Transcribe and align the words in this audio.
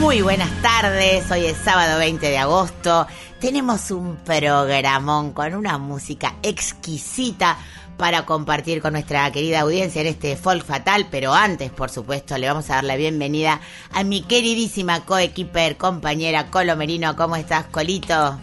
Muy 0.00 0.22
buenas 0.22 0.50
tardes, 0.62 1.30
hoy 1.30 1.44
es 1.44 1.58
sábado 1.58 1.98
20 1.98 2.26
de 2.26 2.38
agosto. 2.38 3.06
Tenemos 3.38 3.90
un 3.90 4.16
programón 4.16 5.32
con 5.34 5.54
una 5.54 5.76
música 5.76 6.36
exquisita 6.42 7.58
para 7.98 8.24
compartir 8.24 8.80
con 8.80 8.94
nuestra 8.94 9.30
querida 9.30 9.60
audiencia 9.60 10.00
en 10.00 10.06
este 10.06 10.36
folk 10.36 10.64
fatal, 10.64 11.08
pero 11.10 11.34
antes, 11.34 11.70
por 11.70 11.90
supuesto, 11.90 12.38
le 12.38 12.48
vamos 12.48 12.70
a 12.70 12.76
dar 12.76 12.84
la 12.84 12.96
bienvenida 12.96 13.60
a 13.92 14.02
mi 14.02 14.22
queridísima 14.22 15.04
coequiper, 15.04 15.76
compañera 15.76 16.46
Colo 16.46 16.76
Merino. 16.76 17.14
¿Cómo 17.14 17.36
estás, 17.36 17.66
Colito? 17.66 18.40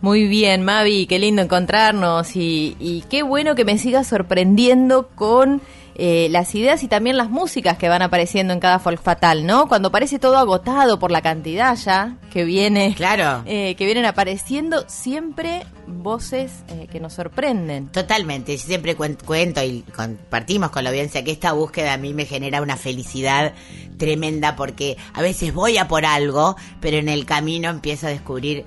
Muy 0.00 0.28
bien, 0.28 0.62
Mavi, 0.62 1.06
qué 1.06 1.18
lindo 1.18 1.42
encontrarnos 1.42 2.36
y 2.36 3.04
qué 3.10 3.24
bueno 3.24 3.56
que 3.56 3.64
me 3.64 3.78
sigas 3.78 4.06
sorprendiendo 4.06 5.08
con 5.08 5.60
eh, 5.94 6.28
las 6.30 6.54
ideas 6.54 6.82
y 6.82 6.88
también 6.88 7.16
las 7.16 7.30
músicas 7.30 7.76
que 7.78 7.88
van 7.88 8.02
apareciendo 8.02 8.52
en 8.52 8.60
cada 8.60 8.78
folk 8.78 9.02
fatal, 9.02 9.44
¿no? 9.46 9.68
Cuando 9.68 9.90
parece 9.90 10.18
todo 10.18 10.38
agotado 10.38 10.98
por 10.98 11.10
la 11.10 11.20
cantidad 11.22 11.76
ya 11.76 12.16
que 12.32 12.44
viene, 12.44 12.94
Claro. 12.96 13.42
eh, 13.46 13.74
que 13.76 13.84
vienen 13.86 14.04
apareciendo 14.06 14.84
siempre 14.88 15.62
voces 15.86 16.52
eh, 16.68 16.86
que 16.90 17.00
nos 17.00 17.14
sorprenden. 17.14 17.88
Totalmente, 17.88 18.56
yo 18.56 18.62
siempre 18.64 18.96
cuen- 18.96 19.18
cuento 19.24 19.62
y 19.62 19.82
compartimos 19.94 20.70
con 20.70 20.84
la 20.84 20.90
audiencia 20.90 21.24
que 21.24 21.32
esta 21.32 21.52
búsqueda 21.52 21.94
a 21.94 21.96
mí 21.98 22.14
me 22.14 22.24
genera 22.26 22.62
una 22.62 22.76
felicidad 22.76 23.52
tremenda 23.98 24.56
porque 24.56 24.96
a 25.12 25.20
veces 25.22 25.52
voy 25.52 25.76
a 25.78 25.88
por 25.88 26.06
algo, 26.06 26.56
pero 26.80 26.96
en 26.98 27.08
el 27.08 27.26
camino 27.26 27.68
empiezo 27.68 28.06
a 28.06 28.10
descubrir 28.10 28.64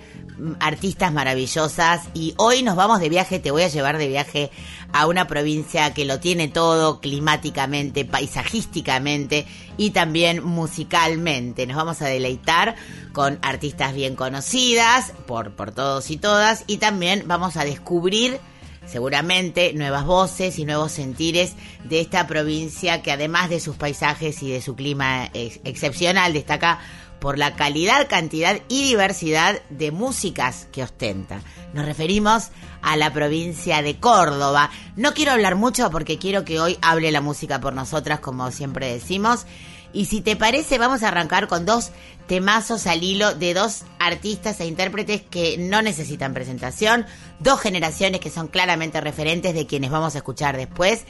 artistas 0.60 1.12
maravillosas 1.14 2.02
y 2.14 2.34
hoy 2.38 2.64
nos 2.64 2.76
vamos 2.76 3.00
de 3.00 3.10
viaje, 3.10 3.40
te 3.40 3.52
voy 3.52 3.64
a 3.64 3.68
llevar 3.68 3.98
de 3.98 4.08
viaje 4.08 4.52
a 4.92 5.08
una 5.08 5.28
provincia 5.28 5.94
que 5.94 6.06
lo 6.06 6.20
tiene 6.20 6.48
todo 6.48 7.00
climáticamente, 7.00 8.06
paisajísticamente 8.06 9.46
y 9.78 9.92
también 9.92 10.44
musicalmente. 10.44 11.66
Nos 11.68 11.78
vamos 11.78 12.02
a 12.02 12.06
deleitar 12.08 12.76
con 13.12 13.40
artistas 13.42 13.94
bien 13.94 14.16
conocidas 14.16 15.14
por, 15.26 15.52
por 15.52 15.72
todos 15.72 16.10
y 16.12 16.18
todas 16.18 16.64
y 16.68 16.78
también 16.78 17.24
vamos 17.26 17.58
a 17.58 17.66
descubrir 17.66 18.40
seguramente 18.86 19.72
nuevas 19.74 20.06
voces 20.06 20.60
y 20.60 20.66
nuevos 20.66 20.92
sentires 20.92 21.54
de 21.86 22.02
esta 22.02 22.28
provincia 22.28 23.02
que 23.02 23.12
además 23.14 23.50
de 23.50 23.62
sus 23.62 23.78
paisajes 23.78 24.44
y 24.44 24.52
de 24.52 24.62
su 24.62 24.76
clima 24.76 25.30
ex- 25.34 25.62
excepcional 25.64 26.34
destaca 26.34 26.80
por 27.24 27.40
la 27.40 27.56
calidad, 27.56 28.10
cantidad 28.10 28.60
y 28.68 28.84
diversidad 28.84 29.62
de 29.70 29.92
músicas 29.92 30.68
que 30.74 30.84
ostenta. 30.84 31.40
Nos 31.74 31.86
referimos 31.86 32.50
a 32.82 32.98
la 32.98 33.14
provincia 33.14 33.82
de 33.82 33.98
Córdoba. 33.98 34.70
No 34.98 35.14
quiero 35.14 35.32
hablar 35.32 35.56
mucho 35.56 35.90
porque 35.90 36.20
quiero 36.20 36.44
que 36.44 36.60
hoy 36.60 36.78
hable 36.82 37.14
la 37.14 37.22
música 37.22 37.62
por 37.62 37.74
nosotras, 37.74 38.20
como 38.20 38.52
siempre 38.52 38.92
decimos. 38.92 39.46
Y 39.94 40.08
si 40.08 40.20
te 40.20 40.36
parece, 40.36 40.78
vamos 40.78 41.02
a 41.02 41.08
arrancar 41.08 41.48
con 41.48 41.66
dos 41.66 41.92
temazos 42.28 42.88
al 42.88 43.04
hilo 43.04 43.34
de 43.34 43.54
dos 43.54 43.84
artistas 44.00 44.60
e 44.60 44.66
intérpretes 44.66 45.22
que 45.22 45.58
no 45.58 45.82
necesitan 45.82 46.34
presentación, 46.34 47.06
dos 47.40 47.62
generaciones 47.62 48.20
que 48.20 48.32
son 48.32 48.50
claramente 48.50 49.00
referentes 49.00 49.54
de 49.54 49.66
quienes 49.66 49.92
vamos 49.92 50.16
a 50.16 50.18
escuchar 50.18 50.58
después. 50.58 51.06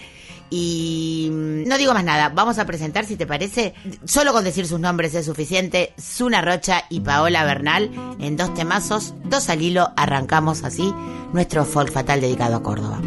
Y 0.55 1.29
no 1.31 1.79
digo 1.79 1.95
más 1.95 2.03
nada, 2.03 2.29
vamos 2.29 2.59
a 2.59 2.65
presentar, 2.65 3.05
si 3.05 3.15
te 3.15 3.25
parece, 3.25 3.73
solo 4.05 4.33
con 4.33 4.43
decir 4.43 4.67
sus 4.67 4.79
nombres 4.79 5.15
es 5.15 5.25
suficiente, 5.25 5.93
Zuna 5.99 6.43
Rocha 6.43 6.83
y 6.91 6.99
Paola 6.99 7.43
Bernal, 7.43 7.89
en 8.19 8.37
dos 8.37 8.53
temazos, 8.53 9.15
dos 9.23 9.49
al 9.49 9.63
hilo, 9.63 9.89
arrancamos 9.97 10.63
así 10.63 10.93
nuestro 11.33 11.65
folk 11.65 11.91
fatal 11.91 12.21
dedicado 12.21 12.57
a 12.57 12.61
Córdoba. 12.61 13.01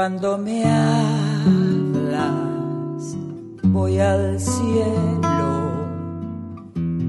Cuando 0.00 0.38
me 0.38 0.64
hablas, 0.64 2.24
voy 3.64 3.98
al 3.98 4.40
cielo, 4.40 5.72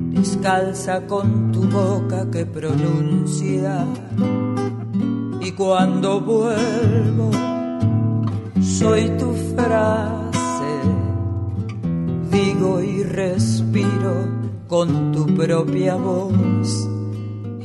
descalza 0.09 1.07
con 1.07 1.53
tu 1.53 1.69
boca 1.69 2.29
que 2.29 2.45
pronuncia. 2.45 3.85
Y 5.39 5.53
cuando 5.53 6.19
vuelvo, 6.19 7.31
soy 8.61 9.09
tu 9.11 9.35
frase, 9.55 10.73
digo 12.29 12.81
y 12.81 13.03
respiro 13.03 14.27
con 14.67 15.13
tu 15.13 15.27
propia 15.27 15.95
voz. 15.95 16.89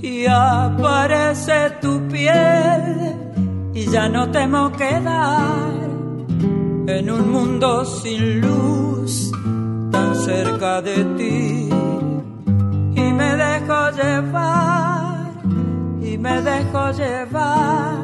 Y 0.01 0.25
aparece 0.27 1.73
tu 1.81 2.07
piel 2.07 3.26
y 3.77 3.85
ya 3.91 4.09
no 4.09 4.31
temo 4.31 4.73
quedar 4.73 5.69
en 6.87 7.11
un 7.11 7.31
mundo 7.31 7.85
sin 7.85 8.41
luz 8.41 9.31
tan 9.93 10.17
cerca 10.17 10.81
de 10.81 11.05
ti. 11.19 11.69
Y 13.03 13.13
me 13.21 13.37
dejo 13.37 13.91
llevar 13.91 15.31
y 16.01 16.17
me 16.17 16.41
dejo 16.41 16.91
llevar. 16.93 17.99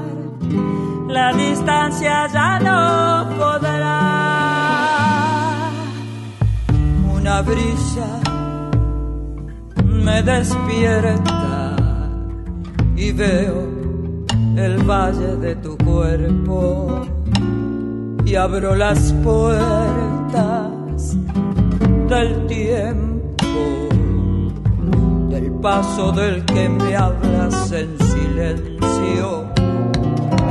La 1.09 1.33
distancia 1.33 2.29
ya 2.31 2.59
no 2.61 3.31
podrá. 3.39 3.99
Una 7.17 7.41
brisa 7.41 8.21
me 9.87 10.23
despierta 10.23 11.77
y 12.95 13.13
veo 13.13 13.72
el 14.57 14.83
valle 14.85 15.37
de 15.37 15.57
tu 15.57 15.77
cuerpo 15.79 17.03
y 18.25 18.35
abro 18.35 18.75
las 18.75 19.13
puertas 19.25 21.17
del 22.09 22.47
tiempo, 22.47 23.89
del 25.31 25.53
paso 25.53 26.13
del 26.13 26.45
que 26.45 26.69
me 26.69 26.97
hablas 26.97 27.73
en 27.73 27.99
silencio 27.99 29.47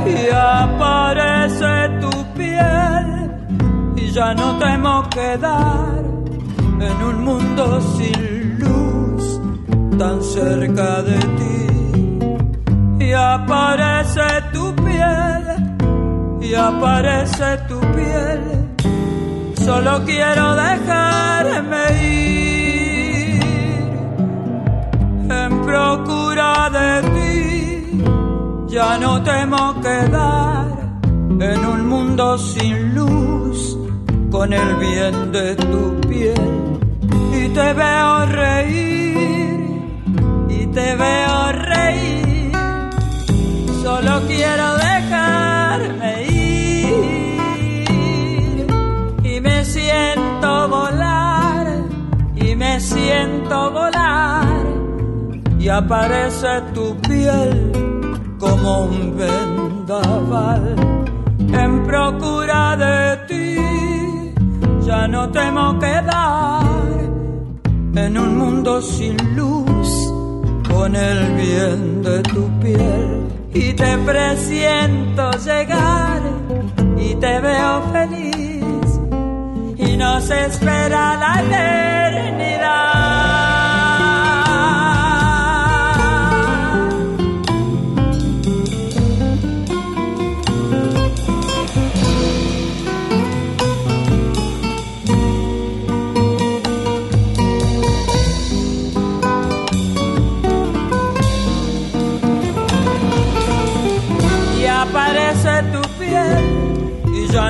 y 0.06 0.34
aparece 0.34 1.88
tu 2.00 2.10
piel 2.34 3.30
y 3.96 4.10
ya 4.10 4.34
no 4.34 4.58
temo 4.58 5.08
quedar 5.10 6.02
en 6.80 7.02
un 7.04 7.24
mundo 7.24 7.80
sin 7.96 8.58
luz 8.58 9.40
tan 9.96 10.20
cerca 10.22 11.02
de 11.02 11.18
ti 11.18 11.71
y 13.02 13.12
aparece 13.12 14.28
tu 14.52 14.74
piel 14.76 15.42
y 16.40 16.54
aparece 16.54 17.58
tu 17.68 17.80
piel. 17.96 18.42
Solo 19.64 20.02
quiero 20.04 20.54
dejarme 20.54 21.84
ir 22.02 23.42
en 25.42 25.50
procura 25.62 26.70
de 26.78 26.90
ti. 27.14 28.04
Ya 28.68 28.98
no 28.98 29.22
temo 29.22 29.80
quedar 29.80 30.66
en 31.50 31.66
un 31.74 31.86
mundo 31.88 32.38
sin 32.38 32.94
luz 32.94 33.78
con 34.30 34.52
el 34.52 34.76
bien 34.76 35.32
de 35.32 35.56
tu 35.56 36.00
piel. 36.08 36.52
Y 37.40 37.48
te 37.48 37.72
veo 37.72 38.26
reír 38.26 39.60
y 40.48 40.66
te 40.66 40.94
veo 40.96 41.52
reír 41.52 42.31
solo 43.82 44.12
quiero 44.28 44.68
dejarme 44.88 46.12
ir. 46.30 46.96
Y 49.24 49.40
me 49.40 49.64
siento 49.64 50.68
volar 50.68 51.66
y 52.36 52.54
me 52.54 52.80
siento 52.80 53.70
volar. 53.72 54.64
Y 55.58 55.68
aparece 55.68 56.52
tu 56.74 56.96
piel 57.08 57.72
como 58.38 58.84
un 58.84 59.16
vendaval. 59.16 60.76
En 61.62 61.84
procura 61.84 62.76
de 62.84 63.16
ti 63.28 63.56
ya 64.86 65.06
no 65.06 65.30
temo 65.30 65.78
quedar 65.78 66.72
en 67.94 68.18
un 68.18 68.38
mundo 68.38 68.80
sin 68.80 69.16
luz 69.36 69.90
con 70.70 70.96
el 70.96 71.18
bien 71.34 72.02
de 72.02 72.22
tu 72.22 72.48
piel 72.60 73.21
y 73.54 73.72
te 73.74 73.98
presiento 73.98 75.30
llegar 75.32 76.22
y 76.96 77.14
te 77.16 77.40
veo 77.40 77.82
feliz 77.92 79.00
y 79.76 79.96
nos 79.96 80.30
espera 80.30 81.16
la 81.16 81.42
eternidad. 81.42 83.31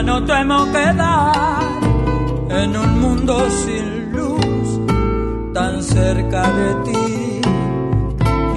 ya 0.03 0.09
no 0.09 0.25
temo 0.25 0.65
quedar 0.73 1.81
en 2.51 2.77
un 2.77 3.01
mundo 3.01 3.35
sin 3.63 4.13
luz 4.13 4.81
tan 5.55 5.81
cerca 5.83 6.43
de 6.59 6.71
ti. 6.87 7.41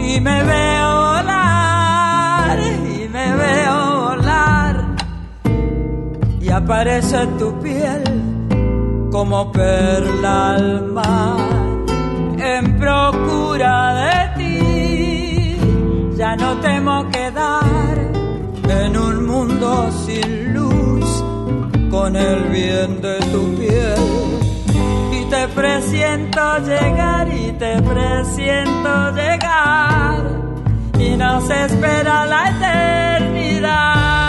Y 0.07 0.21
me 0.21 0.43
veo 0.43 0.89
volar 1.11 2.57
y 2.59 3.07
me 3.15 3.27
veo 3.43 3.77
volar 4.05 4.75
y 6.41 6.49
aparece 6.49 7.27
tu 7.39 7.47
piel 7.59 8.03
como 9.11 9.51
perla 9.51 10.55
al 10.55 10.85
mar 10.97 11.37
en 12.39 12.79
procura 12.79 13.75
de 14.03 14.17
ti. 14.37 15.57
Ya 16.17 16.35
no 16.35 16.57
temo 16.57 17.07
quedar 17.09 17.97
en 18.81 18.97
un 18.97 19.25
mundo 19.27 19.91
sin 20.05 20.53
luz 20.53 20.74
con 22.05 22.15
el 22.15 22.43
bien 22.49 23.01
de 23.01 23.17
tu 23.31 23.55
piel. 23.55 23.97
Y 25.11 25.25
te 25.25 25.47
presiento 25.47 26.39
llegar 26.59 27.27
y 27.33 27.51
te 27.53 27.81
presiento 27.81 29.11
llegar. 29.19 30.21
Y 30.99 31.17
nos 31.17 31.49
espera 31.49 32.27
la 32.27 32.41
eternidad. 32.51 34.24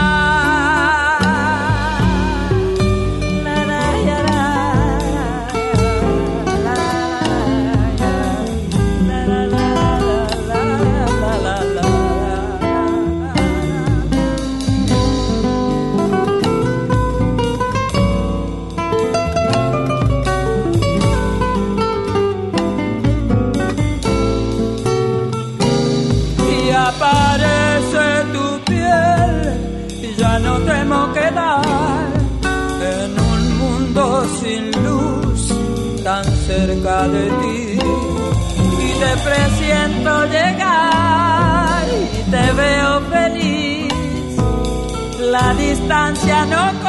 distancia 46.12 46.46
no 46.46 46.85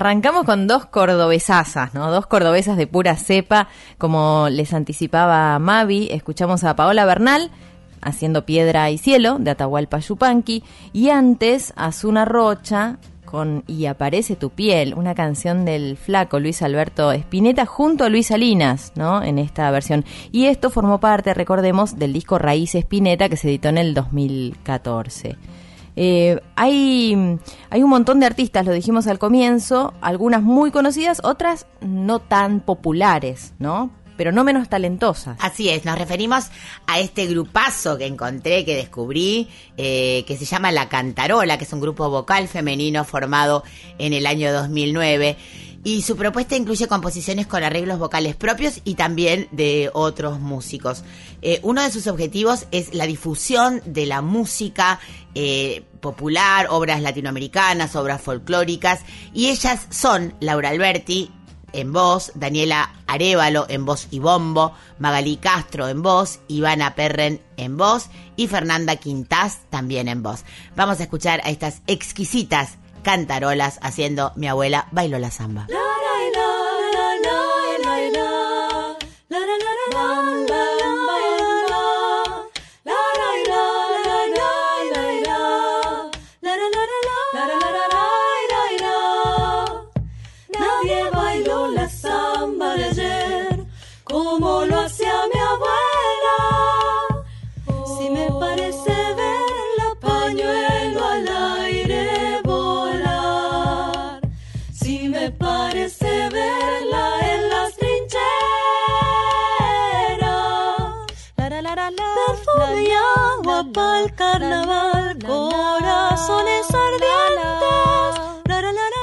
Arrancamos 0.00 0.44
con 0.44 0.66
dos 0.66 0.86
cordobesazas, 0.86 1.92
¿no? 1.92 2.10
Dos 2.10 2.26
cordobesas 2.26 2.78
de 2.78 2.86
pura 2.86 3.16
cepa, 3.16 3.68
como 3.98 4.48
les 4.50 4.72
anticipaba 4.72 5.58
Mavi. 5.58 6.08
Escuchamos 6.10 6.64
a 6.64 6.74
Paola 6.74 7.04
Bernal 7.04 7.50
haciendo 8.00 8.46
Piedra 8.46 8.88
y 8.88 8.96
Cielo 8.96 9.36
de 9.38 9.50
Atahualpa 9.50 9.98
Yupanqui 9.98 10.64
y 10.94 11.10
antes 11.10 11.74
a 11.76 11.92
Zuna 11.92 12.24
Rocha 12.24 12.96
con 13.26 13.62
Y 13.66 13.84
aparece 13.84 14.36
tu 14.36 14.48
piel, 14.48 14.94
una 14.94 15.14
canción 15.14 15.66
del 15.66 15.98
flaco 15.98 16.40
Luis 16.40 16.62
Alberto 16.62 17.12
Spinetta 17.12 17.66
junto 17.66 18.04
a 18.04 18.08
Luis 18.08 18.28
Salinas, 18.28 18.92
¿no? 18.94 19.22
En 19.22 19.38
esta 19.38 19.70
versión. 19.70 20.06
Y 20.32 20.46
esto 20.46 20.70
formó 20.70 20.98
parte, 20.98 21.34
recordemos, 21.34 21.98
del 21.98 22.14
disco 22.14 22.38
Raíz 22.38 22.74
Spinetta 22.74 23.28
que 23.28 23.36
se 23.36 23.48
editó 23.48 23.68
en 23.68 23.76
el 23.76 23.92
2014. 23.92 25.36
Eh, 26.02 26.40
hay, 26.56 27.14
hay 27.68 27.82
un 27.82 27.90
montón 27.90 28.20
de 28.20 28.26
artistas, 28.26 28.64
lo 28.64 28.72
dijimos 28.72 29.06
al 29.06 29.18
comienzo, 29.18 29.92
algunas 30.00 30.40
muy 30.40 30.70
conocidas, 30.70 31.20
otras 31.22 31.66
no 31.82 32.20
tan 32.20 32.60
populares, 32.60 33.52
¿no? 33.58 33.90
pero 34.16 34.32
no 34.32 34.44
menos 34.44 34.68
talentosas. 34.68 35.38
Así 35.40 35.68
es, 35.70 35.84
nos 35.84 35.98
referimos 35.98 36.50
a 36.86 37.00
este 37.00 37.26
grupazo 37.26 37.96
que 37.96 38.06
encontré, 38.06 38.66
que 38.66 38.76
descubrí, 38.76 39.48
eh, 39.78 40.24
que 40.26 40.36
se 40.36 40.44
llama 40.46 40.72
La 40.72 40.90
Cantarola, 40.90 41.56
que 41.56 41.64
es 41.64 41.72
un 41.72 41.80
grupo 41.80 42.08
vocal 42.10 42.48
femenino 42.48 43.04
formado 43.04 43.62
en 43.98 44.12
el 44.12 44.26
año 44.26 44.52
2009 44.52 45.38
y 45.82 46.02
su 46.02 46.16
propuesta 46.16 46.56
incluye 46.56 46.88
composiciones 46.88 47.46
con 47.46 47.62
arreglos 47.62 47.98
vocales 47.98 48.36
propios 48.36 48.80
y 48.84 48.94
también 48.94 49.48
de 49.50 49.90
otros 49.92 50.38
músicos. 50.38 51.04
Eh, 51.42 51.60
uno 51.62 51.82
de 51.82 51.90
sus 51.90 52.06
objetivos 52.06 52.66
es 52.70 52.94
la 52.94 53.06
difusión 53.06 53.80
de 53.86 54.06
la 54.06 54.20
música 54.20 55.00
eh, 55.34 55.84
popular, 56.00 56.66
obras 56.70 57.00
latinoamericanas, 57.00 57.96
obras 57.96 58.20
folclóricas, 58.20 59.00
y 59.32 59.48
ellas 59.48 59.86
son 59.90 60.34
Laura 60.40 60.68
Alberti, 60.68 61.30
en 61.72 61.92
voz, 61.92 62.32
Daniela 62.34 62.92
Arevalo 63.06 63.66
en 63.68 63.84
voz 63.84 64.08
y 64.10 64.18
bombo, 64.18 64.74
Magalí 64.98 65.36
Castro 65.36 65.88
en 65.88 66.02
voz, 66.02 66.40
Ivana 66.48 66.94
Perren 66.94 67.40
en 67.56 67.76
voz 67.76 68.08
y 68.36 68.48
Fernanda 68.48 68.96
Quintás 68.96 69.60
también 69.70 70.08
en 70.08 70.22
voz. 70.22 70.44
Vamos 70.76 71.00
a 71.00 71.04
escuchar 71.04 71.40
a 71.44 71.50
estas 71.50 71.82
exquisitas 71.86 72.79
cantarolas 73.02 73.78
haciendo 73.82 74.32
Mi 74.36 74.48
abuela 74.48 74.88
bailó 74.90 75.18
la 75.18 75.30
samba. 75.30 75.66
Pa'l 113.72 114.12
carnaval, 114.14 115.16
corazones 115.26 116.66
ardientes, 116.86 118.20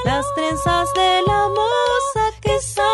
las 0.04 0.34
trenzas 0.34 0.92
de 0.94 1.22
la 1.26 1.48
moza 1.48 2.24
que 2.40 2.60
salen 2.60 2.87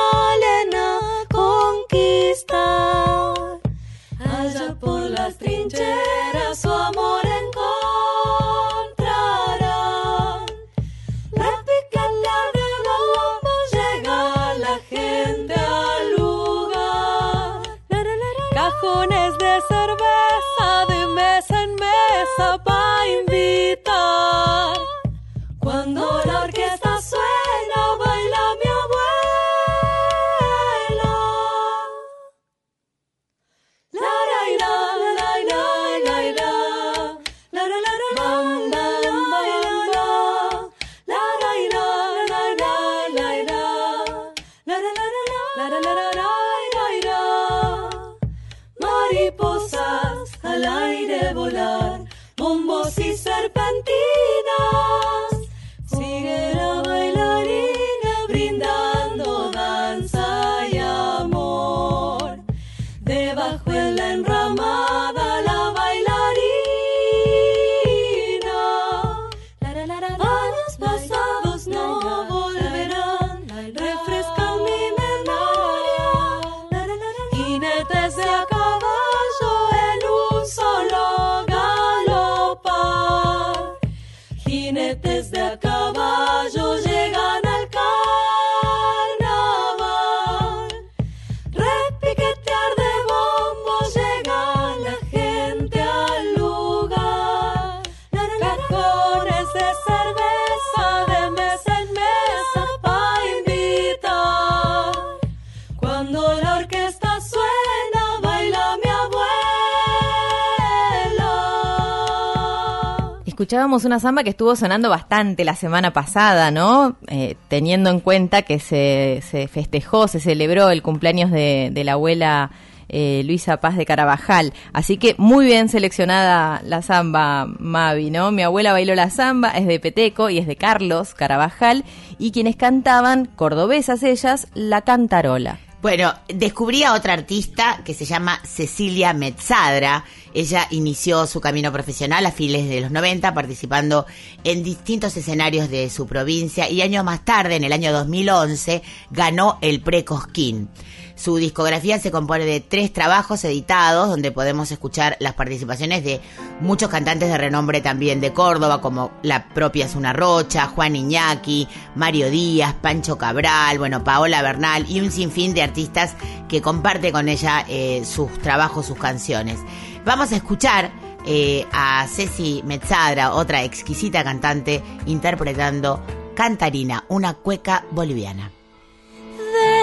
Una 113.64 113.98
samba 113.98 114.22
que 114.22 114.30
estuvo 114.30 114.54
sonando 114.56 114.90
bastante 114.90 115.42
la 115.42 115.56
semana 115.56 115.90
pasada, 115.94 116.50
¿no? 116.50 116.96
Eh, 117.08 117.34
teniendo 117.48 117.88
en 117.88 118.00
cuenta 118.00 118.42
que 118.42 118.58
se, 118.58 119.22
se 119.28 119.48
festejó, 119.48 120.06
se 120.06 120.20
celebró 120.20 120.68
el 120.68 120.82
cumpleaños 120.82 121.30
de, 121.30 121.70
de 121.72 121.82
la 121.82 121.92
abuela 121.92 122.50
eh, 122.90 123.22
Luisa 123.24 123.56
Paz 123.56 123.76
de 123.78 123.86
Carabajal. 123.86 124.52
Así 124.74 124.98
que 124.98 125.14
muy 125.16 125.46
bien 125.46 125.70
seleccionada 125.70 126.60
la 126.62 126.82
samba, 126.82 127.46
Mavi, 127.58 128.10
¿no? 128.10 128.32
Mi 128.32 128.42
abuela 128.42 128.72
bailó 128.72 128.94
la 128.94 129.08
samba, 129.08 129.48
es 129.52 129.66
de 129.66 129.80
Peteco 129.80 130.28
y 130.28 130.36
es 130.36 130.46
de 130.46 130.56
Carlos 130.56 131.14
Carabajal. 131.14 131.84
Y 132.18 132.32
quienes 132.32 132.56
cantaban, 132.56 133.24
cordobesas 133.24 134.02
ellas, 134.02 134.48
la 134.52 134.82
cantarola. 134.82 135.58
Bueno, 135.84 136.14
descubrí 136.28 136.82
a 136.82 136.94
otra 136.94 137.12
artista 137.12 137.82
que 137.84 137.92
se 137.92 138.06
llama 138.06 138.40
Cecilia 138.42 139.12
Metzadra. 139.12 140.02
Ella 140.32 140.66
inició 140.70 141.26
su 141.26 141.42
camino 141.42 141.70
profesional 141.72 142.24
a 142.24 142.32
fines 142.32 142.70
de 142.70 142.80
los 142.80 142.90
90 142.90 143.34
participando 143.34 144.06
en 144.44 144.64
distintos 144.64 145.14
escenarios 145.18 145.68
de 145.68 145.90
su 145.90 146.06
provincia 146.06 146.70
y 146.70 146.80
años 146.80 147.04
más 147.04 147.22
tarde, 147.26 147.56
en 147.56 147.64
el 147.64 147.72
año 147.74 147.92
2011, 147.92 148.80
ganó 149.10 149.58
el 149.60 149.82
Precosquín. 149.82 150.70
Su 151.16 151.36
discografía 151.36 151.98
se 152.00 152.10
compone 152.10 152.44
de 152.44 152.60
tres 152.60 152.92
trabajos 152.92 153.44
editados 153.44 154.08
donde 154.08 154.32
podemos 154.32 154.72
escuchar 154.72 155.16
las 155.20 155.34
participaciones 155.34 156.02
de 156.02 156.20
muchos 156.60 156.88
cantantes 156.88 157.28
de 157.28 157.38
renombre 157.38 157.80
también 157.80 158.20
de 158.20 158.32
Córdoba, 158.32 158.80
como 158.80 159.12
la 159.22 159.48
propia 159.48 159.88
Zuna 159.88 160.12
Rocha, 160.12 160.66
Juan 160.66 160.96
Iñaki, 160.96 161.68
Mario 161.94 162.30
Díaz, 162.30 162.74
Pancho 162.74 163.16
Cabral, 163.16 163.78
bueno, 163.78 164.02
Paola 164.02 164.42
Bernal 164.42 164.86
y 164.88 165.00
un 165.00 165.12
sinfín 165.12 165.54
de 165.54 165.62
artistas 165.62 166.16
que 166.48 166.60
comparte 166.60 167.12
con 167.12 167.28
ella 167.28 167.64
eh, 167.68 168.04
sus 168.04 168.32
trabajos, 168.40 168.86
sus 168.86 168.98
canciones. 168.98 169.60
Vamos 170.04 170.32
a 170.32 170.36
escuchar 170.36 170.90
eh, 171.26 171.64
a 171.72 172.06
Ceci 172.08 172.62
Metzadra, 172.64 173.34
otra 173.34 173.62
exquisita 173.62 174.24
cantante, 174.24 174.82
interpretando 175.06 176.02
Cantarina, 176.34 177.04
una 177.08 177.34
cueca 177.34 177.86
boliviana. 177.92 178.53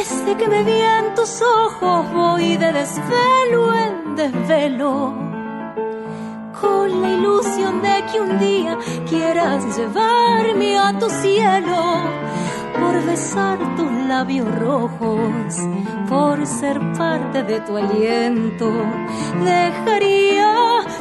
Desde 0.01 0.35
que 0.35 0.47
me 0.47 0.63
vi 0.63 0.81
en 0.81 1.13
tus 1.13 1.43
ojos 1.43 2.11
voy 2.11 2.57
de 2.57 2.71
desvelo 2.73 3.71
en 3.75 4.15
desvelo. 4.15 5.13
Con 6.59 7.01
la 7.03 7.09
ilusión 7.17 7.83
de 7.83 8.03
que 8.11 8.19
un 8.19 8.39
día 8.39 8.79
quieras 9.07 9.77
llevarme 9.77 10.79
a 10.79 10.97
tu 10.97 11.07
cielo 11.07 12.01
Por 12.79 13.05
besar 13.05 13.59
tus 13.75 13.91
labios 14.07 14.47
rojos, 14.59 15.55
por 16.09 16.47
ser 16.47 16.79
parte 16.97 17.43
de 17.43 17.59
tu 17.59 17.77
aliento. 17.77 18.71
Dejaría 19.43 20.55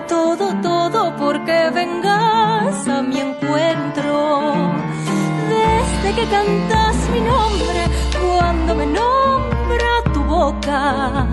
todo, 0.09 0.55
todo 0.61 1.17
porque 1.17 1.71
vengas 1.73 2.87
a 2.87 3.01
mi 3.01 3.19
encuentro. 3.19 4.43
Desde 5.49 6.09
que 6.17 6.27
cantas 6.29 6.97
mi 7.15 7.21
nombre, 7.21 7.81
cuando 8.41 8.75
me 8.75 8.87
nombra 8.87 9.93
tu 10.15 10.21
boca, 10.25 11.27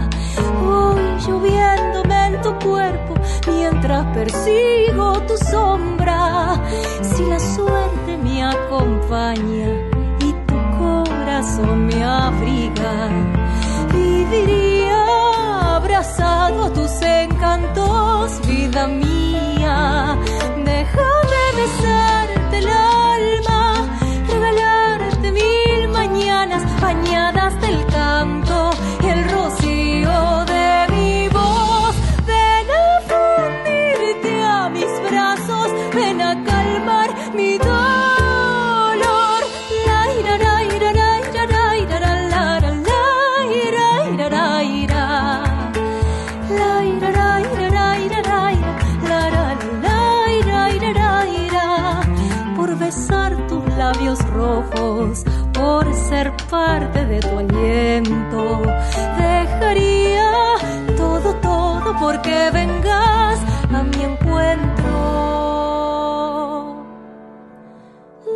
voy 0.62 1.02
lloviéndome 1.26 2.18
en 2.28 2.42
tu 2.42 2.52
cuerpo 2.68 3.14
mientras 3.48 4.06
persigo 4.18 5.06
tu 5.28 5.36
sombra. 5.38 6.62
Si 7.02 7.24
la 7.26 7.40
suerte 7.40 8.12
me 8.26 8.44
acompaña 8.44 9.70
y 10.28 10.30
tu 10.50 10.58
corazón 10.82 11.88
me 11.88 12.04
abriga, 12.04 12.94
viviría 13.94 15.02
abrazado 15.78 16.66
a 16.66 16.74
tus 16.74 16.94
encantos, 17.02 18.42
vida 18.48 18.88
mía. 18.88 20.18
Déjame 20.72 21.42
besarte 21.60 22.27
bañadas 26.82 27.60
del 27.62 27.86
canto 27.88 28.77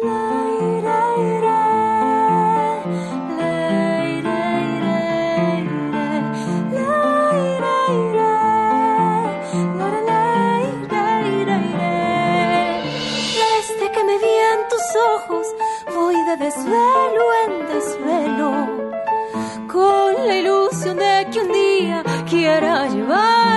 la 0.03 0.21
ira, 10.61 11.03
ira, 11.39 11.57
ira. 11.67 11.91
Desde 13.39 13.85
que 13.93 14.03
me 14.03 14.15
vi 14.17 14.35
en 14.53 14.61
tus 14.71 14.87
ojos, 15.15 15.45
voy 15.95 16.17
de 16.25 16.35
desvelo 16.37 17.25
en 17.45 17.51
desvelo, 17.71 18.51
con 19.71 20.09
la 20.27 20.35
ilusión 20.35 20.97
de 20.97 21.27
que 21.31 21.39
un 21.39 21.51
día 21.51 22.03
quiera 22.29 22.87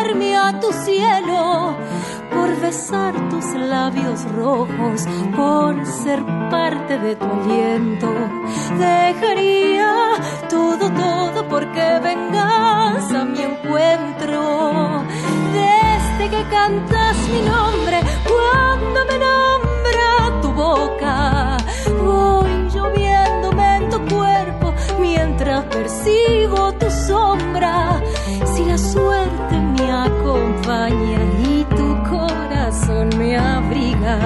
llevarme 0.05 0.37
a 0.37 0.61
tu 0.61 0.73
cielo, 0.73 1.77
por 2.31 2.61
besar 2.61 3.14
tus 3.31 3.45
labios 3.55 4.25
rojos, 4.33 5.07
por 5.35 5.87
ser 5.87 6.23
parte 6.51 6.99
de 6.99 7.17
tu 7.17 7.25
aliento, 7.25 8.12
dejaría 8.79 9.93
todo, 10.49 10.90
todo 10.90 11.49
porque 11.49 12.01
vengas 12.03 13.12
a 13.12 13.25
mi 13.25 13.40
encuentro. 13.40 15.05
Desde 15.53 16.31
que 16.31 16.43
cantas 16.51 17.17
mi 17.29 17.40
nombre, 17.43 18.01
cuando 18.29 19.05
me 19.11 19.19
nombra 19.19 20.40
tu 20.43 20.53
boca, 20.53 21.57
voy 22.03 22.69
lloviéndome 22.71 23.77
en 23.77 23.90
tu 23.90 24.01
cuerpo 24.14 24.75
mientras 25.01 25.64
persigo 25.64 26.74
y 30.88 31.64
tu 31.77 31.97
corazón 32.09 33.09
me 33.16 33.37
abriga, 33.37 34.18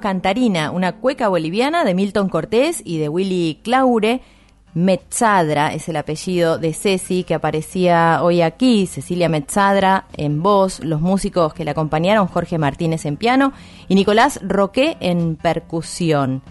Cantarina, 0.00 0.70
una 0.70 0.92
cueca 0.92 1.28
boliviana 1.28 1.84
de 1.84 1.94
Milton 1.94 2.28
Cortés 2.28 2.80
y 2.84 2.98
de 2.98 3.08
Willy 3.08 3.60
Claure. 3.62 4.22
Metzadra 4.72 5.72
es 5.72 5.88
el 5.88 5.96
apellido 5.96 6.58
de 6.58 6.72
Ceci 6.72 7.22
que 7.22 7.34
aparecía 7.34 8.20
hoy 8.22 8.40
aquí, 8.40 8.86
Cecilia 8.86 9.28
Metzadra 9.28 10.06
en 10.16 10.42
voz, 10.42 10.80
los 10.80 11.00
músicos 11.00 11.54
que 11.54 11.64
la 11.64 11.72
acompañaron, 11.72 12.26
Jorge 12.26 12.58
Martínez 12.58 13.04
en 13.04 13.16
piano 13.16 13.52
y 13.86 13.94
Nicolás 13.94 14.40
Roque 14.42 14.96
en 15.00 15.36
percusión. 15.36 16.42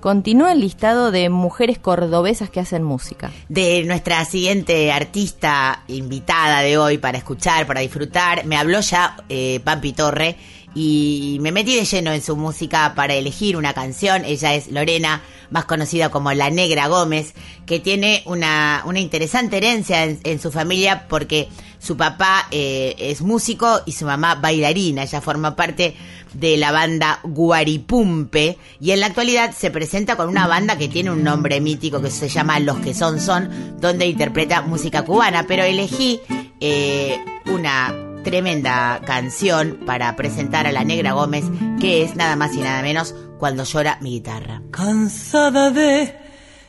Continúa 0.00 0.52
el 0.52 0.60
listado 0.60 1.10
de 1.10 1.28
mujeres 1.28 1.78
cordobesas 1.78 2.48
que 2.48 2.58
hacen 2.58 2.82
música. 2.82 3.30
de 3.50 3.84
nuestra 3.84 4.24
siguiente 4.24 4.90
artista 4.90 5.84
invitada 5.88 6.62
de 6.62 6.78
hoy 6.78 6.96
para 6.98 7.18
escuchar, 7.18 7.66
para 7.66 7.80
disfrutar. 7.80 8.46
Me 8.46 8.56
habló 8.56 8.80
ya 8.80 9.16
eh, 9.28 9.60
Pampi 9.62 9.92
Torre 9.92 10.36
y 10.74 11.38
me 11.40 11.52
metí 11.52 11.74
de 11.74 11.84
lleno 11.84 12.12
en 12.12 12.22
su 12.22 12.36
música 12.36 12.92
para 12.94 13.14
elegir 13.14 13.56
una 13.56 13.72
canción. 13.72 14.24
Ella 14.24 14.54
es 14.54 14.70
Lorena, 14.70 15.22
más 15.50 15.64
conocida 15.64 16.10
como 16.10 16.32
La 16.32 16.50
Negra 16.50 16.86
Gómez, 16.86 17.34
que 17.66 17.80
tiene 17.80 18.22
una, 18.26 18.82
una 18.86 19.00
interesante 19.00 19.56
herencia 19.56 20.04
en, 20.04 20.40
su 20.40 20.52
familia 20.52 21.06
porque 21.08 21.48
su 21.78 21.96
papá 21.96 22.46
eh, 22.50 22.94
es 22.98 23.20
músico 23.20 23.80
y 23.84 23.92
su 23.92 24.04
mamá 24.04 24.36
bailarina. 24.36 25.02
Ella 25.02 25.20
forma 25.20 25.56
parte 25.56 25.96
de 26.34 26.56
la 26.56 26.70
banda 26.70 27.18
Guaripumpe 27.24 28.56
y 28.80 28.92
en 28.92 29.00
la 29.00 29.06
actualidad 29.06 29.52
se 29.52 29.72
presenta 29.72 30.14
con 30.14 30.28
una 30.28 30.46
banda 30.46 30.78
que 30.78 30.88
tiene 30.88 31.10
un 31.10 31.24
nombre 31.24 31.60
mítico 31.60 32.00
que 32.00 32.10
se 32.10 32.28
llama 32.28 32.60
Los 32.60 32.78
que 32.78 32.94
son 32.94 33.18
son, 33.20 33.80
donde 33.80 34.06
interpreta 34.06 34.62
música 34.62 35.02
cubana, 35.04 35.46
pero 35.48 35.64
elegí 35.64 36.20
eh, 36.60 37.18
una 37.46 38.09
tremenda 38.22 39.00
canción 39.06 39.80
para 39.86 40.16
presentar 40.16 40.66
a 40.66 40.72
la 40.72 40.84
Negra 40.84 41.12
Gómez, 41.12 41.44
que 41.80 42.02
es 42.02 42.16
nada 42.16 42.36
más 42.36 42.54
y 42.54 42.60
nada 42.60 42.82
menos 42.82 43.14
cuando 43.38 43.64
llora 43.64 43.98
mi 44.00 44.10
guitarra. 44.10 44.62
Cansada 44.70 45.70
de 45.70 46.14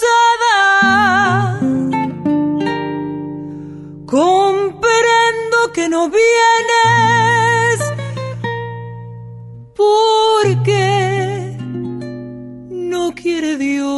Comprendo 4.06 5.58
que 5.74 5.89
no 5.89 6.10
vienes 6.10 6.24
porque 9.76 11.03
no 12.93 13.12
quiere 13.15 13.58
Dios. 13.58 13.89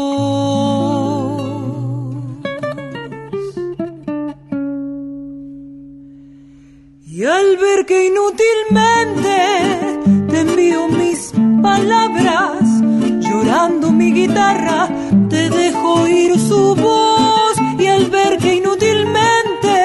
Y 7.06 7.24
al 7.26 7.58
ver 7.64 7.86
que 7.86 7.98
inútilmente 8.12 9.38
te 10.30 10.40
envío 10.46 10.88
mis 10.88 11.34
palabras, 11.62 12.62
llorando 13.28 13.92
mi 13.92 14.14
guitarra, 14.14 14.88
te 15.30 15.50
dejo 15.50 15.88
oír 16.04 16.40
su 16.40 16.64
voz. 16.76 17.56
Y 17.78 17.88
al 17.88 18.06
ver 18.10 18.38
que 18.38 18.56
inútilmente 18.62 19.76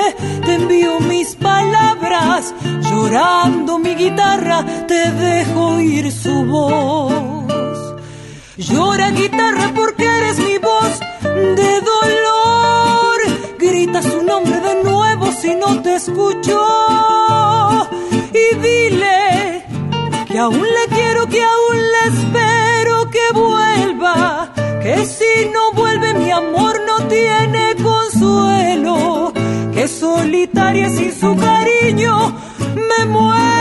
te 0.47 0.55
envío 0.55 1.01
mis 1.01 1.35
palabras, 1.35 2.55
llorando 2.89 3.79
mi 3.81 3.93
guitarra, 3.97 4.65
te 4.87 5.01
dejo 5.25 5.61
oír 5.77 6.13
su 6.13 6.45
voz. 6.45 7.40
Llora 8.61 9.11
guitarra 9.13 9.73
porque 9.75 10.05
eres 10.05 10.39
mi 10.39 10.59
voz 10.59 11.01
de 11.23 11.81
dolor. 11.81 13.19
Grita 13.59 14.03
su 14.03 14.23
nombre 14.23 14.61
de 14.61 14.85
nuevo 14.85 15.33
si 15.33 15.55
no 15.55 15.81
te 15.81 15.95
escucho. 15.95 16.61
Y 18.35 18.57
dile 18.57 19.65
que 20.27 20.39
aún 20.39 20.61
le 20.61 20.95
quiero, 20.95 21.27
que 21.27 21.43
aún 21.43 21.77
le 21.95 22.03
espero 22.13 23.11
que 23.11 23.33
vuelva. 23.33 24.53
Que 24.83 25.07
si 25.07 25.49
no 25.55 25.73
vuelve 25.73 26.13
mi 26.13 26.31
amor 26.31 26.83
no 26.87 27.09
tiene 27.09 27.77
consuelo. 27.83 29.33
Que 29.73 29.89
solitaria 29.89 30.91
sin 30.91 31.15
su 31.19 31.35
cariño 31.35 32.39
me 32.75 33.07
muero. 33.07 33.60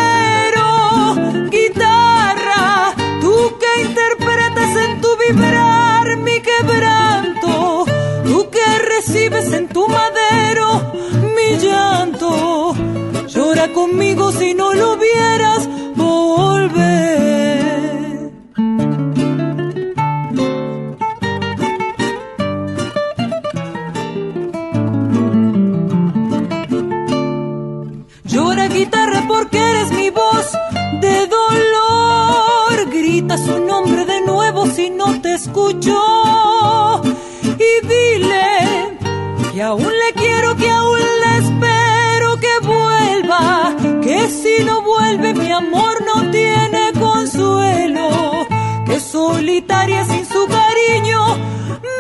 Vibrar 5.32 6.18
mi 6.18 6.40
quebranto. 6.42 7.86
Tú 8.26 8.50
que 8.50 8.80
recibes 8.94 9.54
en 9.54 9.68
tu 9.68 9.88
madero 9.88 10.94
mi 11.36 11.58
llanto. 11.58 12.74
Llora 13.28 13.68
conmigo 13.74 14.32
si 14.32 14.54
no 14.54 14.74
lo 14.74 14.98
vieras 14.98 15.70
volver. 15.96 16.80
Llora 28.24 28.68
guitarra 28.68 29.24
porque 29.28 29.58
eres 29.58 29.92
mi 29.92 30.10
voz 30.10 30.48
de 31.02 31.28
dolor. 31.28 32.90
Grita 32.92 33.38
su 33.38 33.46
nombre 33.52 33.60
de 33.60 33.66
nuevo 33.66 33.69
escucho. 35.40 37.02
Y 37.44 37.88
dile 37.88 38.98
que 39.54 39.62
aún 39.62 39.92
le 40.02 40.14
quiero, 40.22 40.56
que 40.56 40.70
aún 40.70 41.00
le 41.24 41.32
espero 41.44 42.38
que 42.44 42.54
vuelva. 42.68 43.76
Que 44.02 44.28
si 44.30 44.64
no 44.64 44.82
vuelve 44.82 45.34
mi 45.34 45.52
amor 45.52 45.96
no 46.06 46.30
tiene 46.32 46.92
consuelo. 47.00 48.48
Que 48.86 49.00
solitaria 49.00 50.04
sin 50.06 50.26
su 50.26 50.46
cariño 50.48 51.22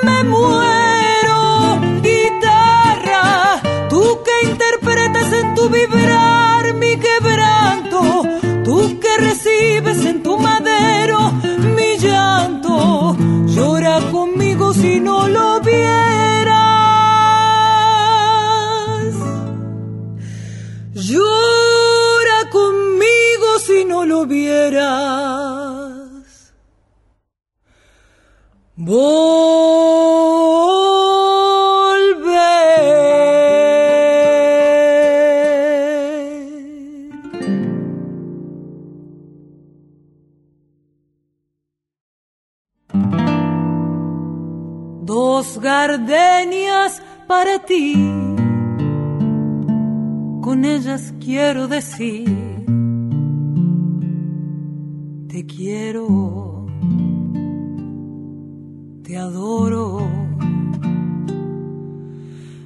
me 0.03 0.23
muero. 0.23 1.79
Guitarra, 2.01 3.61
tú 3.89 4.03
que 4.25 4.49
interpretas 4.49 5.31
en 5.31 5.55
tu 5.55 5.69
vibrar 5.69 6.73
mi 6.73 6.97
quebranto. 6.97 8.01
Tú 8.65 8.99
que 8.99 9.17
recibes 9.17 9.78
si 14.79 14.97
no 15.01 15.27
lo 15.27 15.58
quiero 51.51 51.67
decir, 51.67 52.29
te 55.27 55.47
quiero, 55.47 56.67
te 59.01 59.17
adoro, 59.17 60.07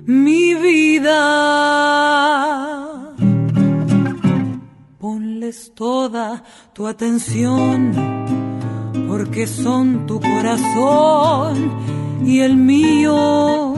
mi 0.06 0.54
vida. 0.56 1.16
Ponles 5.00 5.72
toda 5.74 6.44
tu 6.74 6.86
atención 6.86 7.94
porque 9.08 9.48
son 9.48 10.06
tu 10.06 10.20
corazón 10.20 11.72
y 12.26 12.42
el 12.42 12.58
mío. 12.58 13.76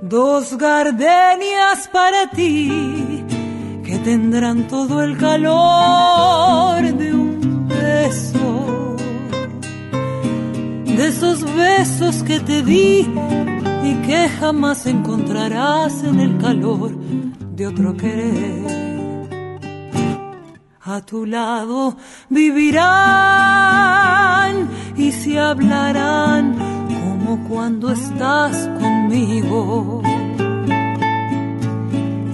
Dos 0.00 0.56
gardenias 0.58 1.88
para 1.88 2.30
ti 2.30 3.22
tendrán 4.04 4.68
todo 4.68 5.02
el 5.02 5.16
calor 5.16 6.82
de 6.82 7.14
un 7.14 7.68
beso. 7.68 8.96
De 10.84 11.08
esos 11.08 11.42
besos 11.54 12.22
que 12.22 12.40
te 12.40 12.62
di 12.62 13.08
y 13.84 13.94
que 14.06 14.28
jamás 14.40 14.86
encontrarás 14.86 16.02
en 16.04 16.20
el 16.20 16.38
calor 16.38 16.92
de 17.56 17.66
otro 17.66 17.96
querer 17.96 18.92
a 20.84 21.00
tu 21.00 21.24
lado 21.24 21.96
vivirán 22.28 22.88
y 24.96 25.12
se 25.12 25.38
hablarán 25.38 26.54
como 26.88 27.48
cuando 27.48 27.92
estás 27.92 28.68
conmigo. 28.80 30.02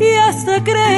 Y 0.00 0.14
hasta 0.28 0.64
te 0.64 0.97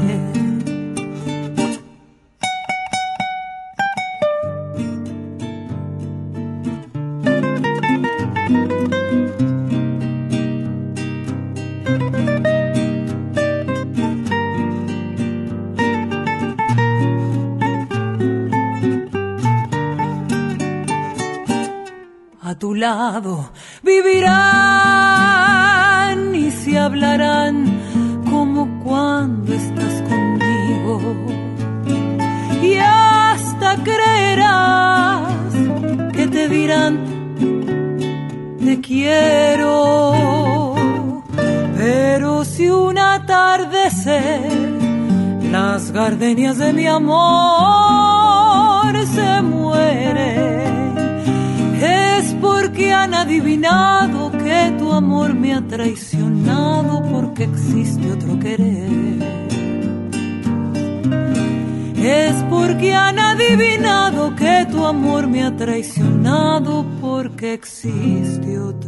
Vivirán 23.83 24.35
y 26.33 26.49
se 26.49 26.79
hablarán 26.79 27.79
como 28.29 28.83
cuando 28.83 29.53
estás 29.53 30.01
conmigo. 30.09 30.99
Y 32.63 32.77
hasta 32.77 33.77
creerás 33.83 35.53
que 36.13 36.27
te 36.27 36.49
dirán 36.49 37.11
te 38.65 38.81
quiero. 38.81 40.75
Pero 41.77 42.43
si 42.45 42.69
un 42.69 42.97
atardecer 42.97 44.41
las 45.51 45.91
gardenias 45.91 46.57
de 46.57 46.73
mi 46.73 46.87
amor 46.87 48.00
adivinado 53.31 54.29
que 54.31 54.41
que 54.43 54.75
tu 54.77 54.91
amor 54.91 55.33
me 55.33 55.53
ha 55.53 55.61
traicionado 55.61 57.01
porque 57.09 57.45
existe 57.45 58.11
otro 58.11 58.37
querer. 58.37 59.19
Es 61.95 62.35
porque 62.49 62.93
han 62.93 63.19
adivinado 63.19 64.35
que 64.35 64.67
tu 64.69 64.85
amor 64.85 65.27
me 65.27 65.43
ha 65.45 65.55
traicionado 65.55 66.85
porque 66.99 67.53
existe 67.53 68.59
otro. 68.59 68.81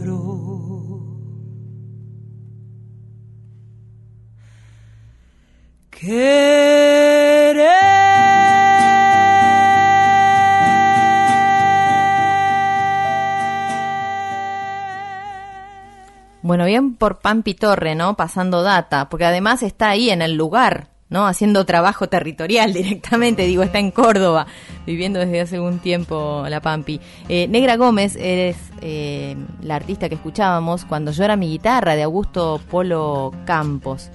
Bien 16.65 16.95
por 16.95 17.19
Pampi 17.19 17.53
Torre, 17.53 17.95
¿no? 17.95 18.15
Pasando 18.15 18.63
data, 18.63 19.09
porque 19.09 19.25
además 19.25 19.63
está 19.63 19.89
ahí 19.89 20.09
en 20.09 20.21
el 20.21 20.33
lugar, 20.33 20.87
¿no? 21.09 21.27
Haciendo 21.27 21.65
trabajo 21.65 22.07
territorial 22.07 22.73
directamente, 22.73 23.45
digo, 23.45 23.63
está 23.63 23.79
en 23.79 23.91
Córdoba, 23.91 24.47
viviendo 24.85 25.19
desde 25.19 25.41
hace 25.41 25.55
algún 25.55 25.79
tiempo 25.79 26.45
la 26.49 26.61
Pampi. 26.61 26.99
Eh, 27.29 27.47
Negra 27.47 27.77
Gómez 27.77 28.15
es 28.19 28.57
eh, 28.81 29.35
la 29.61 29.75
artista 29.75 30.09
que 30.09 30.15
escuchábamos 30.15 30.85
cuando 30.85 31.11
yo 31.11 31.23
era 31.23 31.35
mi 31.35 31.49
guitarra 31.49 31.95
de 31.95 32.03
Augusto 32.03 32.59
Polo 32.69 33.31
Campos. 33.45 34.09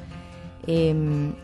Eh, 0.66 0.94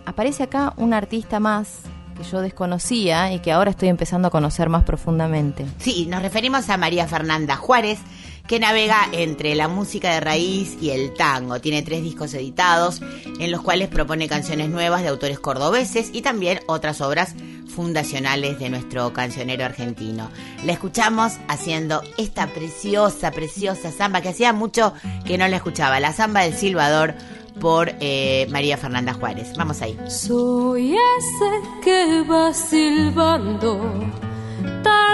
aparece 0.04 0.42
acá 0.42 0.74
un 0.76 0.92
artista 0.92 1.40
más 1.40 1.82
que 2.14 2.22
yo 2.24 2.40
desconocía 2.40 3.32
y 3.32 3.40
que 3.40 3.52
ahora 3.52 3.70
estoy 3.70 3.88
empezando 3.88 4.28
a 4.28 4.30
conocer 4.30 4.68
más 4.68 4.84
profundamente. 4.84 5.66
Sí, 5.78 6.06
nos 6.06 6.22
referimos 6.22 6.68
a 6.70 6.76
María 6.76 7.06
Fernanda 7.06 7.56
Juárez, 7.56 7.98
que 8.46 8.60
navega 8.60 9.08
entre 9.12 9.54
la 9.54 9.68
música 9.68 10.12
de 10.12 10.20
raíz 10.20 10.76
y 10.80 10.90
el 10.90 11.14
tango. 11.14 11.60
Tiene 11.60 11.82
tres 11.82 12.02
discos 12.02 12.34
editados 12.34 13.00
en 13.40 13.50
los 13.50 13.62
cuales 13.62 13.88
propone 13.88 14.28
canciones 14.28 14.68
nuevas 14.68 15.02
de 15.02 15.08
autores 15.08 15.38
cordobeses 15.38 16.10
y 16.12 16.22
también 16.22 16.60
otras 16.66 17.00
obras 17.00 17.34
fundacionales 17.74 18.58
de 18.58 18.70
nuestro 18.70 19.12
cancionero 19.12 19.64
argentino. 19.64 20.30
La 20.64 20.72
escuchamos 20.72 21.34
haciendo 21.48 22.02
esta 22.18 22.46
preciosa, 22.48 23.30
preciosa 23.30 23.90
samba 23.90 24.20
que 24.20 24.28
hacía 24.28 24.52
mucho 24.52 24.92
que 25.24 25.38
no 25.38 25.48
la 25.48 25.56
escuchaba, 25.56 25.98
la 26.00 26.12
samba 26.12 26.42
del 26.42 26.54
Silvador 26.54 27.14
por 27.60 27.92
eh, 28.00 28.46
María 28.50 28.76
Fernanda 28.76 29.14
Juárez. 29.14 29.52
Vamos 29.56 29.80
ahí. 29.82 29.98
Soy 30.08 30.94
ese 30.94 31.82
que 31.82 32.22
va 32.28 32.52
silbando 32.52 33.80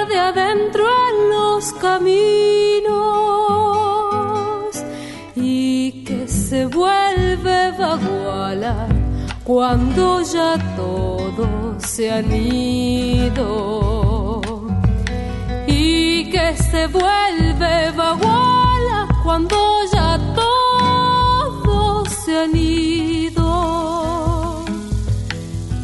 tarde 0.01 0.19
adentro 0.19 0.85
en 1.09 1.31
los 1.31 1.73
caminos 1.75 2.11
y 5.35 6.05
que 6.05 6.27
se 6.29 6.67
vuelve 6.67 7.73
vaguala 7.73 8.87
cuando 9.45 10.23
ya 10.23 10.57
todos 10.77 11.83
se 11.83 12.11
han 12.11 12.33
ido 12.33 13.51
y 15.67 16.31
que 16.31 16.57
se 16.57 16.87
vuelve 16.87 17.91
vaguala 17.91 19.09
cuando 19.23 19.57
ya 19.93 20.19
todos 20.35 22.09
se 22.25 22.39
han 22.39 22.57
ido 22.57 23.45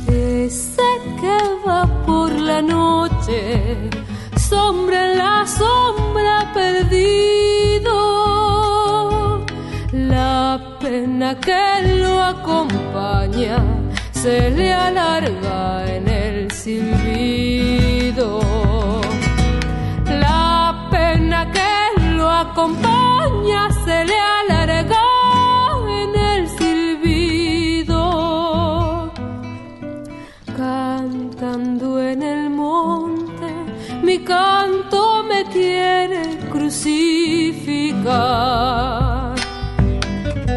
ese 0.09 0.83
que 1.21 1.39
va 1.67 1.87
por 2.07 2.31
la 2.33 2.63
noche 2.63 3.97
sombra 4.49 4.99
en 5.11 5.19
la 5.19 5.47
sombra 5.47 6.53
perdido. 6.55 7.97
La 9.93 10.79
pena 10.81 11.39
que 11.47 11.65
lo 12.03 12.23
acompaña 12.23 13.57
se 14.13 14.51
le 14.51 14.73
alarga 14.73 15.87
en 15.97 16.09
el 16.09 16.51
silbido. 16.51 18.41
La 20.07 20.89
pena 20.91 21.51
que 21.57 22.01
lo 22.17 22.31
acompaña 22.31 23.71
se 23.85 24.05
le 24.05 24.15
alarga 24.15 24.36
canto 34.27 35.23
me 35.23 35.45
quiere 35.45 36.39
crucificar 36.51 38.07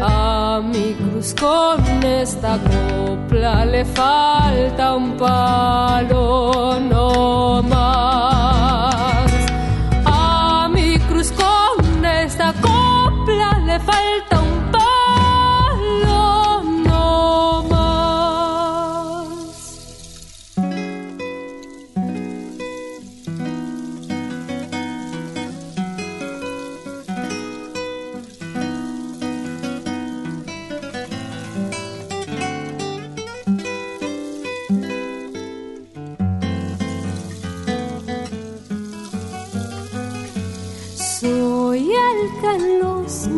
a 0.02 0.60
mi 0.62 0.94
cruz 0.94 1.34
con 1.34 1.80
esta 2.02 2.58
copla 2.58 3.64
le 3.64 3.84
falta 3.84 4.94
un 4.96 5.16
palo 5.16 6.80
no 6.80 7.62
más 7.62 8.29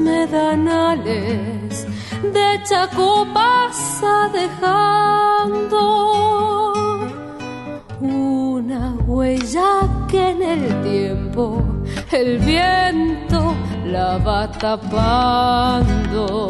medanales 0.04 1.86
de 2.34 2.60
Chaco 2.64 3.26
pasa 3.32 4.28
dejando 4.32 5.82
una 8.00 8.94
huella 9.06 9.70
que 10.08 10.30
en 10.30 10.42
el 10.42 10.82
tiempo 10.82 11.62
el 12.10 12.38
viento 12.38 13.54
la 13.86 14.18
va 14.18 14.50
tapando. 14.50 16.48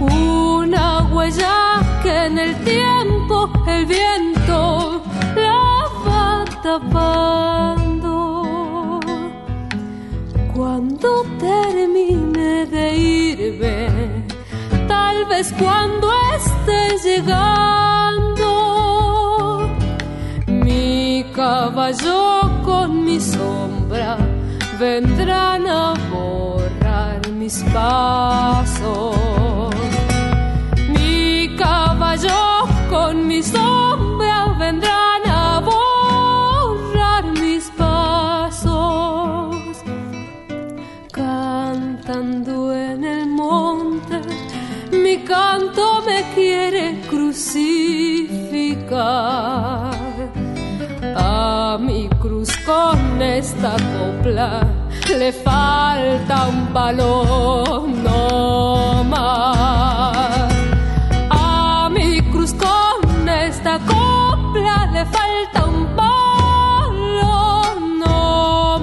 Una 0.00 1.02
huella 1.12 1.80
que 2.02 2.26
en 2.26 2.38
el 2.38 2.54
tiempo 2.64 3.50
el 3.66 3.86
viento 3.86 5.02
la 5.36 5.88
va 6.06 6.44
tapando. 6.62 7.81
Termine 11.42 12.66
de 12.66 12.86
irme, 12.96 13.78
tal 14.86 15.24
vez 15.26 15.52
cuando 15.58 16.06
esté 16.36 16.80
llegando, 17.06 18.48
mi 20.46 21.24
caballo 21.34 22.62
con 22.64 23.04
mi 23.04 23.18
sombra 23.20 24.16
vendrán 24.78 25.66
a 25.66 25.94
borrar 26.12 27.20
mis 27.40 27.56
pasos. 27.74 29.01
Esta 53.62 53.76
copla 53.76 54.66
le 55.16 55.32
falta 55.32 56.48
un 56.48 56.66
palo 56.72 57.86
no. 57.86 59.14
A 61.30 61.88
mi 61.88 62.20
cruz 62.32 62.54
con 62.54 63.28
esta 63.28 63.78
copla 63.78 64.90
le 64.92 65.04
falta 65.04 65.64
un 65.64 65.86
palo 65.94 67.74
no. 68.00 68.82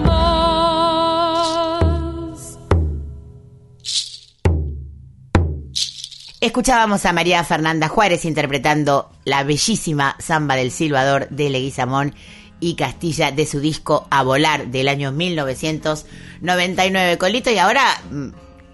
Escuchábamos 6.39 7.05
a 7.05 7.11
María 7.11 7.43
Fernanda 7.43 7.89
Juárez 7.89 8.23
interpretando 8.23 9.11
la 9.25 9.43
bellísima 9.43 10.15
samba 10.19 10.55
del 10.55 10.71
Silvador 10.71 11.27
de 11.27 11.49
Leguizamón 11.49 12.15
y 12.60 12.76
Castilla 12.76 13.32
de 13.32 13.45
su 13.45 13.60
disco 13.60 14.08
A 14.10 14.24
Volar 14.24 14.67
del 14.67 14.88
año 14.88 15.12
1999. 15.12 17.17
Colito, 17.17 17.52
y 17.52 17.58
ahora 17.58 17.84
mm, 18.12 18.28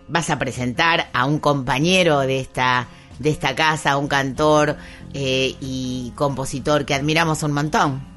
vas 0.07 0.29
a 0.29 0.39
presentar 0.39 1.09
a 1.13 1.25
un 1.25 1.39
compañero 1.39 2.21
de 2.21 2.39
esta, 2.39 2.87
de 3.19 3.29
esta 3.29 3.55
casa, 3.55 3.97
un 3.97 4.07
cantor 4.07 4.77
eh, 5.13 5.55
y 5.61 6.13
compositor 6.15 6.85
que 6.85 6.93
admiramos 6.93 7.43
un 7.43 7.53
montón. 7.53 8.14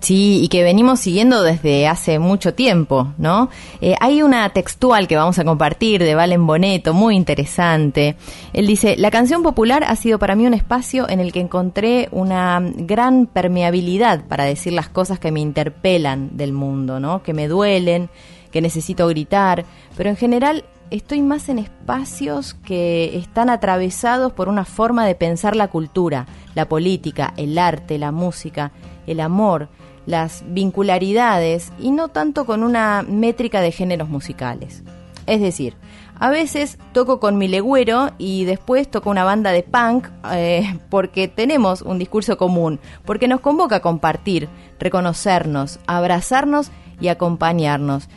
Sí, 0.00 0.40
y 0.42 0.48
que 0.48 0.62
venimos 0.62 1.00
siguiendo 1.00 1.42
desde 1.42 1.88
hace 1.88 2.18
mucho 2.18 2.54
tiempo, 2.54 3.14
¿no? 3.18 3.48
Eh, 3.80 3.94
hay 3.98 4.22
una 4.22 4.48
textual 4.50 5.08
que 5.08 5.16
vamos 5.16 5.38
a 5.38 5.44
compartir 5.44 6.02
de 6.02 6.14
Valen 6.14 6.46
Boneto, 6.46 6.94
muy 6.94 7.16
interesante. 7.16 8.16
Él 8.52 8.66
dice, 8.66 8.96
la 8.98 9.10
canción 9.10 9.42
popular 9.42 9.84
ha 9.84 9.96
sido 9.96 10.18
para 10.18 10.36
mí 10.36 10.46
un 10.46 10.54
espacio 10.54 11.08
en 11.08 11.20
el 11.20 11.32
que 11.32 11.40
encontré 11.40 12.08
una 12.12 12.60
gran 12.60 13.26
permeabilidad 13.26 14.24
para 14.26 14.44
decir 14.44 14.74
las 14.74 14.88
cosas 14.88 15.18
que 15.18 15.32
me 15.32 15.40
interpelan 15.40 16.36
del 16.36 16.52
mundo, 16.52 17.00
¿no? 17.00 17.22
Que 17.22 17.32
me 17.32 17.48
duelen, 17.48 18.10
que 18.52 18.60
necesito 18.60 19.08
gritar, 19.08 19.64
pero 19.96 20.10
en 20.10 20.16
general 20.16 20.64
estoy 20.90 21.20
más 21.20 21.48
en 21.48 21.58
espacios 21.58 22.54
que 22.54 23.16
están 23.16 23.50
atravesados 23.50 24.32
por 24.32 24.48
una 24.48 24.64
forma 24.64 25.06
de 25.06 25.14
pensar 25.14 25.56
la 25.56 25.68
cultura, 25.68 26.26
la 26.54 26.68
política, 26.68 27.34
el 27.36 27.58
arte, 27.58 27.98
la 27.98 28.12
música, 28.12 28.72
el 29.06 29.20
amor, 29.20 29.68
las 30.06 30.44
vincularidades 30.46 31.72
y 31.78 31.90
no 31.90 32.08
tanto 32.08 32.46
con 32.46 32.62
una 32.62 33.04
métrica 33.06 33.60
de 33.60 33.72
géneros 33.72 34.08
musicales. 34.08 34.82
Es 35.26 35.40
decir, 35.40 35.74
a 36.18 36.30
veces 36.30 36.78
toco 36.92 37.20
con 37.20 37.36
mi 37.36 37.48
legüero 37.48 38.12
y 38.16 38.44
después 38.44 38.90
toco 38.90 39.10
una 39.10 39.24
banda 39.24 39.52
de 39.52 39.62
punk 39.62 40.08
eh, 40.32 40.78
porque 40.88 41.28
tenemos 41.28 41.82
un 41.82 41.98
discurso 41.98 42.38
común, 42.38 42.80
porque 43.04 43.28
nos 43.28 43.40
convoca 43.40 43.76
a 43.76 43.80
compartir, 43.80 44.48
reconocernos, 44.78 45.78
abrazarnos 45.86 46.70
y 47.00 47.08
acompañarnos. 47.08 48.08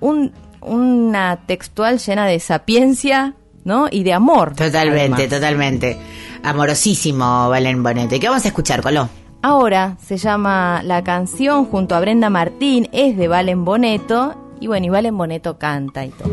Un, 0.00 0.32
una 0.60 1.40
textual 1.46 1.98
llena 1.98 2.26
de 2.26 2.40
sapiencia 2.40 3.34
¿no? 3.64 3.88
y 3.90 4.04
de 4.04 4.14
amor. 4.14 4.54
Totalmente, 4.54 5.22
además. 5.22 5.28
totalmente. 5.28 5.98
Amorosísimo, 6.42 7.48
Valen 7.50 7.82
Boneto. 7.82 8.14
¿Y 8.14 8.20
qué 8.20 8.28
vamos 8.28 8.44
a 8.44 8.48
escuchar, 8.48 8.80
Coló? 8.80 9.08
Ahora 9.40 9.96
se 10.00 10.16
llama 10.16 10.82
la 10.82 11.04
canción 11.04 11.64
junto 11.66 11.94
a 11.94 12.00
Brenda 12.00 12.28
Martín, 12.28 12.88
es 12.92 13.16
de 13.16 13.28
Valen 13.28 13.64
Boneto, 13.64 14.34
y 14.58 14.66
bueno, 14.66 14.86
y 14.86 14.88
Valen 14.88 15.16
Boneto 15.16 15.58
canta 15.58 16.04
y 16.04 16.10
toca. 16.10 16.30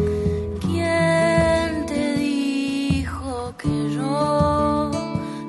¿Quién 0.61 1.85
te 1.85 2.15
dijo 2.15 3.53
que 3.59 3.89
yo 3.93 4.91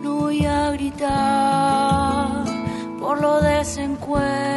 no 0.03 0.17
voy 0.17 0.45
a 0.45 0.71
gritar 0.73 2.45
por 3.01 3.23
los 3.23 3.43
desencuentros 3.43 4.56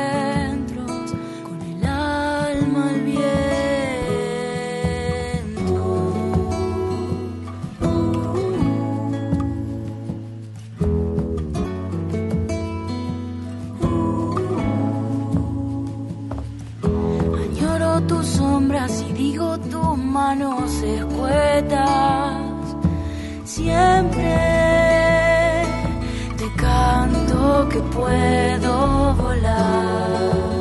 y 19.07 19.13
digo 19.13 19.57
tus 19.59 19.97
manos 19.97 20.71
escuetas. 20.81 22.35
Siempre 23.43 24.37
te 26.37 26.47
canto 26.55 27.69
que 27.69 27.79
puedo 27.79 29.15
volar. 29.15 30.58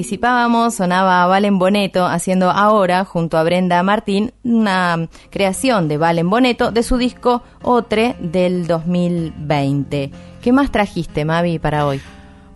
Anticipábamos, 0.00 0.76
sonaba 0.76 1.26
Valen 1.26 1.58
Boneto 1.58 2.06
haciendo 2.06 2.50
ahora, 2.50 3.04
junto 3.04 3.36
a 3.36 3.42
Brenda 3.42 3.82
Martín, 3.82 4.32
una 4.42 5.10
creación 5.28 5.88
de 5.88 5.98
Valen 5.98 6.30
Boneto 6.30 6.72
de 6.72 6.82
su 6.82 6.96
disco 6.96 7.42
Otre 7.60 8.16
del 8.18 8.66
2020. 8.66 10.10
¿Qué 10.40 10.52
más 10.52 10.72
trajiste, 10.72 11.26
Mavi, 11.26 11.58
para 11.58 11.86
hoy? 11.86 12.00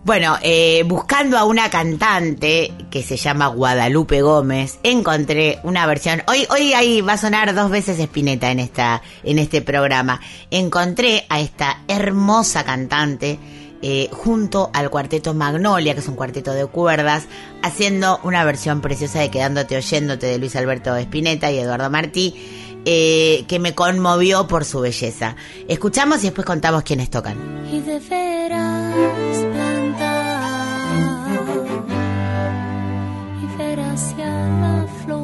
Bueno, 0.04 0.38
eh, 0.40 0.84
buscando 0.86 1.36
a 1.36 1.44
una 1.44 1.68
cantante 1.68 2.72
que 2.90 3.02
se 3.02 3.18
llama 3.18 3.48
Guadalupe 3.48 4.22
Gómez, 4.22 4.78
encontré 4.82 5.58
una 5.64 5.84
versión. 5.86 6.22
Hoy, 6.26 6.46
hoy 6.50 6.72
ahí 6.72 7.02
va 7.02 7.14
a 7.14 7.18
sonar 7.18 7.54
dos 7.54 7.70
veces 7.70 7.98
Espineta 7.98 8.50
en 8.50 8.60
esta, 8.60 9.02
en 9.22 9.38
este 9.38 9.60
programa. 9.60 10.18
Encontré 10.50 11.26
a 11.28 11.40
esta 11.40 11.82
hermosa 11.88 12.64
cantante 12.64 13.38
eh, 13.82 14.08
junto 14.12 14.70
al 14.72 14.90
cuarteto 14.90 15.34
Magnolia, 15.34 15.94
que 15.94 16.00
es 16.00 16.08
un 16.08 16.16
cuarteto 16.16 16.52
de 16.52 16.66
cuerdas, 16.66 17.26
haciendo 17.62 18.20
una 18.22 18.44
versión 18.44 18.80
preciosa 18.80 19.20
de 19.20 19.30
Quedándote 19.30 19.76
oyéndote 19.76 20.26
de 20.26 20.38
Luis 20.38 20.56
Alberto 20.56 20.94
Espineta 20.96 21.50
y 21.50 21.58
Eduardo 21.58 21.90
Martí, 21.90 22.34
eh, 22.86 23.44
que 23.48 23.58
me 23.58 23.74
conmovió 23.74 24.46
por 24.46 24.64
su 24.64 24.80
belleza. 24.80 25.36
Escuchamos 25.68 26.20
y 26.20 26.28
después 26.28 26.46
contamos 26.46 26.82
quiénes 26.82 27.10
tocan. 27.10 27.36
y 27.70 27.80
de 27.80 27.98
veras 27.98 28.94
y 34.12 35.04
flor 35.04 35.23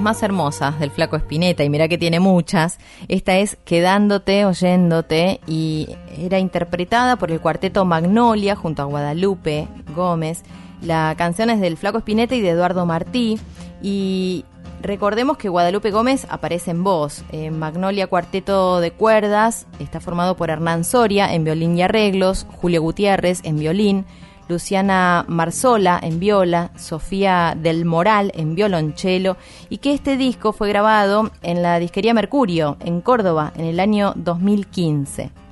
más 0.00 0.22
hermosas 0.22 0.78
del 0.80 0.90
Flaco 0.90 1.16
Espineta, 1.16 1.64
y 1.64 1.70
mira 1.70 1.88
que 1.88 1.98
tiene 1.98 2.20
muchas, 2.20 2.78
esta 3.08 3.36
es 3.38 3.56
Quedándote, 3.64 4.44
Oyéndote, 4.44 5.40
y 5.46 5.96
era 6.18 6.38
interpretada 6.38 7.16
por 7.16 7.30
el 7.30 7.40
cuarteto 7.40 7.84
Magnolia 7.84 8.56
junto 8.56 8.82
a 8.82 8.86
Guadalupe 8.86 9.68
Gómez. 9.94 10.42
La 10.82 11.14
canción 11.18 11.50
es 11.50 11.60
del 11.60 11.76
Flaco 11.76 11.98
Espineta 11.98 12.34
y 12.34 12.40
de 12.40 12.50
Eduardo 12.50 12.86
Martí, 12.86 13.38
y 13.82 14.44
recordemos 14.82 15.36
que 15.38 15.48
Guadalupe 15.48 15.90
Gómez 15.90 16.26
aparece 16.30 16.70
en 16.70 16.84
voz. 16.84 17.24
En 17.32 17.58
Magnolia 17.58 18.06
Cuarteto 18.06 18.80
de 18.80 18.92
Cuerdas 18.92 19.66
está 19.78 20.00
formado 20.00 20.36
por 20.36 20.50
Hernán 20.50 20.84
Soria 20.84 21.34
en 21.34 21.44
violín 21.44 21.76
y 21.76 21.82
arreglos, 21.82 22.46
Julio 22.60 22.82
Gutiérrez 22.82 23.40
en 23.44 23.58
violín, 23.58 24.06
Luciana 24.48 25.24
Marzola 25.28 26.00
en 26.02 26.18
viola, 26.18 26.70
Sofía 26.76 27.54
del 27.56 27.84
Moral 27.84 28.32
en 28.34 28.54
violonchelo 28.54 29.36
y 29.68 29.78
que 29.78 29.92
este 29.92 30.16
disco 30.16 30.52
fue 30.52 30.68
grabado 30.68 31.30
en 31.42 31.62
la 31.62 31.78
disquería 31.78 32.14
Mercurio 32.14 32.76
en 32.80 33.00
Córdoba 33.00 33.52
en 33.56 33.66
el 33.66 33.80
año 33.80 34.14
2015. 34.16 35.47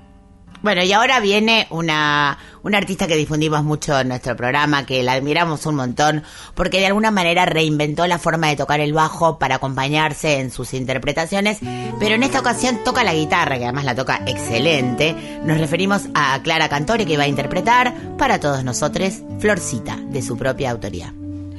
Bueno, 0.66 0.82
y 0.82 0.92
ahora 0.92 1.20
viene 1.20 1.68
una, 1.70 2.38
una 2.64 2.78
artista 2.78 3.06
que 3.06 3.14
difundimos 3.14 3.62
mucho 3.62 4.00
en 4.00 4.08
nuestro 4.08 4.34
programa, 4.34 4.84
que 4.84 5.04
la 5.04 5.12
admiramos 5.12 5.64
un 5.64 5.76
montón, 5.76 6.24
porque 6.56 6.80
de 6.80 6.86
alguna 6.86 7.12
manera 7.12 7.46
reinventó 7.46 8.04
la 8.08 8.18
forma 8.18 8.48
de 8.48 8.56
tocar 8.56 8.80
el 8.80 8.92
bajo 8.92 9.38
para 9.38 9.54
acompañarse 9.54 10.40
en 10.40 10.50
sus 10.50 10.74
interpretaciones, 10.74 11.58
pero 12.00 12.16
en 12.16 12.24
esta 12.24 12.40
ocasión 12.40 12.82
toca 12.82 13.04
la 13.04 13.14
guitarra, 13.14 13.58
que 13.58 13.64
además 13.64 13.84
la 13.84 13.94
toca 13.94 14.22
excelente. 14.26 15.14
Nos 15.44 15.58
referimos 15.58 16.02
a 16.16 16.36
Clara 16.42 16.68
Cantore, 16.68 17.06
que 17.06 17.16
va 17.16 17.22
a 17.22 17.28
interpretar 17.28 17.94
para 18.18 18.40
todos 18.40 18.64
nosotros 18.64 19.22
Florcita, 19.38 19.96
de 20.08 20.20
su 20.20 20.36
propia 20.36 20.72
autoría. 20.72 21.14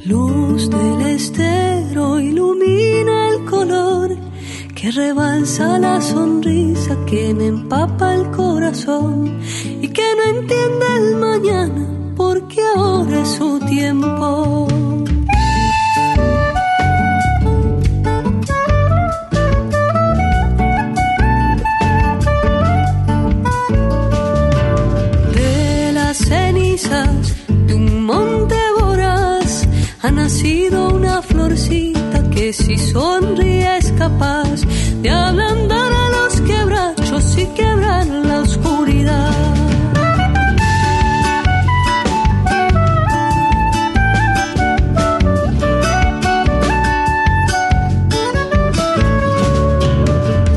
Luz 0.06 0.70
del 0.70 1.02
estero 1.08 2.20
ilumina 2.20 3.30
el 3.30 3.46
color 3.46 4.16
que 4.76 4.92
rebalsa 4.92 5.80
la 5.80 6.00
sonrisa 6.00 6.96
que 7.06 7.34
me 7.34 7.48
empapa 7.48 8.14
el 8.14 8.30
corazón 8.32 9.40
y 9.82 9.88
que 9.90 10.04
no 10.16 10.40
entiende 10.40 10.86
el 10.98 11.16
mañana 11.16 11.88
porque 12.16 12.62
ahora 12.76 13.22
es 13.22 13.30
su 13.30 13.60
tiempo. 13.60 14.68
De 25.34 25.92
las 25.94 26.18
cenizas 26.18 27.36
de 27.68 27.74
un 27.74 28.06
monte 28.06 28.67
ha 30.02 30.12
nacido 30.12 30.90
una 30.90 31.22
florcita 31.22 32.30
que 32.30 32.54
si 32.54 32.78
sonríe 32.78 33.78
es 33.78 33.92
capaz 33.94 34.62
de 35.02 35.10
ablandar 35.10 35.92
a 35.92 36.10
los 36.10 36.42
quebrachos 36.42 37.38
y 37.38 37.46
quebrar 37.48 38.06
la 38.06 38.42
oscuridad. 38.42 39.34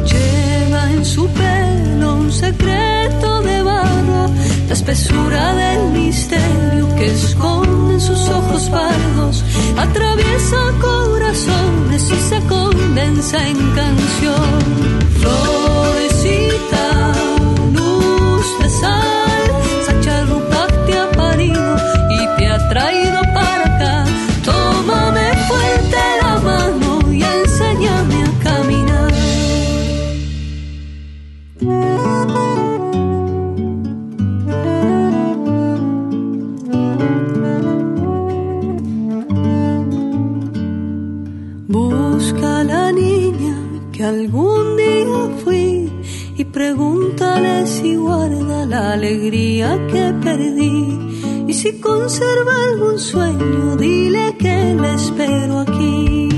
Lleva 0.05 0.93
en 0.93 1.05
su 1.05 1.26
pelo 1.28 2.16
un 2.16 2.30
secreto 2.30 3.43
de 3.43 3.62
barro, 3.62 4.30
la 4.68 4.74
espesura 4.74 5.55
del 5.55 5.93
misterio 5.93 6.95
que 6.97 7.07
esconde 7.07 7.70
sus 8.01 8.29
ojos 8.29 8.71
pardos, 8.71 9.45
atraviesa 9.77 10.57
corazones 10.81 12.11
y 12.11 12.17
se 12.17 12.41
condensa 12.47 13.47
en 13.47 13.57
canción. 13.73 14.61
Florecita, 15.21 16.80
que 44.01 44.07
algún 44.07 44.79
día 44.79 45.29
fui 45.45 45.93
y 46.35 46.45
pregúntale 46.45 47.67
si 47.67 47.97
guarda 47.97 48.65
la 48.65 48.95
alegría 48.95 49.79
que 49.93 50.15
perdí. 50.25 51.45
Y 51.47 51.53
si 51.53 51.79
conserva 51.81 52.55
algún 52.71 52.99
sueño, 52.99 53.77
dile 53.77 54.35
que 54.39 54.75
le 54.81 54.95
espero 54.95 55.61
aquí. 55.61 56.30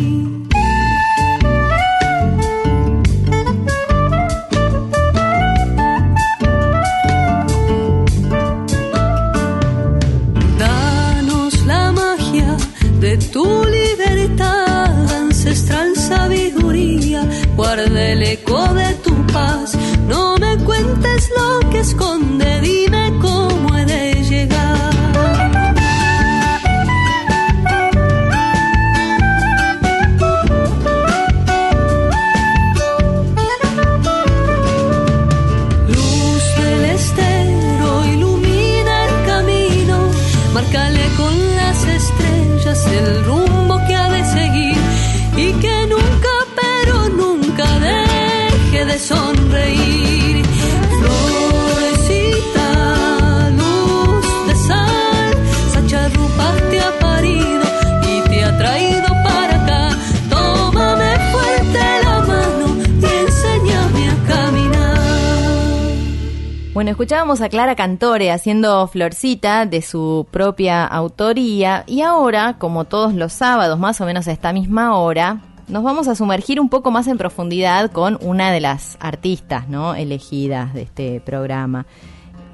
Bueno, 66.83 66.91
escuchábamos 66.91 67.41
a 67.41 67.49
Clara 67.49 67.77
Cantore 67.77 68.33
haciendo 68.33 68.89
Florcita 68.89 69.67
de 69.67 69.83
su 69.83 70.27
propia 70.33 70.85
autoría 70.85 71.85
y 71.87 72.01
ahora, 72.01 72.57
como 72.59 72.87
todos 72.87 73.15
los 73.15 73.33
sábados, 73.33 73.79
más 73.79 74.01
o 74.01 74.05
menos 74.05 74.27
a 74.27 74.33
esta 74.33 74.53
misma 74.53 74.97
hora, 74.99 75.43
nos 75.69 75.85
vamos 75.85 76.09
a 76.09 76.17
sumergir 76.17 76.59
un 76.59 76.69
poco 76.69 76.91
más 76.91 77.07
en 77.07 77.19
profundidad 77.19 77.93
con 77.93 78.19
una 78.21 78.51
de 78.51 78.59
las 78.59 78.97
artistas 78.99 79.67
elegidas 79.97 80.75
de 80.75 80.83
este 80.83 81.21
programa. 81.21 81.87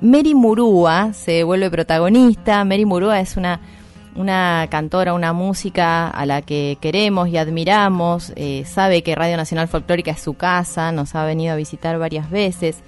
Mary 0.02 0.34
Murúa 0.34 1.14
se 1.14 1.42
vuelve 1.42 1.70
protagonista. 1.70 2.62
Mary 2.66 2.84
Murúa 2.84 3.20
es 3.20 3.38
una, 3.38 3.60
una 4.14 4.66
cantora, 4.70 5.14
una 5.14 5.32
música 5.32 6.06
a 6.06 6.26
la 6.26 6.42
que 6.42 6.76
queremos 6.82 7.28
y 7.30 7.38
admiramos. 7.38 8.34
Eh, 8.36 8.66
sabe 8.66 9.02
que 9.02 9.14
Radio 9.14 9.38
Nacional 9.38 9.68
Folclórica 9.68 10.10
es 10.10 10.20
su 10.20 10.34
casa, 10.34 10.92
nos 10.92 11.14
ha 11.14 11.24
venido 11.24 11.54
a 11.54 11.56
visitar 11.56 11.98
varias 11.98 12.28
veces. 12.28 12.82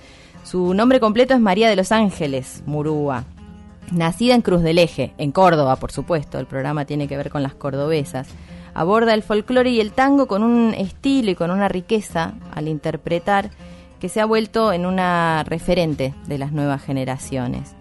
Su 0.45 0.75
nombre 0.75 1.01
completo 1.01 1.35
es 1.35 1.41
María 1.41 1.69
de 1.69 1.77
los 1.77 1.93
Ángeles 1.93 2.63
Murúa. 2.67 3.25
Nacida 3.93 4.35
en 4.35 4.43
Cruz 4.43 4.63
del 4.63 4.79
Eje, 4.79 5.13
en 5.19 5.33
Córdoba, 5.33 5.77
por 5.77 5.93
supuesto, 5.93 6.39
el 6.39 6.47
programa 6.47 6.85
tiene 6.85 7.09
que 7.09 7.17
ver 7.17 7.31
con 7.31 7.43
las 7.43 7.55
cordobesas. 7.55 8.29
Aborda 8.73 9.15
el 9.15 9.23
folclore 9.23 9.71
y 9.71 9.81
el 9.81 9.93
tango 9.93 10.27
con 10.27 10.43
un 10.43 10.75
estilo 10.75 11.31
y 11.31 11.35
con 11.35 11.51
una 11.51 11.69
riqueza 11.69 12.35
al 12.55 12.69
interpretar 12.69 13.51
que 13.99 14.09
se 14.09 14.21
ha 14.21 14.25
vuelto 14.25 14.73
en 14.73 14.87
una 14.87 15.45
referente 15.45 16.15
de 16.27 16.39
las 16.39 16.53
nuevas 16.53 16.83
generaciones. 16.83 17.75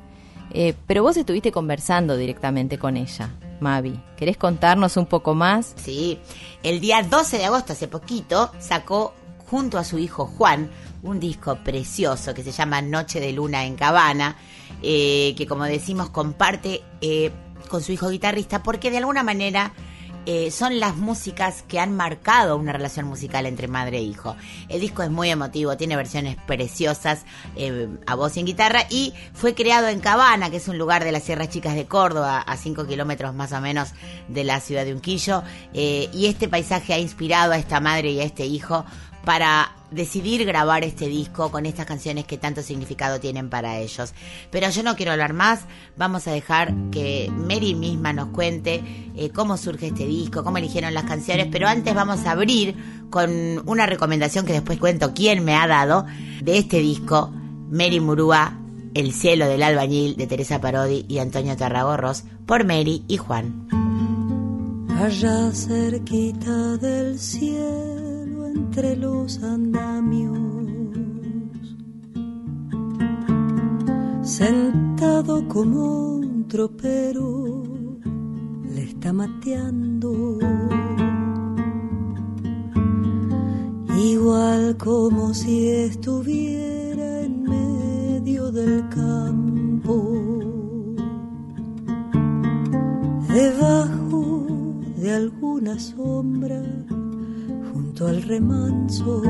Eh, 0.51 0.73
pero 0.87 1.03
vos 1.03 1.15
estuviste 1.15 1.51
conversando 1.51 2.17
directamente 2.17 2.79
con 2.79 2.97
ella, 2.97 3.29
Mavi. 3.59 3.99
¿Querés 4.17 4.37
contarnos 4.37 4.97
un 4.97 5.05
poco 5.05 5.35
más? 5.35 5.73
Sí, 5.77 6.19
el 6.63 6.79
día 6.81 7.03
12 7.03 7.37
de 7.37 7.45
agosto, 7.45 7.73
hace 7.73 7.87
poquito, 7.87 8.51
sacó 8.59 9.13
junto 9.49 9.77
a 9.77 9.83
su 9.83 9.99
hijo 9.99 10.25
Juan 10.25 10.69
un 11.03 11.19
disco 11.19 11.55
precioso 11.63 12.33
que 12.33 12.43
se 12.43 12.51
llama 12.51 12.81
Noche 12.81 13.19
de 13.19 13.31
Luna 13.31 13.65
en 13.65 13.75
Cabana, 13.75 14.35
eh, 14.81 15.33
que 15.37 15.47
como 15.47 15.65
decimos 15.65 16.09
comparte 16.09 16.83
eh, 17.01 17.31
con 17.69 17.81
su 17.81 17.91
hijo 17.91 18.09
guitarrista 18.09 18.63
porque 18.63 18.91
de 18.91 18.97
alguna 18.97 19.23
manera 19.23 19.73
eh, 20.25 20.51
son 20.51 20.79
las 20.79 20.95
músicas 20.95 21.63
que 21.63 21.79
han 21.79 21.95
marcado 21.95 22.57
una 22.57 22.73
relación 22.73 23.07
musical 23.07 23.45
entre 23.45 23.67
madre 23.67 23.97
e 23.97 24.01
hijo. 24.01 24.35
El 24.67 24.81
disco 24.81 25.01
es 25.01 25.09
muy 25.09 25.29
emotivo, 25.29 25.77
tiene 25.77 25.95
versiones 25.95 26.35
preciosas 26.45 27.25
eh, 27.55 27.87
a 28.05 28.15
voz 28.15 28.35
y 28.35 28.41
en 28.41 28.45
guitarra 28.45 28.81
y 28.89 29.13
fue 29.33 29.55
creado 29.55 29.87
en 29.87 30.01
Cabana, 30.01 30.49
que 30.51 30.57
es 30.57 30.67
un 30.67 30.77
lugar 30.77 31.03
de 31.03 31.13
las 31.13 31.23
Sierras 31.23 31.49
Chicas 31.49 31.73
de 31.73 31.85
Córdoba, 31.85 32.41
a 32.41 32.57
5 32.57 32.85
kilómetros 32.85 33.33
más 33.33 33.53
o 33.53 33.61
menos 33.61 33.93
de 34.27 34.43
la 34.43 34.59
ciudad 34.59 34.85
de 34.85 34.93
Unquillo. 34.93 35.41
Y 35.73 36.25
este 36.27 36.47
paisaje 36.47 36.93
ha 36.93 36.99
inspirado 36.99 37.53
a 37.53 37.57
esta 37.57 37.79
madre 37.79 38.11
y 38.11 38.19
a 38.19 38.23
este 38.23 38.45
hijo 38.45 38.85
para 39.25 39.75
decidir 39.91 40.45
grabar 40.45 40.83
este 40.83 41.07
disco 41.07 41.51
con 41.51 41.65
estas 41.65 41.85
canciones 41.85 42.25
que 42.25 42.37
tanto 42.37 42.61
significado 42.61 43.19
tienen 43.19 43.49
para 43.49 43.79
ellos. 43.79 44.13
Pero 44.51 44.69
yo 44.69 44.83
no 44.83 44.95
quiero 44.95 45.11
hablar 45.11 45.33
más, 45.33 45.61
vamos 45.97 46.27
a 46.27 46.31
dejar 46.31 46.73
que 46.91 47.31
Mary 47.35 47.75
misma 47.75 48.13
nos 48.13 48.29
cuente 48.29 48.83
eh, 49.15 49.29
cómo 49.31 49.57
surge 49.57 49.87
este 49.87 50.05
disco, 50.05 50.43
cómo 50.43 50.57
eligieron 50.57 50.93
las 50.93 51.05
canciones, 51.05 51.47
pero 51.51 51.67
antes 51.67 51.93
vamos 51.93 52.25
a 52.25 52.31
abrir 52.31 52.75
con 53.09 53.29
una 53.67 53.85
recomendación 53.85 54.45
que 54.45 54.53
después 54.53 54.79
cuento 54.79 55.13
quién 55.13 55.43
me 55.43 55.55
ha 55.55 55.67
dado 55.67 56.05
de 56.41 56.57
este 56.57 56.79
disco, 56.79 57.31
Mary 57.69 57.99
Murúa, 57.99 58.53
El 58.93 59.13
cielo 59.13 59.47
del 59.47 59.63
albañil 59.63 60.15
de 60.15 60.27
Teresa 60.27 60.61
Parodi 60.61 61.05
y 61.07 61.19
Antonio 61.19 61.55
Tarragorros 61.57 62.23
por 62.45 62.63
Mary 62.65 63.03
y 63.07 63.17
Juan. 63.17 63.67
allá 64.99 65.51
cerquita 65.51 66.77
del 66.77 67.17
cielo 67.17 67.98
entre 68.59 68.95
los 68.97 69.41
andamios. 69.41 70.37
Sentado 74.21 75.47
como 75.47 76.15
un 76.15 76.47
tropero, 76.47 77.63
le 78.73 78.83
está 78.83 79.13
mateando. 79.13 80.39
Igual 83.97 84.77
como 84.77 85.33
si 85.33 85.69
estuviera 85.69 87.21
en 87.21 87.43
medio 87.43 88.51
del 88.51 88.87
campo 88.89 89.95
debajo 93.33 94.45
de 94.97 95.11
alguna 95.11 95.79
sombra 95.79 96.61
al 98.07 98.21
remanso. 98.23 99.21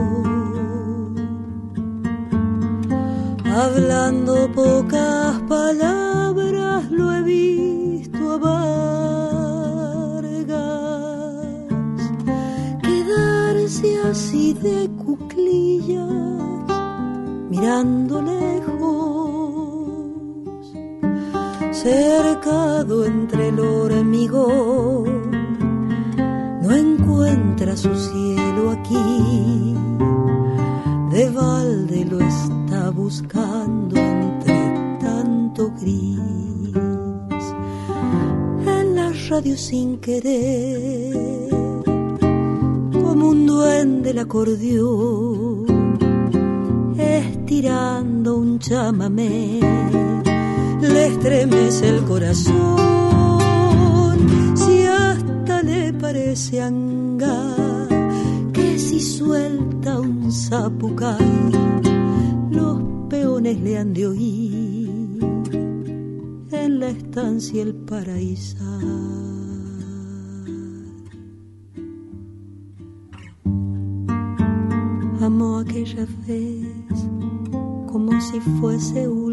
Hablando 3.45 4.51
pocas 4.53 5.41
palabras 5.47 6.91
lo 6.91 7.11
he 7.13 7.23
visto 7.23 8.33
a 8.33 8.37
Vargas 8.37 8.59
quedarse 12.83 13.99
así 14.01 14.53
de 14.53 14.89
cuclillas 15.03 16.07
mirando 17.49 18.21
lejos 18.21 18.59
cercado 21.71 23.05
entre 23.05 23.49
el 23.49 23.59
hormigón, 23.59 25.18
no 26.69 26.75
encuentra 26.75 27.75
su 27.75 27.89
cielo 27.95 28.69
aquí, 28.69 29.75
de 31.09 31.29
balde 31.31 32.05
lo 32.05 32.19
está 32.19 32.91
buscando 32.91 33.95
entre 33.97 34.97
tanto 34.99 35.71
gris. 35.81 36.19
En 38.67 38.95
la 38.95 39.11
radio 39.29 39.57
sin 39.57 39.97
querer, 39.97 41.49
como 42.91 43.29
un 43.29 43.47
duende 43.47 44.11
el 44.11 44.19
acordeón, 44.19 45.65
estirando 46.99 48.37
un 48.37 48.59
chamamé 48.59 49.59
le 50.81 51.07
estremece 51.07 51.89
el 51.89 52.03
corazón. 52.03 53.08
Parece 56.19 56.61
anga 56.61 57.87
que 58.51 58.77
si 58.77 58.99
suelta 58.99 59.99
un 59.99 60.31
zapucay, 60.31 61.51
los 62.51 62.81
peones 63.09 63.59
le 63.61 63.77
han 63.77 63.93
de 63.93 64.07
oír 64.07 65.19
en 66.51 66.79
la 66.79 66.89
estancia 66.89 67.61
el 67.61 67.73
paraíso. 67.73 68.57
Aquella 75.59 76.07
vez 76.25 76.99
como 77.91 78.19
si 78.19 78.39
fuese 78.59 79.07
última. 79.07 79.28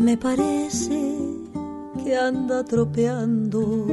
Me 0.00 0.16
parece 0.16 1.14
que 2.02 2.16
anda 2.16 2.64
tropeando 2.64 3.86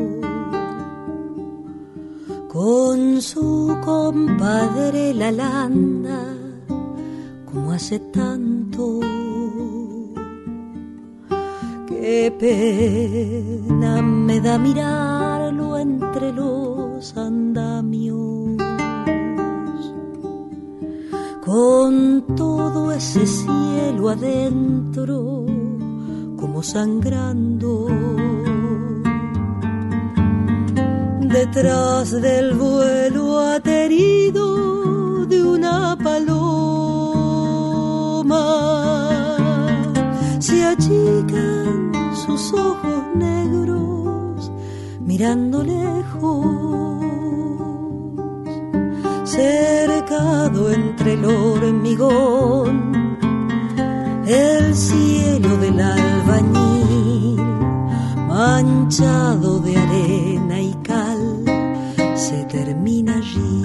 con 2.47 3.21
su 3.21 3.77
compadre 3.83 5.13
la 5.13 5.31
landa, 5.31 6.19
como 7.45 7.73
hace 7.73 7.99
tanto. 7.99 9.01
Qué 11.87 12.33
pena 12.39 14.01
me 14.01 14.39
da 14.39 14.57
mirarlo 14.57 15.77
entre 15.77 16.31
los 16.31 17.17
andamios 17.17 18.55
con 21.45 22.23
todo 22.35 22.93
ese 22.93 23.25
cielo 23.25 24.09
adentro 24.09 25.56
como 26.37 26.63
sangrando. 26.63 27.87
Detrás 31.21 32.11
del 32.11 32.53
vuelo 32.53 33.39
aterido 33.39 35.25
de 35.25 35.43
una 35.43 35.97
paloma 36.01 36.37
se 40.39 40.65
achican 40.65 41.91
sus 42.15 42.53
ojos 42.53 43.03
negros 43.15 44.51
mirando 45.01 45.63
lejos 45.63 46.67
cercado 49.27 50.71
entre 50.71 51.13
el 51.13 51.25
hormigón, 51.25 52.96
el 54.27 54.75
cielo 54.75 55.57
del 55.57 55.79
albañil, 55.79 57.41
manchado 58.27 59.59
de 59.59 59.77
arena 59.77 60.61
y 60.61 60.73
cal, 60.83 61.43
se 62.15 62.43
termina 62.45 63.15
allí. 63.15 63.63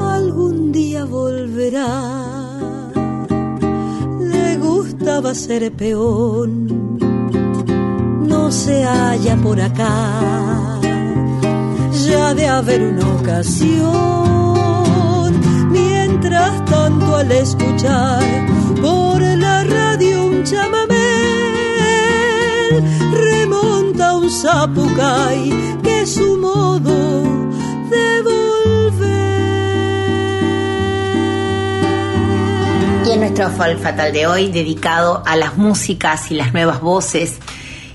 Algún 0.00 0.72
día 0.72 1.04
volverá, 1.04 1.88
le 4.18 4.56
gustaba 4.58 5.34
ser 5.34 5.72
peón, 5.72 6.98
no 8.28 8.50
se 8.50 8.84
halla 8.84 9.36
por 9.36 9.60
acá 9.60 10.76
ya 12.06 12.34
de 12.34 12.46
haber 12.46 12.82
una 12.82 13.06
ocasión. 13.14 14.55
Al 17.16 17.32
escuchar 17.32 18.22
por 18.82 19.22
la 19.22 19.64
radio 19.64 20.26
un 20.26 20.44
chamamé, 20.44 20.94
remonta 23.10 24.16
un 24.18 24.30
zapucay 24.30 25.80
que 25.82 26.02
es 26.02 26.14
su 26.14 26.36
modo 26.36 27.22
de 27.88 28.22
volver. 28.22 29.06
Y 33.06 33.10
en 33.12 33.20
nuestro 33.20 33.48
folk 33.48 33.78
fatal 33.80 34.12
de 34.12 34.26
hoy, 34.26 34.52
dedicado 34.52 35.22
a 35.24 35.36
las 35.36 35.56
músicas 35.56 36.30
y 36.30 36.34
las 36.34 36.52
nuevas 36.52 36.82
voces 36.82 37.38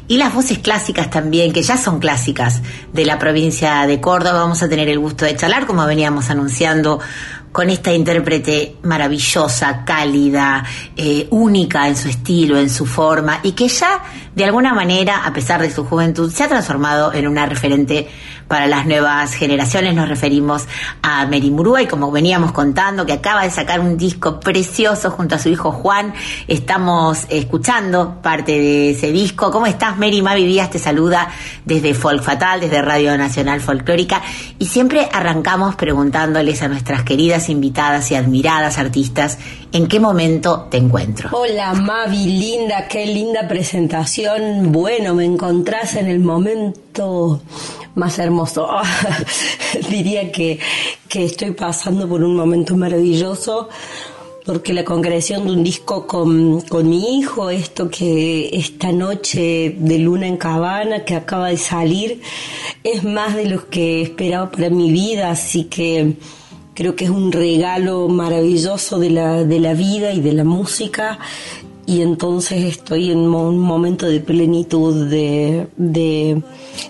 y 0.08 0.18
las 0.18 0.34
voces 0.34 0.58
clásicas 0.58 1.10
también, 1.10 1.54
que 1.54 1.62
ya 1.62 1.78
son 1.78 2.00
clásicas 2.00 2.62
de 2.92 3.06
la 3.06 3.18
provincia 3.18 3.86
de 3.86 4.02
Córdoba. 4.02 4.40
Vamos 4.40 4.62
a 4.62 4.68
tener 4.68 4.90
el 4.90 5.00
gusto 5.00 5.24
de 5.24 5.36
charlar, 5.38 5.68
como 5.68 5.86
veníamos 5.86 6.30
anunciando, 6.30 7.00
con 7.52 7.70
esta 7.70 7.92
intérprete 7.92 8.78
maravillosa, 8.84 9.84
cálida, 9.84 10.64
eh, 10.96 11.28
única 11.32 11.88
en 11.88 11.98
su 11.98 12.08
estilo, 12.08 12.58
en 12.58 12.70
su 12.70 12.86
forma, 12.86 13.40
y 13.44 13.52
que 13.52 13.68
ya, 13.68 14.04
de 14.34 14.46
alguna 14.46 14.74
manera, 14.74 15.26
a 15.26 15.34
pesar 15.34 15.62
de 15.62 15.70
su 15.70 15.86
juventud, 15.86 16.32
se 16.32 16.44
ha 16.44 16.48
transformado 16.48 17.14
en 17.14 17.28
una 17.28 17.46
referente 17.46 18.08
para 18.52 18.68
las 18.68 18.86
nuevas 18.86 19.34
generaciones. 19.34 19.96
Nos 19.96 20.10
referimos 20.10 20.66
a 21.02 21.26
Mary 21.26 21.50
Murúa 21.50 21.84
y 21.84 21.88
como 21.88 22.12
veníamos 22.12 22.52
contando, 22.52 23.06
que 23.06 23.14
acaba 23.14 23.44
de 23.44 23.50
sacar 23.50 23.80
un 23.80 23.96
disco 23.96 24.42
precioso 24.42 25.10
junto 25.10 25.36
a 25.36 25.40
su 25.40 25.48
hijo 25.48 25.72
Juan. 25.72 26.14
Estamos 26.50 27.28
escuchando 27.30 28.18
parte 28.22 28.52
de 28.52 28.92
ese 28.92 29.14
disco. 29.14 29.52
¿Cómo 29.52 29.68
estás, 29.68 29.98
Mary? 29.98 30.22
Mavi 30.22 30.46
Díaz 30.46 30.70
te 30.70 30.80
saluda 30.80 31.30
desde 31.64 31.94
Folk 31.94 32.24
Fatal, 32.24 32.60
desde 32.60 32.82
Radio 32.82 33.18
Nacional 33.18 33.62
Folclórica. 33.62 34.22
Y 34.60 34.66
siempre 34.66 35.08
arrancamos 35.14 35.76
preguntándoles 35.76 36.62
a 36.62 36.68
nuestras 36.68 37.04
queridas 37.04 37.41
invitadas 37.50 38.12
y 38.12 38.16
admiradas 38.16 38.78
artistas 38.78 39.38
en 39.72 39.88
qué 39.88 40.00
momento 40.00 40.68
te 40.70 40.78
encuentro. 40.78 41.30
Hola 41.32 41.74
Mavi, 41.74 42.26
linda, 42.26 42.88
qué 42.88 43.06
linda 43.06 43.48
presentación. 43.48 44.72
Bueno, 44.72 45.16
me 45.16 45.26
encontrás 45.26 45.96
en 45.96 46.08
el 46.08 46.20
momento 46.20 47.42
más 47.96 48.20
hermoso. 48.20 48.68
Diría 49.90 50.32
que, 50.32 50.60
que 51.08 51.26
estoy 51.26 51.52
pasando 51.52 52.08
por 52.08 52.24
un 52.24 52.36
momento 52.36 52.76
maravilloso 52.76 53.70
porque 54.46 54.74
la 54.74 54.84
concreción 54.84 55.46
de 55.46 55.54
un 55.54 55.64
disco 55.64 56.08
con, 56.08 56.62
con 56.62 56.90
mi 56.90 57.20
hijo, 57.20 57.50
esto 57.50 57.90
que 57.90 58.50
esta 58.54 58.92
noche 58.92 59.76
de 59.78 60.00
luna 60.00 60.28
en 60.28 60.38
cabana 60.38 61.06
que 61.06 61.16
acaba 61.16 61.50
de 61.50 61.58
salir, 61.58 62.22
es 62.84 63.04
más 63.04 63.36
de 63.36 63.46
lo 63.46 63.70
que 63.70 64.02
esperaba 64.02 64.50
para 64.50 64.70
mi 64.70 64.92
vida, 64.92 65.30
así 65.30 65.66
que 65.66 66.16
creo 66.82 66.96
que 66.96 67.04
es 67.06 67.12
un 67.12 67.32
regalo 67.32 68.08
maravilloso 68.08 68.98
de 68.98 69.12
la, 69.12 69.44
de 69.44 69.60
la 69.60 69.76
vida 69.76 70.14
y 70.14 70.20
de 70.20 70.34
la 70.34 70.44
música 70.44 71.20
y 71.86 72.02
entonces 72.02 72.64
estoy 72.64 73.12
en 73.12 73.20
un 73.20 73.60
momento 73.60 74.08
de 74.08 74.20
plenitud, 74.20 75.08
de, 75.08 75.68
de 75.78 76.42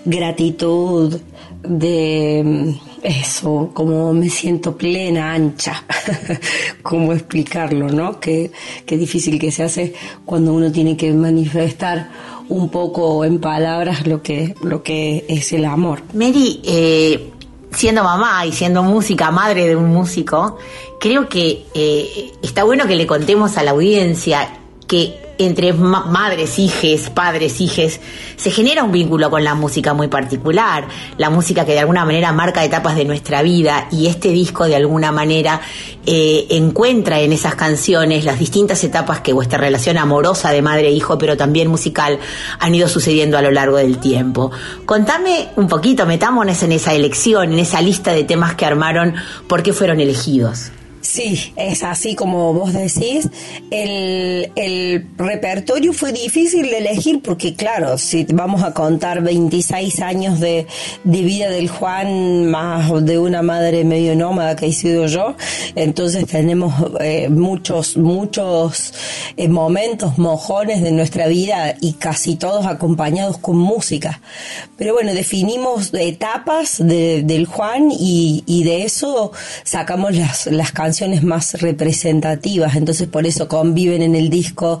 gratitud, 0.06 1.20
de 1.62 2.74
eso, 3.02 3.70
como 3.74 4.14
me 4.14 4.30
siento 4.30 4.78
plena, 4.78 5.34
ancha, 5.34 5.84
cómo 6.82 7.12
explicarlo, 7.12 7.90
¿no? 7.90 8.18
Qué, 8.18 8.50
qué 8.86 8.96
difícil 8.96 9.38
que 9.38 9.52
se 9.52 9.62
hace 9.62 9.92
cuando 10.24 10.54
uno 10.54 10.72
tiene 10.72 10.96
que 10.96 11.12
manifestar 11.12 12.08
un 12.48 12.70
poco 12.70 13.26
en 13.26 13.40
palabras 13.40 14.06
lo 14.06 14.22
que, 14.22 14.54
lo 14.62 14.82
que 14.82 15.26
es 15.28 15.52
el 15.52 15.66
amor. 15.66 16.02
Mary, 16.14 16.62
eh, 16.64 17.28
siendo 17.74 18.04
mamá 18.04 18.44
y 18.46 18.52
siendo 18.52 18.82
música, 18.82 19.30
madre 19.30 19.66
de 19.66 19.76
un 19.76 19.92
músico, 19.92 20.58
creo 21.00 21.28
que 21.28 21.64
eh, 21.74 22.32
está 22.42 22.64
bueno 22.64 22.86
que 22.86 22.96
le 22.96 23.06
contemos 23.06 23.56
a 23.56 23.62
la 23.62 23.72
audiencia 23.72 24.61
que 24.92 25.32
entre 25.38 25.72
ma- 25.72 26.04
madres, 26.04 26.58
hijes, 26.58 27.08
padres, 27.08 27.58
hijes, 27.62 28.00
se 28.36 28.50
genera 28.50 28.84
un 28.84 28.92
vínculo 28.92 29.30
con 29.30 29.42
la 29.42 29.54
música 29.54 29.94
muy 29.94 30.08
particular, 30.08 30.86
la 31.16 31.30
música 31.30 31.64
que 31.64 31.72
de 31.72 31.78
alguna 31.80 32.04
manera 32.04 32.30
marca 32.32 32.62
etapas 32.62 32.94
de 32.94 33.06
nuestra 33.06 33.40
vida 33.40 33.88
y 33.90 34.08
este 34.08 34.28
disco 34.28 34.66
de 34.66 34.76
alguna 34.76 35.10
manera 35.10 35.62
eh, 36.04 36.46
encuentra 36.50 37.20
en 37.20 37.32
esas 37.32 37.54
canciones 37.54 38.26
las 38.26 38.38
distintas 38.38 38.84
etapas 38.84 39.20
que 39.20 39.32
vuestra 39.32 39.56
relación 39.58 39.96
amorosa 39.96 40.50
de 40.50 40.60
madre 40.60 40.88
e 40.88 40.92
hijo, 40.92 41.16
pero 41.16 41.34
también 41.38 41.68
musical, 41.68 42.18
han 42.60 42.74
ido 42.74 42.86
sucediendo 42.86 43.38
a 43.38 43.42
lo 43.42 43.50
largo 43.50 43.78
del 43.78 43.96
tiempo. 43.96 44.50
Contame 44.84 45.48
un 45.56 45.66
poquito, 45.66 46.04
metámonos 46.04 46.62
en 46.62 46.72
esa 46.72 46.92
elección, 46.92 47.54
en 47.54 47.58
esa 47.58 47.80
lista 47.80 48.12
de 48.12 48.24
temas 48.24 48.54
que 48.54 48.66
armaron, 48.66 49.14
¿por 49.48 49.62
qué 49.62 49.72
fueron 49.72 49.98
elegidos? 49.98 50.70
Sí, 51.14 51.52
es 51.56 51.82
así 51.82 52.14
como 52.14 52.54
vos 52.54 52.72
decís. 52.72 53.28
El, 53.70 54.50
el 54.56 55.06
repertorio 55.18 55.92
fue 55.92 56.10
difícil 56.10 56.70
de 56.70 56.78
elegir 56.78 57.20
porque, 57.22 57.54
claro, 57.54 57.98
si 57.98 58.24
vamos 58.32 58.62
a 58.62 58.72
contar 58.72 59.20
26 59.22 60.00
años 60.00 60.40
de, 60.40 60.66
de 61.04 61.20
vida 61.20 61.50
del 61.50 61.68
Juan 61.68 62.46
más 62.46 63.04
de 63.04 63.18
una 63.18 63.42
madre 63.42 63.84
medio 63.84 64.16
nómada 64.16 64.56
que 64.56 64.68
he 64.68 64.72
sido 64.72 65.06
yo, 65.06 65.36
entonces 65.74 66.24
tenemos 66.26 66.72
eh, 67.00 67.28
muchos, 67.28 67.98
muchos 67.98 68.94
eh, 69.36 69.48
momentos 69.48 70.16
mojones 70.16 70.80
de 70.80 70.92
nuestra 70.92 71.26
vida 71.26 71.74
y 71.82 71.92
casi 71.92 72.36
todos 72.36 72.64
acompañados 72.64 73.36
con 73.36 73.58
música. 73.58 74.22
Pero 74.78 74.94
bueno, 74.94 75.12
definimos 75.12 75.92
etapas 75.92 76.78
de- 76.78 77.22
del 77.22 77.44
Juan 77.44 77.90
y, 77.92 78.44
y 78.46 78.64
de 78.64 78.84
eso 78.84 79.32
sacamos 79.62 80.16
las, 80.16 80.46
las 80.46 80.72
canciones 80.72 81.01
más 81.24 81.60
representativas, 81.60 82.76
entonces 82.76 83.08
por 83.08 83.26
eso 83.26 83.48
conviven 83.48 84.02
en 84.02 84.14
el 84.14 84.30
disco 84.30 84.80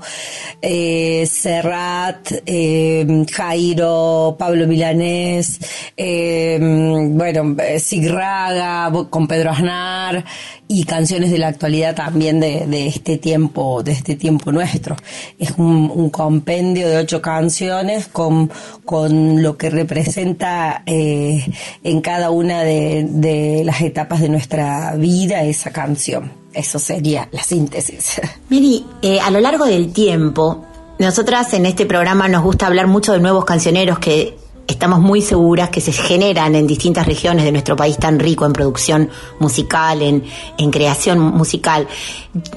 eh, 0.60 1.26
Serrat, 1.30 2.30
eh, 2.46 3.24
Jairo, 3.32 4.36
Pablo 4.38 4.66
Milanés, 4.66 5.58
eh, 5.96 6.58
bueno, 6.60 7.56
eh, 7.62 7.80
Sigraga, 7.80 8.88
bo- 8.90 9.10
con 9.10 9.26
Pedro 9.26 9.50
Aznar 9.50 10.24
y 10.72 10.84
canciones 10.84 11.30
de 11.30 11.38
la 11.38 11.48
actualidad 11.48 11.94
también 11.94 12.40
de, 12.40 12.66
de 12.66 12.86
este 12.86 13.18
tiempo, 13.18 13.82
de 13.82 13.92
este 13.92 14.16
tiempo 14.16 14.50
nuestro. 14.52 14.96
Es 15.38 15.52
un, 15.58 15.90
un 15.94 16.08
compendio 16.08 16.88
de 16.88 16.96
ocho 16.96 17.20
canciones 17.20 18.08
con, 18.08 18.50
con 18.84 19.42
lo 19.42 19.58
que 19.58 19.68
representa 19.68 20.82
eh, 20.86 21.44
en 21.84 22.00
cada 22.00 22.30
una 22.30 22.62
de, 22.62 23.06
de 23.08 23.62
las 23.64 23.82
etapas 23.82 24.20
de 24.20 24.30
nuestra 24.30 24.94
vida 24.96 25.42
esa 25.44 25.70
canción. 25.72 26.32
Eso 26.54 26.78
sería 26.78 27.28
la 27.32 27.42
síntesis. 27.42 28.20
Miri, 28.48 28.84
eh, 29.02 29.20
a 29.20 29.30
lo 29.30 29.40
largo 29.40 29.66
del 29.66 29.92
tiempo, 29.92 30.64
nosotras 30.98 31.52
en 31.52 31.66
este 31.66 31.84
programa 31.84 32.28
nos 32.28 32.42
gusta 32.42 32.66
hablar 32.66 32.86
mucho 32.86 33.12
de 33.12 33.20
nuevos 33.20 33.44
cancioneros 33.44 33.98
que 33.98 34.36
estamos 34.72 35.00
muy 35.00 35.22
seguras 35.22 35.70
que 35.70 35.80
se 35.80 35.92
generan 35.92 36.54
en 36.54 36.66
distintas 36.66 37.06
regiones 37.06 37.44
de 37.44 37.52
nuestro 37.52 37.76
país 37.76 37.96
tan 37.98 38.18
rico 38.18 38.44
en 38.44 38.52
producción 38.52 39.08
musical, 39.38 40.02
en, 40.02 40.24
en 40.58 40.70
creación 40.70 41.18
musical. 41.20 41.86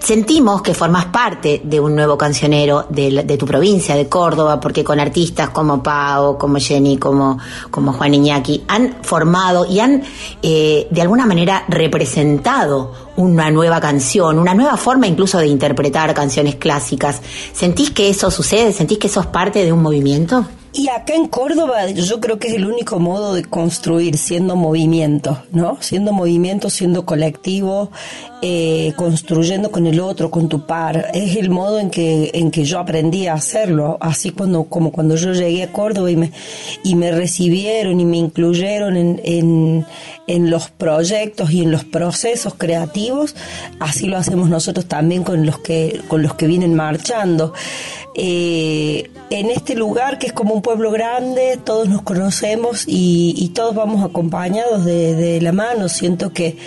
Sentimos 0.02 0.62
que 0.62 0.74
formas 0.74 1.06
parte 1.06 1.62
de 1.64 1.80
un 1.80 1.96
nuevo 1.96 2.18
cancionero 2.18 2.86
de, 2.90 3.38
tu 3.38 3.46
provincia, 3.46 3.96
de 3.96 4.08
Córdoba, 4.08 4.60
porque 4.60 4.84
con 4.84 5.00
artistas 5.00 5.50
como 5.50 5.84
Pau, 5.84 6.38
como 6.38 6.58
Jenny, 6.58 6.98
como, 6.98 7.38
como 7.70 7.94
Juan 7.94 8.14
Iñaki, 8.14 8.64
han 8.68 8.98
formado 9.02 9.66
y 9.66 9.80
han 9.80 10.04
eh, 10.42 10.88
de 10.90 11.02
alguna 11.02 11.26
manera 11.26 11.66
representado 11.68 12.94
una 13.18 13.52
nueva 13.52 13.80
canción, 13.80 14.40
una 14.40 14.54
nueva 14.54 14.78
forma 14.78 15.08
incluso 15.08 15.38
de 15.40 15.48
interpretar 15.48 16.14
canciones 16.14 16.56
clásicas. 16.56 17.22
¿Sentís 17.54 17.92
que 17.92 18.10
eso 18.10 18.32
sucede? 18.32 18.74
¿Sentís 18.74 18.98
que 18.98 19.10
sos 19.10 19.26
parte 19.26 19.64
de 19.64 19.72
un 19.72 19.82
movimiento? 19.82 20.46
Y 20.78 20.90
acá 20.90 21.16
en 21.16 21.30
Córdoba 21.30 21.90
yo 21.90 22.20
creo 22.20 22.38
que 22.38 22.50
es 22.50 22.56
el 22.56 22.66
único 22.66 23.00
modo 23.00 23.34
de 23.34 23.46
construir 23.46 24.18
siendo 24.18 24.58
movimiento, 24.58 25.42
¿no? 25.54 25.78
Siendo 25.80 26.12
movimiento, 26.12 26.70
siendo 26.70 27.06
colectivo, 27.06 27.92
eh, 28.42 28.92
construyendo 28.98 29.72
con 29.72 29.88
el 29.88 30.02
otro, 30.02 30.30
con 30.30 30.50
tu 30.50 30.66
par. 30.66 31.12
Es 31.14 31.38
el 31.38 31.50
modo 31.50 31.80
en 31.80 31.90
que, 31.90 32.30
en 32.34 32.52
que 32.52 32.66
yo 32.66 32.80
aprendí 32.80 33.28
a 33.28 33.36
hacerlo. 33.36 33.98
Así 34.02 34.32
cuando, 34.32 34.66
como 34.66 34.92
cuando 34.92 35.16
yo 35.16 35.32
llegué 35.32 35.64
a 35.64 35.72
Córdoba 35.72 36.12
y 36.12 36.18
me, 36.18 36.32
y 36.84 36.96
me 36.96 37.10
recibieron 37.12 38.02
y 38.02 38.06
me 38.06 38.18
incluyeron 38.18 38.98
en, 38.98 39.22
en, 39.24 39.86
en 40.28 40.50
los 40.50 40.72
proyectos 40.72 41.52
y 41.52 41.62
en 41.62 41.72
los 41.72 41.86
procesos 41.86 42.54
creativos, 42.56 43.34
así 43.80 44.08
lo 44.08 44.18
hacemos 44.18 44.50
nosotros 44.50 44.88
también 44.88 45.24
con 45.24 45.46
los 45.46 45.58
que, 45.60 46.02
con 46.10 46.22
los 46.22 46.34
que 46.34 46.48
vienen 46.48 46.76
marchando. 46.76 47.54
Eh, 48.18 49.10
en 49.30 49.50
este 49.50 49.76
lugar 49.76 50.18
que 50.20 50.28
es 50.28 50.34
como 50.34 50.54
un 50.54 50.62
pueblo 50.66 50.90
grande, 50.90 51.60
todos 51.64 51.88
nos 51.88 52.02
conocemos 52.02 52.86
y, 52.88 53.36
y 53.38 53.50
todos 53.50 53.76
vamos 53.76 54.04
acompañados 54.04 54.84
de, 54.84 55.40
la 55.40 55.52
mano. 55.52 55.88
Siento 55.90 56.34
que, 56.34 56.58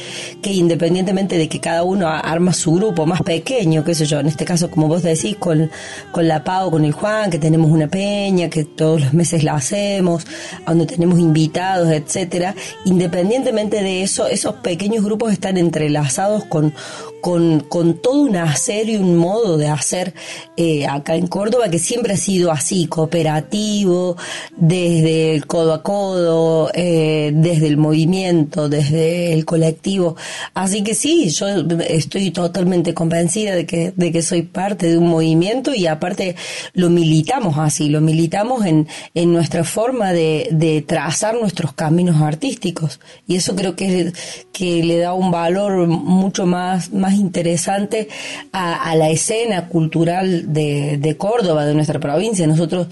que 0.40 0.52
independientemente 0.52 1.36
de 1.36 1.48
que 1.48 1.58
cada 1.58 1.82
uno 1.82 2.06
arma 2.06 2.52
su 2.52 2.74
grupo 2.74 3.06
más 3.06 3.22
pequeño, 3.22 3.82
qué 3.82 3.96
sé 3.96 4.06
yo, 4.06 4.20
en 4.20 4.28
este 4.28 4.44
caso 4.44 4.70
como 4.70 4.86
vos 4.86 5.02
decís, 5.02 5.34
con, 5.36 5.68
con 6.12 6.28
la 6.28 6.44
Pau, 6.44 6.70
con 6.70 6.84
el 6.84 6.92
Juan, 6.92 7.28
que 7.28 7.40
tenemos 7.40 7.72
una 7.72 7.88
peña, 7.88 8.48
que 8.48 8.62
todos 8.62 9.00
los 9.00 9.14
meses 9.14 9.42
la 9.42 9.54
hacemos, 9.56 10.24
donde 10.64 10.86
tenemos 10.86 11.18
invitados, 11.18 11.90
etcétera, 11.90 12.54
independientemente 12.84 13.82
de 13.82 14.04
eso, 14.04 14.28
esos 14.28 14.54
pequeños 14.54 15.04
grupos 15.04 15.32
están 15.32 15.56
entrelazados 15.56 16.44
con, 16.44 16.72
con, 17.20 17.60
con 17.60 17.94
todo 18.00 18.20
un 18.22 18.36
hacer 18.36 18.88
y 18.88 18.96
un 18.96 19.16
modo 19.16 19.56
de 19.56 19.68
hacer 19.68 20.14
eh, 20.56 20.86
acá 20.86 21.16
en 21.16 21.26
Córdoba 21.26 21.68
que 21.70 21.78
siempre 21.78 22.14
ha 22.14 22.16
sido 22.16 22.50
así, 22.50 22.86
cooperativo, 22.86 24.16
desde 24.56 25.34
el 25.34 25.46
codo 25.46 25.72
a 25.72 25.82
codo, 25.82 26.70
eh, 26.74 27.30
desde 27.34 27.66
el 27.66 27.76
movimiento, 27.76 28.68
desde 28.68 29.32
el 29.32 29.44
colectivo. 29.44 30.16
Así 30.54 30.82
que 30.82 30.94
sí, 30.94 31.30
yo 31.30 31.46
estoy 31.88 32.30
totalmente 32.30 32.94
convencida 32.94 33.54
de 33.54 33.66
que, 33.66 33.92
de 33.94 34.12
que 34.12 34.22
soy 34.22 34.42
parte 34.42 34.88
de 34.88 34.98
un 34.98 35.08
movimiento 35.08 35.74
y 35.74 35.86
aparte 35.86 36.36
lo 36.74 36.90
militamos 36.90 37.56
así, 37.58 37.88
lo 37.88 38.00
militamos 38.00 38.64
en, 38.66 38.88
en 39.14 39.32
nuestra 39.32 39.64
forma 39.64 40.12
de, 40.12 40.48
de 40.50 40.82
trazar 40.82 41.34
nuestros 41.40 41.72
caminos 41.72 42.20
artísticos. 42.22 43.00
Y 43.26 43.36
eso 43.36 43.54
creo 43.54 43.76
que, 43.76 44.12
que 44.52 44.82
le 44.82 44.98
da 44.98 45.12
un 45.14 45.30
valor 45.30 45.86
mucho 45.86 46.46
más, 46.46 46.92
más 46.92 47.07
interesante 47.14 48.08
a, 48.52 48.90
a 48.90 48.96
la 48.96 49.10
escena 49.10 49.68
cultural 49.68 50.52
de, 50.52 50.98
de 50.98 51.16
Córdoba, 51.16 51.66
de 51.66 51.74
nuestra 51.74 52.00
provincia. 52.00 52.46
Nosotros 52.46 52.88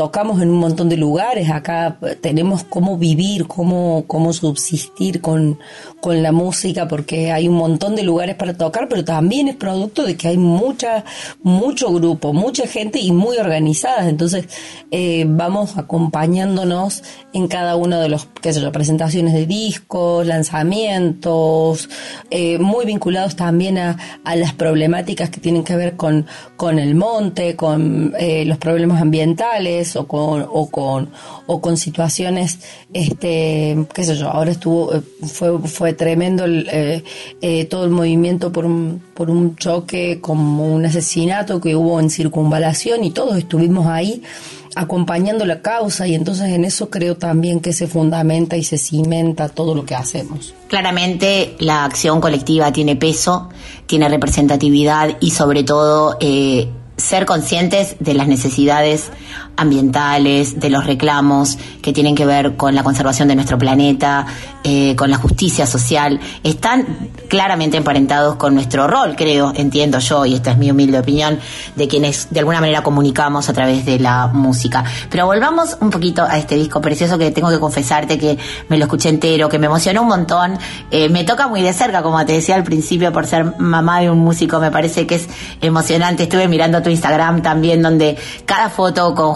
tocamos 0.00 0.40
en 0.40 0.48
un 0.48 0.56
montón 0.56 0.88
de 0.88 0.96
lugares, 0.96 1.50
acá 1.50 1.98
tenemos 2.22 2.64
cómo 2.64 2.96
vivir, 2.96 3.46
cómo, 3.46 4.04
cómo 4.06 4.32
subsistir 4.32 5.20
con, 5.20 5.58
con 6.00 6.22
la 6.22 6.32
música, 6.32 6.88
porque 6.88 7.30
hay 7.30 7.48
un 7.48 7.56
montón 7.56 7.96
de 7.96 8.02
lugares 8.02 8.34
para 8.34 8.54
tocar, 8.54 8.88
pero 8.88 9.04
también 9.04 9.48
es 9.48 9.56
producto 9.56 10.02
de 10.04 10.16
que 10.16 10.28
hay 10.28 10.38
mucha, 10.38 11.04
mucho 11.42 11.92
grupo, 11.92 12.32
mucha 12.32 12.66
gente 12.66 12.98
y 12.98 13.12
muy 13.12 13.36
organizadas, 13.36 14.06
entonces 14.06 14.46
eh, 14.90 15.26
vamos 15.28 15.76
acompañándonos 15.76 17.02
en 17.34 17.46
cada 17.46 17.76
uno 17.76 18.00
de 18.00 18.08
los, 18.08 18.26
qué 18.40 18.54
sé 18.54 18.62
yo, 18.62 18.72
presentaciones 18.72 19.34
de 19.34 19.44
discos, 19.44 20.26
lanzamientos, 20.26 21.90
eh, 22.30 22.58
muy 22.58 22.86
vinculados 22.86 23.36
también 23.36 23.76
a, 23.76 23.98
a 24.24 24.34
las 24.34 24.54
problemáticas 24.54 25.28
que 25.28 25.42
tienen 25.42 25.62
que 25.62 25.76
ver 25.76 25.96
con, 25.98 26.24
con 26.56 26.78
el 26.78 26.94
monte, 26.94 27.54
con 27.54 28.14
eh, 28.18 28.46
los 28.46 28.56
problemas 28.56 29.02
ambientales, 29.02 29.89
o 29.96 30.06
con, 30.06 30.46
o 30.48 30.70
con, 30.70 31.10
o 31.46 31.60
con 31.60 31.76
situaciones, 31.76 32.58
este, 32.92 33.86
qué 33.92 34.04
sé 34.04 34.16
yo, 34.16 34.28
ahora 34.28 34.50
estuvo, 34.50 34.94
eh, 34.94 35.02
fue, 35.26 35.58
fue 35.60 35.92
tremendo 35.92 36.44
eh, 36.46 37.02
eh, 37.40 37.64
todo 37.66 37.84
el 37.84 37.90
movimiento 37.90 38.52
por 38.52 38.64
un, 38.64 39.02
por 39.14 39.30
un 39.30 39.56
choque 39.56 40.20
como 40.20 40.72
un 40.72 40.84
asesinato 40.86 41.60
que 41.60 41.76
hubo 41.76 42.00
en 42.00 42.10
circunvalación 42.10 43.04
y 43.04 43.10
todos 43.10 43.36
estuvimos 43.36 43.86
ahí 43.86 44.22
acompañando 44.76 45.44
la 45.44 45.62
causa 45.62 46.06
y 46.06 46.14
entonces 46.14 46.50
en 46.50 46.64
eso 46.64 46.90
creo 46.90 47.16
también 47.16 47.60
que 47.60 47.72
se 47.72 47.88
fundamenta 47.88 48.56
y 48.56 48.62
se 48.62 48.78
cimenta 48.78 49.48
todo 49.48 49.74
lo 49.74 49.84
que 49.84 49.96
hacemos. 49.96 50.54
Claramente 50.68 51.56
la 51.58 51.84
acción 51.84 52.20
colectiva 52.20 52.72
tiene 52.72 52.94
peso, 52.94 53.48
tiene 53.86 54.08
representatividad 54.08 55.16
y 55.20 55.32
sobre 55.32 55.64
todo 55.64 56.16
ser 57.00 57.26
conscientes 57.26 57.96
de 57.98 58.14
las 58.14 58.28
necesidades 58.28 59.10
ambientales, 59.56 60.58
de 60.58 60.70
los 60.70 60.86
reclamos 60.86 61.58
que 61.82 61.92
tienen 61.92 62.14
que 62.14 62.26
ver 62.26 62.56
con 62.56 62.74
la 62.74 62.82
conservación 62.82 63.28
de 63.28 63.34
nuestro 63.34 63.58
planeta, 63.58 64.26
eh, 64.64 64.94
con 64.96 65.10
la 65.10 65.16
justicia 65.16 65.66
social, 65.66 66.20
están 66.42 67.10
claramente 67.28 67.76
emparentados 67.76 68.36
con 68.36 68.54
nuestro 68.54 68.86
rol, 68.86 69.14
creo, 69.16 69.52
entiendo 69.54 69.98
yo, 69.98 70.26
y 70.26 70.34
esta 70.34 70.52
es 70.52 70.58
mi 70.58 70.70
humilde 70.70 70.98
opinión, 70.98 71.38
de 71.76 71.88
quienes 71.88 72.28
de 72.30 72.40
alguna 72.40 72.60
manera 72.60 72.82
comunicamos 72.82 73.48
a 73.48 73.52
través 73.52 73.84
de 73.86 73.98
la 73.98 74.26
música. 74.26 74.84
Pero 75.10 75.26
volvamos 75.26 75.76
un 75.80 75.90
poquito 75.90 76.24
a 76.24 76.38
este 76.38 76.56
disco 76.56 76.80
precioso 76.80 77.18
que 77.18 77.30
tengo 77.30 77.50
que 77.50 77.58
confesarte 77.58 78.18
que 78.18 78.38
me 78.68 78.78
lo 78.78 78.84
escuché 78.84 79.08
entero, 79.08 79.48
que 79.48 79.58
me 79.58 79.66
emocionó 79.66 80.02
un 80.02 80.08
montón, 80.08 80.58
eh, 80.90 81.08
me 81.08 81.24
toca 81.24 81.48
muy 81.48 81.62
de 81.62 81.72
cerca, 81.72 82.02
como 82.02 82.24
te 82.26 82.32
decía 82.34 82.54
al 82.54 82.64
principio, 82.64 83.12
por 83.12 83.26
ser 83.26 83.58
mamá 83.58 84.00
de 84.00 84.10
un 84.10 84.18
músico, 84.18 84.58
me 84.58 84.70
parece 84.70 85.06
que 85.06 85.16
es 85.16 85.28
emocionante. 85.60 86.24
Estuve 86.24 86.48
mirando 86.48 86.82
tu 86.82 86.90
Instagram 86.90 87.42
también, 87.42 87.82
donde 87.82 88.16
cada 88.44 88.68
foto 88.68 89.14
con 89.14 89.34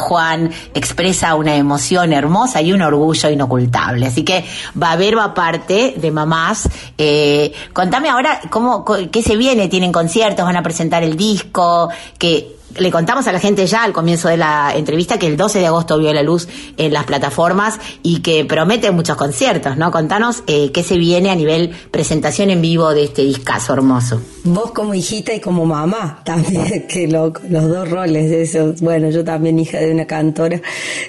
Expresa 0.75 1.35
una 1.35 1.57
emoción 1.57 2.13
hermosa 2.13 2.61
y 2.63 2.73
un 2.73 2.83
orgullo 2.83 3.31
inocultable. 3.31 4.07
Así 4.07 4.25
que 4.25 4.45
va 4.81 4.91
a 4.91 4.93
aparte 5.23 5.95
de 5.97 6.11
mamás. 6.11 6.69
Eh, 6.99 7.53
contame 7.73 8.09
ahora 8.09 8.41
cómo, 8.51 8.85
qué 8.85 9.23
se 9.23 9.37
viene, 9.37 9.69
tienen 9.69 9.93
conciertos, 9.93 10.45
van 10.45 10.57
a 10.57 10.63
presentar 10.63 11.03
el 11.03 11.17
disco, 11.17 11.89
que 12.19 12.57
le 12.79 12.91
contamos 12.91 13.27
a 13.27 13.33
la 13.33 13.41
gente 13.41 13.67
ya 13.67 13.85
al 13.85 13.93
comienzo 13.93 14.29
de 14.29 14.37
la 14.37 14.73
entrevista 14.75 15.19
que 15.19 15.27
el 15.27 15.37
12 15.37 15.59
de 15.61 15.67
agosto 15.67 15.99
vio 15.99 16.13
la 16.13 16.23
luz 16.23 16.49
en 16.77 16.93
las 16.93 17.05
plataformas 17.05 17.79
y 18.03 18.21
que 18.21 18.45
promete 18.45 18.91
muchos 18.91 19.17
conciertos, 19.17 19.77
¿no? 19.77 19.91
Contanos 19.91 20.43
eh, 20.47 20.71
qué 20.73 20.83
se 20.83 20.97
viene 20.99 21.31
a 21.31 21.35
nivel 21.35 21.71
presentación 21.91 22.51
en 22.51 22.61
vivo 22.63 22.93
de 22.95 23.05
este 23.05 23.23
discazo 23.23 23.73
hermoso. 23.75 24.21
Vos 24.45 24.73
como 24.73 24.95
hijita 24.95 25.33
y 25.35 25.41
como 25.41 25.65
mamá 25.67 26.23
también, 26.25 26.87
que 26.89 27.07
lo- 27.09 27.33
los 27.49 27.69
dos 27.69 27.89
roles, 27.91 28.31
eso, 28.31 28.75
bueno, 28.81 29.11
yo 29.11 29.25
también 29.25 29.59
hija 29.59 29.79
de 29.79 29.93
una 29.93 30.07
cantora 30.07 30.61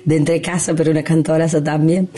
de 0.05 0.15
entre 0.17 0.41
casa, 0.41 0.73
pero 0.75 0.91
una 0.91 1.03
cantoraza 1.03 1.63
también. 1.63 2.09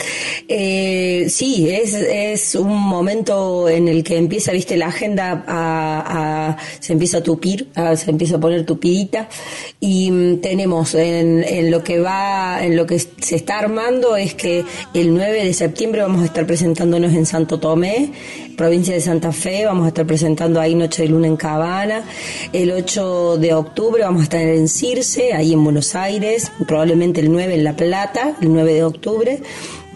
Eh, 0.46 1.26
sí, 1.28 1.68
es, 1.70 1.94
es 1.94 2.54
un 2.54 2.76
momento 2.76 3.68
en 3.68 3.88
el 3.88 4.02
que 4.04 4.16
empieza, 4.16 4.52
viste, 4.52 4.76
la 4.76 4.86
agenda 4.88 5.44
a, 5.46 6.56
se 6.80 6.92
empieza 6.92 7.18
a 7.18 7.22
tupir, 7.22 7.68
se 7.96 8.10
empieza 8.10 8.36
a 8.36 8.40
poner 8.40 8.64
tupidita 8.64 9.28
y 9.80 10.10
mm, 10.10 10.40
tenemos 10.40 10.94
en, 10.94 11.44
en 11.44 11.70
lo 11.70 11.84
que 11.84 12.00
va, 12.00 12.64
en 12.64 12.76
lo 12.76 12.86
que 12.86 12.98
se 12.98 13.36
está 13.36 13.58
armando 13.58 14.16
es 14.16 14.34
que 14.34 14.64
el 14.94 15.14
9 15.14 15.44
de 15.44 15.54
septiembre 15.54 16.02
vamos 16.02 16.22
a 16.22 16.24
estar 16.24 16.46
presentándonos 16.46 17.12
en 17.12 17.26
Santo 17.26 17.60
Tomé, 17.60 18.10
provincia 18.56 18.94
de 18.94 19.00
Santa 19.00 19.32
Fe, 19.32 19.64
vamos 19.64 19.84
a 19.84 19.88
estar 19.88 20.06
presentando 20.06 20.60
ahí 20.60 20.74
Noche 20.74 21.02
de 21.02 21.08
Luna 21.08 21.28
en 21.28 21.36
Cabana. 21.36 22.02
El 22.52 22.72
8 22.72 23.38
de 23.38 23.54
octubre 23.54 24.02
vamos 24.02 24.20
a 24.20 24.24
estar 24.24 24.40
en 24.40 24.68
Circe, 24.68 25.32
ahí 25.32 25.52
en 25.52 25.62
Buenos 25.62 25.94
Aires, 25.94 26.50
probablemente 26.66 27.20
el 27.20 27.30
9 27.30 27.54
en 27.54 27.64
La 27.64 27.76
Plata, 27.76 28.36
el 28.40 28.52
9 28.52 28.74
de 28.74 28.84
octubre. 28.84 29.40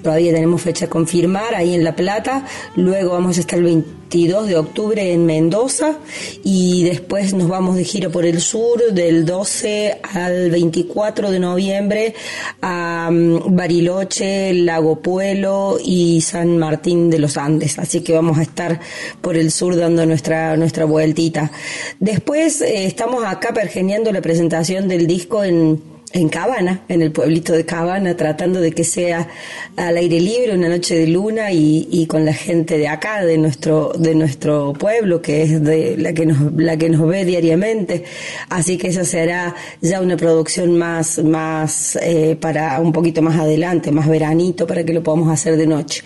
Todavía 0.02 0.32
tenemos 0.32 0.60
fecha 0.60 0.86
a 0.86 0.88
confirmar 0.88 1.54
ahí 1.54 1.74
en 1.74 1.84
La 1.84 1.94
Plata. 1.94 2.44
Luego 2.74 3.12
vamos 3.12 3.38
a 3.38 3.40
estar 3.40 3.58
el 3.58 3.64
22 3.64 4.48
de 4.48 4.56
octubre 4.56 5.12
en 5.12 5.24
Mendoza 5.24 5.98
y 6.42 6.84
después 6.84 7.34
nos 7.34 7.48
vamos 7.48 7.76
de 7.76 7.84
gira 7.84 8.08
por 8.08 8.26
el 8.26 8.40
sur 8.40 8.92
del 8.92 9.24
12 9.24 10.00
al 10.02 10.50
24 10.50 11.30
de 11.30 11.38
noviembre 11.38 12.14
a 12.60 13.10
mm, 13.12 13.54
Bariloche, 13.54 14.52
Lago 14.54 15.00
Puelo 15.00 15.78
y 15.82 16.20
San 16.20 16.58
Martín 16.58 17.08
de 17.08 17.20
los 17.20 17.36
Andes. 17.36 17.78
Así 17.78 18.00
que 18.00 18.12
vamos 18.12 18.38
a 18.38 18.42
estar 18.42 18.80
por 19.20 19.36
el 19.36 19.52
sur 19.52 19.76
dando 19.76 20.04
nuestra, 20.04 20.56
nuestra 20.56 20.84
vueltita. 20.84 21.52
Después 22.00 22.60
eh, 22.60 22.86
estamos 22.86 23.24
acá 23.24 23.54
pergeneando 23.54 24.10
la 24.10 24.20
presentación 24.20 24.88
del 24.88 25.06
disco 25.06 25.44
en 25.44 25.91
en 26.12 26.28
Cabana, 26.28 26.82
en 26.88 27.02
el 27.02 27.12
pueblito 27.12 27.52
de 27.52 27.64
Cabana, 27.64 28.16
tratando 28.16 28.60
de 28.60 28.72
que 28.72 28.84
sea 28.84 29.28
al 29.76 29.96
aire 29.96 30.20
libre, 30.20 30.54
una 30.54 30.68
noche 30.68 30.94
de 30.94 31.06
luna 31.06 31.52
y, 31.52 31.88
y 31.90 32.06
con 32.06 32.24
la 32.24 32.34
gente 32.34 32.78
de 32.78 32.88
acá, 32.88 33.24
de 33.24 33.38
nuestro, 33.38 33.92
de 33.98 34.14
nuestro 34.14 34.72
pueblo, 34.74 35.22
que 35.22 35.42
es 35.42 35.62
de 35.62 35.96
la 35.96 36.12
que 36.12 36.26
nos, 36.26 36.52
la 36.56 36.76
que 36.76 36.88
nos 36.88 37.06
ve 37.06 37.24
diariamente. 37.24 38.04
Así 38.48 38.76
que 38.76 38.88
esa 38.88 39.04
será 39.04 39.54
ya 39.80 40.00
una 40.00 40.16
producción 40.16 40.76
más, 40.76 41.22
más 41.22 41.96
eh, 42.02 42.36
para 42.40 42.80
un 42.80 42.92
poquito 42.92 43.22
más 43.22 43.38
adelante, 43.38 43.90
más 43.92 44.08
veranito, 44.08 44.66
para 44.66 44.84
que 44.84 44.92
lo 44.92 45.02
podamos 45.02 45.30
hacer 45.30 45.56
de 45.56 45.66
noche. 45.66 46.02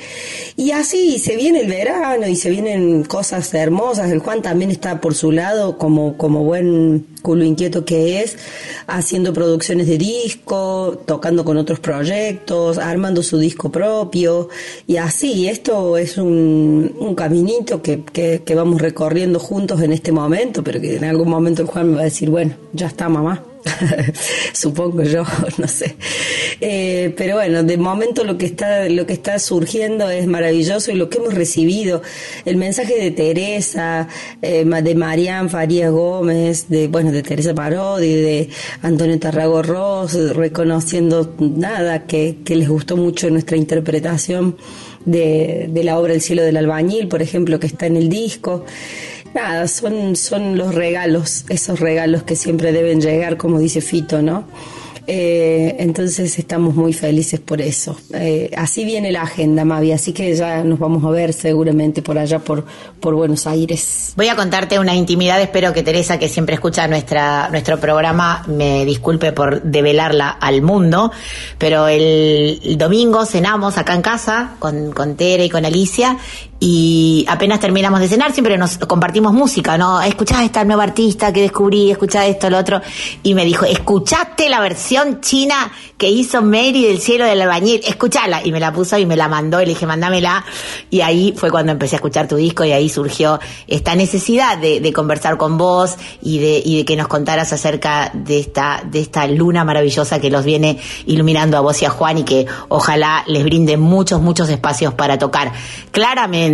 Y 0.57 0.71
así 0.71 1.19
se 1.19 1.37
viene 1.37 1.61
el 1.61 1.69
verano 1.69 2.27
y 2.27 2.37
se 2.37 2.51
vienen 2.51 3.05
cosas 3.05 3.53
hermosas. 3.55 4.11
El 4.11 4.21
Juan 4.21 4.43
también 4.43 4.71
está 4.71 5.01
por 5.01 5.15
su 5.15 5.33
lado, 5.33 5.79
como, 5.79 6.17
como 6.17 6.45
buen 6.45 7.07
culo 7.23 7.45
inquieto 7.45 7.85
que 7.85 8.23
es, 8.23 8.37
haciendo 8.87 9.33
producciones 9.33 9.89
de 9.89 9.96
disco, 9.97 11.03
tocando 11.05 11.45
con 11.45 11.57
otros 11.57 11.81
proyectos, 11.81 12.79
armando 12.79 13.23
su 13.23 13.39
disco 13.39 13.71
propio 13.71 14.49
y 14.87 14.97
así. 14.97 15.49
Esto 15.49 15.97
es 15.97 16.19
un, 16.19 16.95
un 16.99 17.15
caminito 17.15 17.83
que, 17.83 18.03
que, 18.05 18.43
que 18.45 18.55
vamos 18.55 18.81
recorriendo 18.81 19.39
juntos 19.39 19.81
en 19.83 19.93
este 19.93 20.13
momento, 20.13 20.63
pero 20.63 20.81
que 20.81 20.97
en 20.97 21.05
algún 21.05 21.29
momento 21.29 21.63
el 21.63 21.69
Juan 21.69 21.91
me 21.91 21.95
va 21.97 22.01
a 22.03 22.05
decir, 22.05 22.31
bueno, 22.31 22.55
ya 22.73 22.87
está 22.87 23.09
mamá. 23.09 23.43
supongo 24.53 25.03
yo, 25.03 25.25
no 25.59 25.69
sé. 25.69 25.97
Eh, 26.61 27.15
pero 27.17 27.37
bueno, 27.37 27.63
de 27.63 27.77
momento 27.77 28.25
lo 28.25 28.39
que 28.39 28.47
está 28.47 28.89
lo 28.89 29.07
que 29.07 29.13
está 29.13 29.39
surgiendo 29.39 30.09
es 30.11 30.27
maravilloso 30.27 30.91
y 30.91 30.95
lo 30.95 31.09
que 31.09 31.19
hemos 31.19 31.35
recibido, 31.35 32.03
el 32.45 32.57
mensaje 32.57 32.99
de 32.99 33.11
Teresa, 33.11 34.09
eh, 34.43 34.65
de 34.65 34.95
Marian 34.95 35.51
Farías 35.51 35.91
Gómez, 35.91 36.69
de 36.69 36.89
bueno, 36.89 37.13
de 37.13 37.23
Teresa 37.23 37.55
Parodi, 37.55 38.15
de 38.15 38.49
Antonio 38.83 39.19
Tarrago 39.19 39.63
Ross, 39.63 40.15
reconociendo 40.35 41.35
nada 41.39 42.07
que, 42.07 42.39
que 42.45 42.57
les 42.57 42.69
gustó 42.69 42.97
mucho 42.97 43.31
nuestra 43.31 43.57
interpretación 43.57 44.57
de, 45.05 45.69
de 45.71 45.85
la 45.85 45.99
obra 45.99 46.13
El 46.13 46.21
cielo 46.21 46.43
del 46.43 46.57
albañil, 46.57 47.09
por 47.09 47.23
ejemplo, 47.23 47.59
que 47.59 47.67
está 47.67 47.87
en 47.87 47.97
el 47.97 48.09
disco. 48.09 48.65
Nada, 49.37 49.69
son, 49.69 50.17
son 50.17 50.57
los 50.57 50.75
regalos, 50.75 51.45
esos 51.51 51.79
regalos 51.79 52.23
que 52.23 52.37
siempre 52.37 52.73
deben 52.73 53.03
llegar, 53.03 53.37
como 53.37 53.59
dice 53.59 53.83
Fito, 53.83 54.23
¿no? 54.23 54.45
Eh, 55.07 55.77
entonces 55.79 56.39
estamos 56.39 56.75
muy 56.75 56.95
felices 56.95 57.39
por 57.39 57.61
eso. 57.61 57.97
Eh, 58.15 58.51
así 58.57 58.87
viene 58.87 59.13
la 59.13 59.23
agenda, 59.23 59.67
Mavi, 59.67 59.93
así 59.93 60.15
que 60.15 60.35
ya 60.35 60.65
nos 60.65 60.79
vamos 60.79 61.05
a 61.05 61.11
ver 61.11 61.35
seguramente 61.35 62.01
por 62.01 62.17
allá, 62.17 62.39
por, 62.39 62.65
por 62.99 63.15
Buenos 63.15 63.47
Aires. 63.47 64.15
Voy 64.17 64.29
a 64.29 64.37
contarte 64.37 64.79
una 64.79 64.95
intimidad, 64.95 65.39
espero 65.41 65.75
que 65.75 65.83
Teresa, 65.83 66.19
que 66.19 66.31
siempre 66.31 66.55
escucha 66.55 66.89
nuestra, 66.89 67.51
nuestro 67.51 67.79
programa, 67.79 68.43
me 68.49 68.87
disculpe 68.87 69.33
por 69.33 69.63
develarla 69.63 70.31
al 70.31 70.63
mundo, 70.63 71.13
pero 71.59 71.89
el, 71.89 72.59
domingo 72.79 73.27
cenamos 73.27 73.77
acá 73.77 73.95
en 73.95 74.03
casa 74.03 74.55
con, 74.59 74.93
con 74.93 75.15
Tere 75.15 75.45
y 75.45 75.51
con 75.51 75.67
Alicia 75.67 76.17
y 76.59 77.27
apenas 77.29 77.61
terminamos 77.61 78.01
de 78.01 78.09
cenar 78.09 78.33
siempre 78.33 78.57
nos 78.57 78.79
compartimos 78.79 79.35
música, 79.35 79.77
¿no? 79.77 80.01
Escuchá 80.01 80.43
esta 80.43 80.65
nueva 80.65 80.85
artista 80.85 81.33
que 81.33 81.43
descubrí, 81.43 81.91
escuchá 81.91 82.25
esto, 82.25 82.49
lo 82.49 82.57
otro, 82.57 82.81
y 83.23 83.35
me 83.35 83.45
dijo, 83.45 83.67
¿escuchaste 83.67 84.49
la 84.49 84.61
versión 84.61 85.21
china 85.21 85.71
que 85.99 86.09
hizo 86.09 86.41
Mary 86.41 86.87
del 86.87 86.99
cielo 86.99 87.27
del 87.27 87.43
albañil? 87.43 87.83
Escuchala, 87.87 88.41
y 88.43 88.53
me 88.53 88.61
la 88.61 88.73
puso 88.73 88.97
y 88.97 89.05
me 89.05 89.17
la 89.17 89.29
mandó, 89.29 89.61
y 89.61 89.67
le 89.67 89.73
dije, 89.73 89.87
mándamela, 89.87 90.45
y 90.89 91.03
ahí 91.03 91.35
fue 91.37 91.51
cuando 91.51 91.73
empecé 91.73 91.97
a 91.97 91.99
escuchar 91.99 92.27
tu 92.27 92.37
disco 92.37 92.65
y 92.65 92.73
ahí 92.73 92.89
surgió 92.89 93.39
esta 93.67 93.95
necesidad 93.95 94.57
de, 94.57 94.81
de 94.81 94.93
conversar 94.95 95.37
con 95.37 95.59
vos 95.59 95.97
y 96.23 96.39
de, 96.39 96.63
y 96.65 96.79
de 96.79 96.85
que 96.87 96.97
nos 96.97 97.09
contaras 97.09 97.53
acerca 97.53 98.11
de 98.15 98.39
esta, 98.39 98.83
de 98.85 99.01
esta 99.01 99.27
luna 99.27 99.65
maravillosa 99.65 100.21
que 100.21 100.31
los 100.31 100.45
viene 100.45 100.79
iluminando 101.05 101.59
a 101.59 101.61
vos 101.61 101.83
y 101.83 101.85
a 101.85 101.91
Juan 101.91 102.19
y 102.19 102.25
que 102.25 102.47
ojalá 102.69 103.25
les 103.27 103.45
brinde 103.45 103.77
muchos, 103.77 104.23
muchos 104.23 104.49
espacios 104.49 104.95
para 104.95 105.19
tocar. 105.19 105.53
Claramente, 105.91 106.46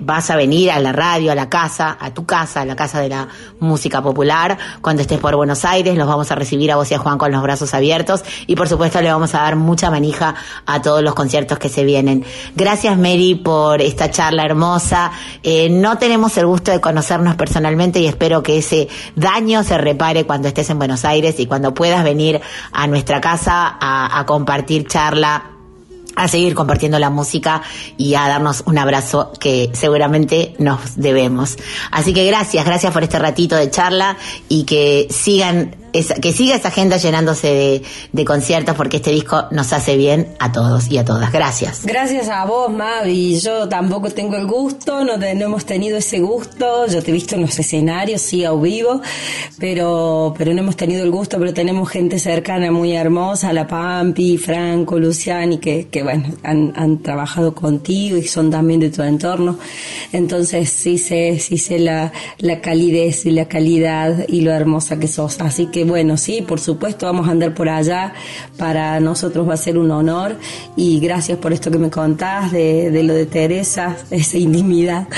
vas 0.00 0.30
a 0.30 0.36
venir 0.36 0.70
a 0.70 0.78
la 0.78 0.92
radio, 0.92 1.32
a 1.32 1.34
la 1.34 1.48
casa, 1.48 1.96
a 2.00 2.12
tu 2.12 2.24
casa, 2.26 2.62
a 2.62 2.64
la 2.64 2.76
casa 2.76 3.00
de 3.00 3.08
la 3.08 3.28
música 3.60 4.02
popular. 4.02 4.56
Cuando 4.80 5.02
estés 5.02 5.18
por 5.18 5.34
Buenos 5.36 5.64
Aires, 5.64 5.96
los 5.96 6.06
vamos 6.06 6.30
a 6.30 6.34
recibir 6.34 6.70
a 6.72 6.76
vos 6.76 6.90
y 6.90 6.94
a 6.94 6.98
Juan 6.98 7.18
con 7.18 7.32
los 7.32 7.42
brazos 7.42 7.74
abiertos. 7.74 8.24
Y 8.46 8.56
por 8.56 8.68
supuesto, 8.68 9.00
le 9.00 9.10
vamos 9.10 9.34
a 9.34 9.38
dar 9.38 9.56
mucha 9.56 9.90
manija 9.90 10.34
a 10.66 10.82
todos 10.82 11.02
los 11.02 11.14
conciertos 11.14 11.58
que 11.58 11.68
se 11.68 11.84
vienen. 11.84 12.24
Gracias, 12.54 12.96
Mary, 12.96 13.34
por 13.34 13.80
esta 13.80 14.10
charla 14.10 14.44
hermosa. 14.44 15.12
Eh, 15.42 15.68
no 15.70 15.98
tenemos 15.98 16.36
el 16.36 16.46
gusto 16.46 16.70
de 16.70 16.80
conocernos 16.80 17.36
personalmente 17.36 18.00
y 18.00 18.06
espero 18.06 18.42
que 18.42 18.58
ese 18.58 18.88
daño 19.16 19.62
se 19.62 19.78
repare 19.78 20.24
cuando 20.24 20.48
estés 20.48 20.70
en 20.70 20.78
Buenos 20.78 21.04
Aires 21.04 21.38
y 21.40 21.46
cuando 21.46 21.74
puedas 21.74 22.04
venir 22.04 22.40
a 22.72 22.86
nuestra 22.86 23.20
casa 23.20 23.76
a 23.80 24.24
compartir 24.26 24.86
charla 24.86 25.53
a 26.16 26.28
seguir 26.28 26.54
compartiendo 26.54 26.98
la 26.98 27.10
música 27.10 27.62
y 27.96 28.14
a 28.14 28.28
darnos 28.28 28.62
un 28.66 28.78
abrazo 28.78 29.32
que 29.38 29.70
seguramente 29.72 30.54
nos 30.58 30.96
debemos. 30.96 31.56
Así 31.90 32.12
que 32.12 32.26
gracias, 32.26 32.64
gracias 32.64 32.92
por 32.92 33.02
este 33.02 33.18
ratito 33.18 33.56
de 33.56 33.70
charla 33.70 34.16
y 34.48 34.64
que 34.64 35.08
sigan 35.10 35.83
que 36.20 36.32
siga 36.32 36.56
esa 36.56 36.68
agenda 36.68 36.96
llenándose 36.96 37.46
de, 37.48 37.82
de 38.12 38.24
conciertos 38.24 38.74
porque 38.74 38.96
este 38.96 39.10
disco 39.12 39.44
nos 39.52 39.72
hace 39.72 39.96
bien 39.96 40.28
a 40.40 40.50
todos 40.52 40.90
y 40.90 40.98
a 40.98 41.04
todas. 41.04 41.32
Gracias. 41.32 41.86
Gracias 41.86 42.28
a 42.28 42.44
vos, 42.44 42.70
Mavi. 42.72 43.38
Yo 43.40 43.68
tampoco 43.68 44.10
tengo 44.10 44.36
el 44.36 44.46
gusto, 44.46 45.04
no, 45.04 45.18
te- 45.18 45.34
no 45.34 45.46
hemos 45.46 45.64
tenido 45.64 45.96
ese 45.98 46.18
gusto. 46.20 46.86
Yo 46.88 47.02
te 47.02 47.10
he 47.10 47.14
visto 47.14 47.36
en 47.36 47.42
los 47.42 47.58
escenarios, 47.58 48.20
sí, 48.22 48.44
a 48.44 48.52
vivo, 48.52 49.00
pero, 49.58 50.34
pero 50.36 50.52
no 50.52 50.60
hemos 50.60 50.76
tenido 50.76 51.02
el 51.04 51.10
gusto, 51.10 51.38
pero 51.38 51.52
tenemos 51.54 51.88
gente 51.88 52.18
cercana 52.18 52.70
muy 52.70 52.92
hermosa, 52.92 53.52
la 53.52 53.66
Pampi, 53.66 54.36
Franco, 54.38 54.98
Luciani, 54.98 55.58
que, 55.58 55.88
que 55.88 56.02
bueno, 56.02 56.24
han, 56.42 56.72
han 56.76 56.98
trabajado 57.02 57.54
contigo 57.54 58.16
y 58.16 58.26
son 58.26 58.50
también 58.50 58.80
de 58.80 58.90
tu 58.90 59.02
entorno. 59.02 59.58
Entonces 60.12 60.70
sí 60.70 60.98
sé, 60.98 61.38
sí 61.38 61.58
sé 61.58 61.78
la, 61.78 62.12
la 62.38 62.60
calidez 62.60 63.26
y 63.26 63.30
la 63.30 63.46
calidad 63.46 64.26
y 64.28 64.40
lo 64.40 64.52
hermosa 64.52 64.98
que 64.98 65.08
sos. 65.08 65.40
Así 65.40 65.66
que 65.66 65.83
bueno, 65.84 66.16
sí, 66.16 66.42
por 66.42 66.60
supuesto 66.60 67.06
vamos 67.06 67.28
a 67.28 67.32
andar 67.32 67.54
por 67.54 67.68
allá. 67.68 68.12
Para 68.56 68.98
nosotros 69.00 69.48
va 69.48 69.54
a 69.54 69.58
ser 69.58 69.78
un 69.78 69.90
honor 69.90 70.36
y 70.76 71.00
gracias 71.00 71.38
por 71.38 71.52
esto 71.52 71.70
que 71.70 71.78
me 71.78 71.90
contás 71.90 72.52
de, 72.52 73.02
lo 73.02 73.14
de 73.14 73.26
Teresa, 73.26 73.96
esa 74.10 74.38
intimidad. 74.38 75.08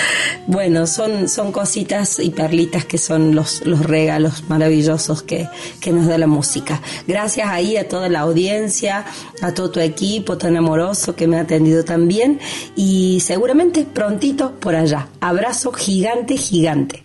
Bueno, 0.46 0.86
son, 0.86 1.28
son 1.28 1.52
cositas 1.52 2.18
y 2.18 2.30
perlitas 2.30 2.84
que 2.84 2.98
son 2.98 3.34
los, 3.34 3.64
los 3.66 3.80
regalos 3.80 4.44
maravillosos 4.48 5.22
que, 5.22 5.48
que 5.80 5.92
nos 5.92 6.06
da 6.06 6.18
la 6.18 6.26
música. 6.26 6.80
Gracias 7.06 7.48
ahí 7.48 7.76
a 7.76 7.88
toda 7.88 8.08
la 8.08 8.20
audiencia, 8.20 9.04
a 9.42 9.52
todo 9.52 9.70
tu 9.70 9.80
equipo 9.80 10.38
tan 10.38 10.56
amoroso 10.56 11.14
que 11.14 11.26
me 11.26 11.38
ha 11.38 11.42
atendido 11.42 11.84
también 11.84 12.38
y 12.74 13.20
seguramente 13.20 13.84
prontito 13.84 14.52
por 14.60 14.74
allá. 14.74 15.08
Abrazo 15.20 15.72
gigante, 15.72 16.36
gigante. 16.36 17.04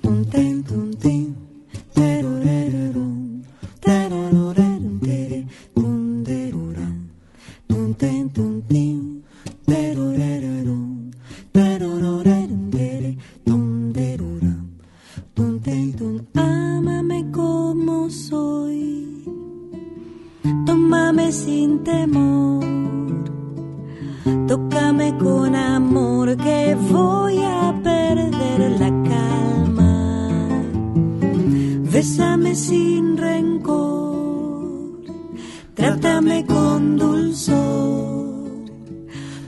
Trátame 36.22 36.46
con 36.46 36.98
dulzor, 36.98 38.70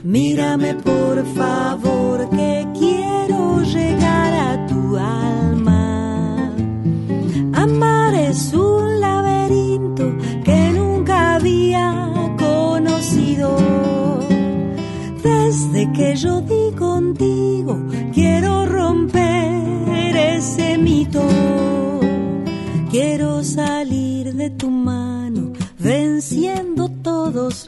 mírame 0.02 0.74
por 0.74 1.24
favor 1.34 1.83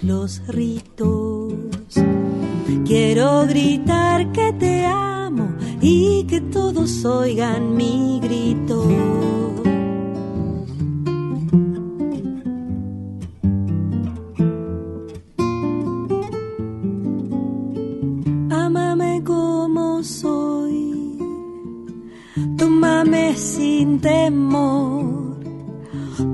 los 0.06 0.40
ritos. 0.46 1.52
Quiero 2.84 3.46
gritar 3.46 4.30
que 4.30 4.52
te 4.52 4.86
amo 4.86 5.48
y 5.80 6.24
que 6.24 6.40
todos 6.40 7.04
oigan 7.04 7.74
mi 7.74 8.20
grito. 8.22 8.84
Ámame 18.50 19.22
como 19.24 20.04
soy, 20.04 21.18
tómame 22.56 23.34
sin 23.34 24.00
temor, 24.00 25.40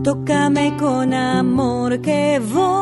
tócame 0.05 0.77
con 0.79 1.15
amor 1.15 2.01
que 2.03 2.39
voy 2.39 2.82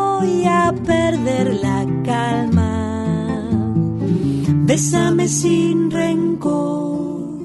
Bésame 4.71 5.27
sin 5.27 5.91
rencor, 5.91 7.41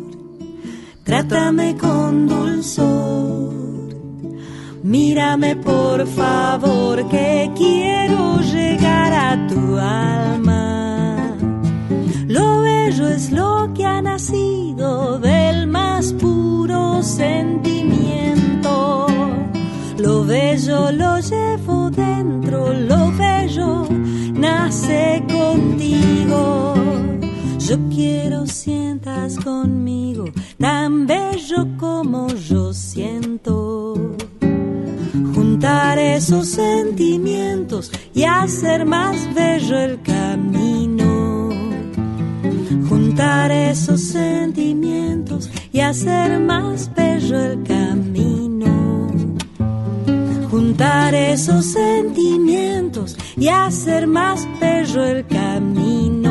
trátame 1.04 1.76
con 1.76 2.28
dulzor. 2.28 3.52
Mírame 4.84 5.56
por 5.56 6.06
favor 6.06 7.10
que 7.10 7.50
quiero 7.58 8.42
llegar 8.42 9.12
a 9.12 9.48
tu 9.48 9.76
alma. 9.76 11.36
Lo 12.28 12.62
bello 12.62 13.08
es 13.08 13.32
lo 13.32 13.74
que 13.74 13.88
ha 13.88 14.04
nacido 14.04 15.18
del 15.18 15.66
más 15.66 16.14
puro 16.14 17.02
sentimiento. 17.02 19.08
Lo 19.98 20.24
bello 20.26 20.92
lo 20.92 21.18
llevo 21.18 21.90
dentro, 21.90 22.72
lo 22.72 23.12
bello 23.18 23.88
nace 24.32 25.24
contigo. 25.28 26.75
Quiero 27.96 28.46
sientas 28.46 29.38
conmigo, 29.38 30.26
tan 30.60 31.08
bello 31.08 31.66
como 31.78 32.28
yo 32.28 32.74
siento. 32.74 33.94
Juntar 35.34 35.98
esos 35.98 36.50
sentimientos 36.50 37.94
y 38.14 38.24
hacer 38.26 38.86
más 38.86 39.34
bello 39.34 39.80
el 39.80 40.02
camino. 40.02 41.52
Juntar 42.90 43.52
esos 43.54 44.02
sentimientos 44.02 45.50
y 45.72 45.80
hacer 45.80 46.42
más 46.42 46.94
bello 46.94 47.40
el 47.40 47.64
camino. 47.64 49.10
Juntar 50.52 51.16
esos 51.16 51.64
sentimientos 51.64 53.16
y 53.38 53.48
hacer 53.48 54.06
más 54.06 54.46
bello 54.60 55.06
el 55.06 55.26
camino. 55.28 56.25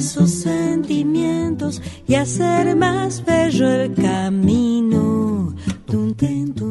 Esos 0.00 0.30
sentimientos 0.30 1.82
y 2.06 2.14
hacer 2.14 2.74
más 2.76 3.24
bello 3.24 3.68
el 3.68 3.92
camino. 3.94 5.54
Tun, 5.86 6.14
ten, 6.14 6.54
tun, 6.54 6.69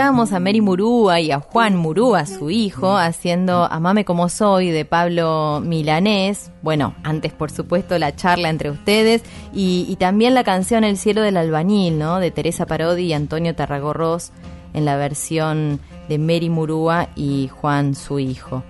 escuchábamos 0.00 0.32
a 0.32 0.40
Mary 0.40 0.62
Murúa 0.62 1.20
y 1.20 1.30
a 1.30 1.40
Juan 1.40 1.76
Murúa, 1.76 2.24
su 2.24 2.48
hijo, 2.48 2.96
haciendo 2.96 3.64
Amame 3.70 4.06
como 4.06 4.30
soy 4.30 4.70
de 4.70 4.86
Pablo 4.86 5.60
Milanés. 5.62 6.50
Bueno, 6.62 6.94
antes 7.02 7.34
por 7.34 7.50
supuesto 7.50 7.98
la 7.98 8.16
charla 8.16 8.48
entre 8.48 8.70
ustedes 8.70 9.22
y, 9.52 9.94
también 9.96 10.32
la 10.32 10.42
canción 10.42 10.84
El 10.84 10.96
cielo 10.96 11.20
del 11.20 11.36
albañil, 11.36 11.98
¿no? 11.98 12.18
De 12.18 12.30
Teresa 12.30 12.64
Parodi 12.64 13.08
y 13.08 13.12
Antonio 13.12 13.54
Tarragorros 13.54 14.30
en 14.72 14.86
la 14.86 14.96
versión 14.96 15.80
de 16.08 16.16
Mary 16.16 16.48
Murúa 16.48 17.08
y 17.14 17.48
Juan, 17.48 17.94
su 17.94 18.18
hijo. 18.18 18.62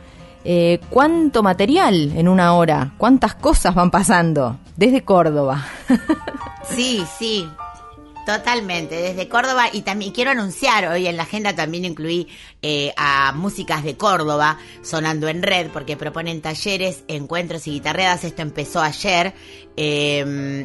Eh, 0.44 0.80
¿Cuánto 0.90 1.44
material 1.44 2.10
en 2.16 2.26
una 2.26 2.54
hora? 2.54 2.94
¿Cuántas 2.98 3.36
cosas 3.36 3.72
van 3.76 3.92
pasando? 3.92 4.58
Desde 4.76 5.04
Córdoba. 5.04 5.64
Sí, 6.70 7.02
sí, 7.18 7.48
totalmente. 8.26 8.96
Desde 8.96 9.28
Córdoba 9.28 9.68
y 9.72 9.82
también 9.82 10.12
quiero 10.12 10.30
anunciar, 10.30 10.86
hoy 10.88 11.06
en 11.06 11.16
la 11.16 11.24
agenda 11.24 11.54
también 11.54 11.84
incluí 11.84 12.28
eh, 12.62 12.92
a 12.96 13.32
músicas 13.32 13.84
de 13.84 13.96
Córdoba 13.96 14.58
sonando 14.82 15.28
en 15.28 15.42
red 15.42 15.68
porque 15.72 15.96
proponen 15.96 16.40
talleres, 16.40 17.04
encuentros 17.08 17.66
y 17.66 17.72
guitarreadas. 17.72 18.24
Esto 18.24 18.42
empezó 18.42 18.80
ayer 18.80 19.34
eh, 19.76 20.20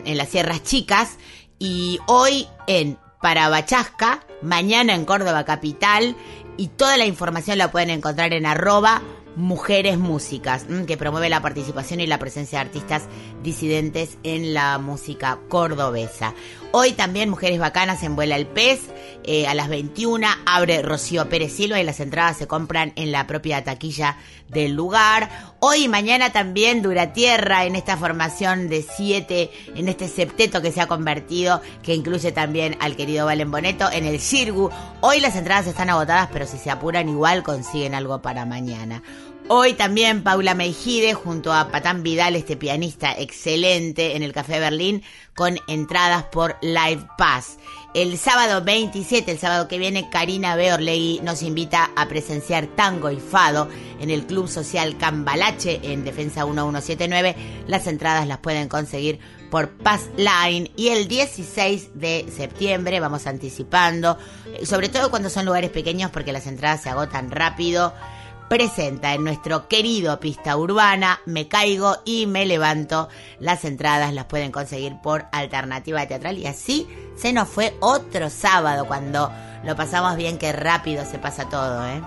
en 0.05 0.17
las 0.17 0.29
Sierras 0.29 0.63
Chicas 0.63 1.17
y 1.59 1.99
hoy 2.07 2.47
en 2.67 2.97
Parabachasca, 3.21 4.25
mañana 4.41 4.93
en 4.93 5.05
Córdoba 5.05 5.45
Capital 5.45 6.15
y 6.57 6.67
toda 6.67 6.97
la 6.97 7.05
información 7.05 7.57
la 7.57 7.71
pueden 7.71 7.89
encontrar 7.89 8.33
en 8.33 8.45
arroba 8.45 9.01
Mujeres 9.35 9.97
Músicas, 9.97 10.65
mm, 10.69 10.85
que 10.85 10.95
promueve 10.97 11.29
la 11.29 11.41
participación 11.41 11.99
y 11.99 12.07
la 12.07 12.19
presencia 12.19 12.59
de 12.59 12.65
artistas 12.65 13.03
disidentes 13.43 14.17
en 14.23 14.53
la 14.53 14.77
música 14.77 15.39
cordobesa. 15.49 16.33
Hoy 16.77 16.91
también 16.91 17.29
Mujeres 17.29 17.57
Bacanas 17.57 18.03
en 18.03 18.17
Vuela 18.17 18.35
el 18.35 18.47
Pez, 18.47 18.81
eh, 19.23 19.47
a 19.47 19.53
las 19.55 19.69
21 19.69 20.27
abre 20.45 20.81
Rocío 20.81 21.29
Pérez 21.29 21.53
Silva 21.53 21.79
y 21.79 21.85
las 21.85 22.01
entradas 22.01 22.35
se 22.35 22.47
compran 22.47 22.91
en 22.97 23.13
la 23.13 23.27
propia 23.27 23.63
taquilla 23.63 24.17
del 24.49 24.73
lugar. 24.73 25.55
Hoy 25.61 25.85
y 25.85 25.87
mañana 25.87 26.33
también 26.33 26.81
Dura 26.81 27.13
Tierra 27.13 27.63
en 27.63 27.77
esta 27.77 27.95
formación 27.95 28.67
de 28.67 28.81
siete, 28.81 29.51
en 29.73 29.87
este 29.87 30.09
septeto 30.09 30.61
que 30.61 30.73
se 30.73 30.81
ha 30.81 30.87
convertido, 30.87 31.61
que 31.81 31.95
incluye 31.95 32.33
también 32.33 32.75
al 32.81 32.97
querido 32.97 33.25
Valen 33.25 33.51
Boneto 33.51 33.89
en 33.89 34.03
el 34.03 34.19
Cirgu. 34.19 34.69
Hoy 34.99 35.21
las 35.21 35.37
entradas 35.37 35.67
están 35.67 35.89
agotadas, 35.89 36.27
pero 36.33 36.45
si 36.45 36.57
se 36.57 36.71
apuran 36.71 37.07
igual 37.07 37.41
consiguen 37.41 37.95
algo 37.95 38.21
para 38.21 38.45
mañana. 38.45 39.01
Hoy 39.47 39.73
también 39.73 40.23
Paula 40.23 40.55
Meijide 40.55 41.13
junto 41.13 41.53
a 41.53 41.69
Patán 41.69 42.01
Vidal, 42.01 42.35
este 42.35 42.57
pianista 42.57 43.11
excelente 43.11 44.15
en 44.15 44.23
el 44.23 44.33
Café 44.33 44.59
Berlín, 44.59 45.03
con 45.35 45.59
entradas 45.67 46.23
por 46.23 46.57
Live 46.63 47.05
Pass. 47.15 47.57
El 47.93 48.17
sábado 48.17 48.63
27, 48.63 49.31
el 49.31 49.37
sábado 49.37 49.67
que 49.67 49.77
viene, 49.77 50.09
Karina 50.09 50.55
Beorlegui 50.55 51.19
nos 51.21 51.43
invita 51.43 51.91
a 51.95 52.07
presenciar 52.07 52.65
tango 52.65 53.11
y 53.11 53.19
fado 53.19 53.69
en 53.99 54.09
el 54.09 54.25
Club 54.25 54.47
Social 54.47 54.97
Cambalache 54.97 55.79
en 55.83 56.03
Defensa 56.03 56.43
1179. 56.43 57.35
Las 57.67 57.85
entradas 57.85 58.27
las 58.27 58.39
pueden 58.39 58.67
conseguir 58.67 59.19
por 59.51 59.69
Pass 59.69 60.09
Line 60.17 60.71
y 60.75 60.87
el 60.87 61.07
16 61.07 61.91
de 61.93 62.25
septiembre 62.35 62.99
vamos 62.99 63.27
anticipando, 63.27 64.17
eh, 64.47 64.65
sobre 64.65 64.89
todo 64.89 65.11
cuando 65.11 65.29
son 65.29 65.45
lugares 65.45 65.69
pequeños 65.69 66.09
porque 66.09 66.33
las 66.33 66.47
entradas 66.47 66.81
se 66.81 66.89
agotan 66.89 67.29
rápido 67.29 67.93
presenta 68.49 69.13
en 69.13 69.23
nuestro 69.23 69.67
querido 69.67 70.19
Pista 70.19 70.57
Urbana 70.57 71.19
Me 71.25 71.47
Caigo 71.47 71.97
y 72.05 72.25
Me 72.25 72.45
Levanto. 72.45 73.09
Las 73.39 73.65
entradas 73.65 74.13
las 74.13 74.25
pueden 74.25 74.51
conseguir 74.51 74.97
por 75.01 75.25
Alternativa 75.31 76.05
Teatral 76.07 76.37
y 76.37 76.47
así 76.47 76.87
se 77.15 77.33
nos 77.33 77.47
fue 77.47 77.73
otro 77.79 78.29
sábado 78.29 78.85
cuando 78.85 79.31
lo 79.63 79.75
pasamos 79.75 80.15
bien, 80.15 80.37
que 80.37 80.51
rápido 80.51 81.05
se 81.05 81.17
pasa 81.17 81.49
todo, 81.49 81.87
¿eh? 81.87 82.01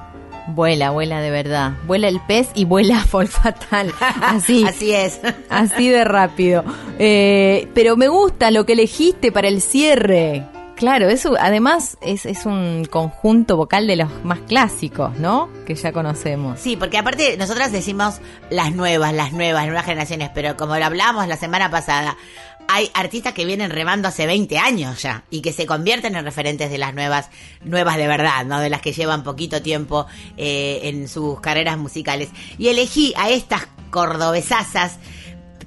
Vuela, 0.48 0.90
vuela 0.90 1.20
de 1.20 1.30
verdad. 1.30 1.72
Vuela 1.86 2.08
el 2.08 2.20
pez 2.20 2.48
y 2.54 2.64
vuela 2.64 3.04
Fol 3.04 3.28
Fatal. 3.28 3.92
Así. 4.22 4.64
Así 4.66 4.92
es. 4.92 5.20
Así 5.50 5.90
de 5.90 6.04
rápido. 6.04 6.64
Eh, 6.98 7.68
pero 7.74 7.96
me 7.96 8.08
gusta 8.08 8.50
lo 8.50 8.64
que 8.64 8.72
elegiste 8.72 9.30
para 9.30 9.48
el 9.48 9.60
cierre. 9.60 10.46
Claro, 10.78 11.08
eso 11.08 11.34
además 11.40 11.98
es, 12.00 12.24
es 12.24 12.46
un 12.46 12.84
conjunto 12.84 13.56
vocal 13.56 13.88
de 13.88 13.96
los 13.96 14.24
más 14.24 14.38
clásicos, 14.46 15.18
¿no? 15.18 15.48
Que 15.66 15.74
ya 15.74 15.90
conocemos. 15.90 16.60
Sí, 16.60 16.76
porque 16.76 16.98
aparte 16.98 17.36
nosotras 17.36 17.72
decimos 17.72 18.20
las 18.48 18.72
nuevas, 18.72 19.12
las 19.12 19.32
nuevas, 19.32 19.66
nuevas 19.66 19.84
generaciones, 19.84 20.30
pero 20.32 20.56
como 20.56 20.76
lo 20.76 20.84
hablamos 20.84 21.26
la 21.26 21.36
semana 21.36 21.68
pasada, 21.68 22.16
hay 22.68 22.92
artistas 22.94 23.32
que 23.32 23.44
vienen 23.44 23.72
remando 23.72 24.06
hace 24.06 24.26
20 24.26 24.56
años 24.58 25.02
ya 25.02 25.24
y 25.30 25.40
que 25.40 25.52
se 25.52 25.66
convierten 25.66 26.14
en 26.14 26.24
referentes 26.24 26.70
de 26.70 26.78
las 26.78 26.94
nuevas, 26.94 27.28
nuevas 27.64 27.96
de 27.96 28.06
verdad, 28.06 28.44
¿no? 28.44 28.60
De 28.60 28.70
las 28.70 28.80
que 28.80 28.92
llevan 28.92 29.24
poquito 29.24 29.60
tiempo 29.60 30.06
eh, 30.36 30.78
en 30.84 31.08
sus 31.08 31.40
carreras 31.40 31.76
musicales. 31.76 32.28
Y 32.56 32.68
elegí 32.68 33.14
a 33.16 33.30
estas 33.30 33.66
cordobesasas 33.90 34.98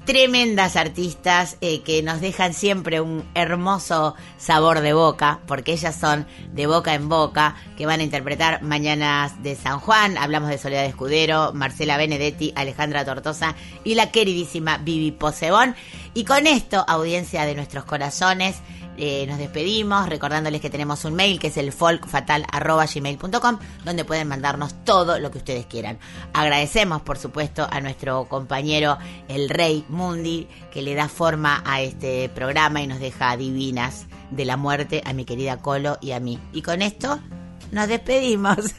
tremendas 0.05 0.75
artistas 0.75 1.57
eh, 1.61 1.81
que 1.81 2.01
nos 2.01 2.21
dejan 2.21 2.53
siempre 2.53 3.01
un 3.01 3.23
hermoso 3.35 4.15
sabor 4.37 4.81
de 4.81 4.93
boca, 4.93 5.39
porque 5.45 5.73
ellas 5.73 5.95
son 5.95 6.25
de 6.53 6.67
boca 6.67 6.93
en 6.93 7.07
boca, 7.07 7.55
que 7.77 7.85
van 7.85 7.99
a 7.99 8.03
interpretar 8.03 8.63
Mañanas 8.63 9.41
de 9.43 9.55
San 9.55 9.79
Juan, 9.79 10.17
hablamos 10.17 10.49
de 10.49 10.57
Soledad 10.57 10.85
Escudero, 10.85 11.53
Marcela 11.53 11.97
Benedetti, 11.97 12.51
Alejandra 12.55 13.05
Tortosa 13.05 13.55
y 13.83 13.95
la 13.95 14.11
queridísima 14.11 14.77
Vivi 14.77 15.11
Posebón. 15.11 15.75
Y 16.13 16.25
con 16.25 16.47
esto, 16.47 16.83
audiencia 16.87 17.45
de 17.45 17.55
nuestros 17.55 17.85
corazones, 17.85 18.57
eh, 18.97 19.25
nos 19.27 19.37
despedimos 19.37 20.07
recordándoles 20.09 20.61
que 20.61 20.69
tenemos 20.69 21.05
un 21.05 21.15
mail 21.15 21.39
que 21.39 21.47
es 21.47 21.57
el 21.57 21.71
folkfatal.gmail.com 21.71 23.59
donde 23.83 24.05
pueden 24.05 24.27
mandarnos 24.27 24.83
todo 24.83 25.19
lo 25.19 25.31
que 25.31 25.39
ustedes 25.39 25.65
quieran. 25.65 25.99
Agradecemos 26.33 27.01
por 27.01 27.17
supuesto 27.17 27.67
a 27.69 27.81
nuestro 27.81 28.25
compañero 28.25 28.97
el 29.27 29.49
Rey 29.49 29.85
Mundi 29.89 30.47
que 30.71 30.81
le 30.81 30.95
da 30.95 31.07
forma 31.07 31.63
a 31.65 31.81
este 31.81 32.29
programa 32.29 32.81
y 32.81 32.87
nos 32.87 32.99
deja 32.99 33.35
divinas 33.37 34.07
de 34.29 34.45
la 34.45 34.57
muerte 34.57 35.01
a 35.05 35.13
mi 35.13 35.25
querida 35.25 35.57
Colo 35.57 35.97
y 36.01 36.11
a 36.11 36.19
mí. 36.19 36.39
Y 36.53 36.61
con 36.61 36.81
esto 36.81 37.19
nos 37.71 37.87
despedimos. 37.87 38.57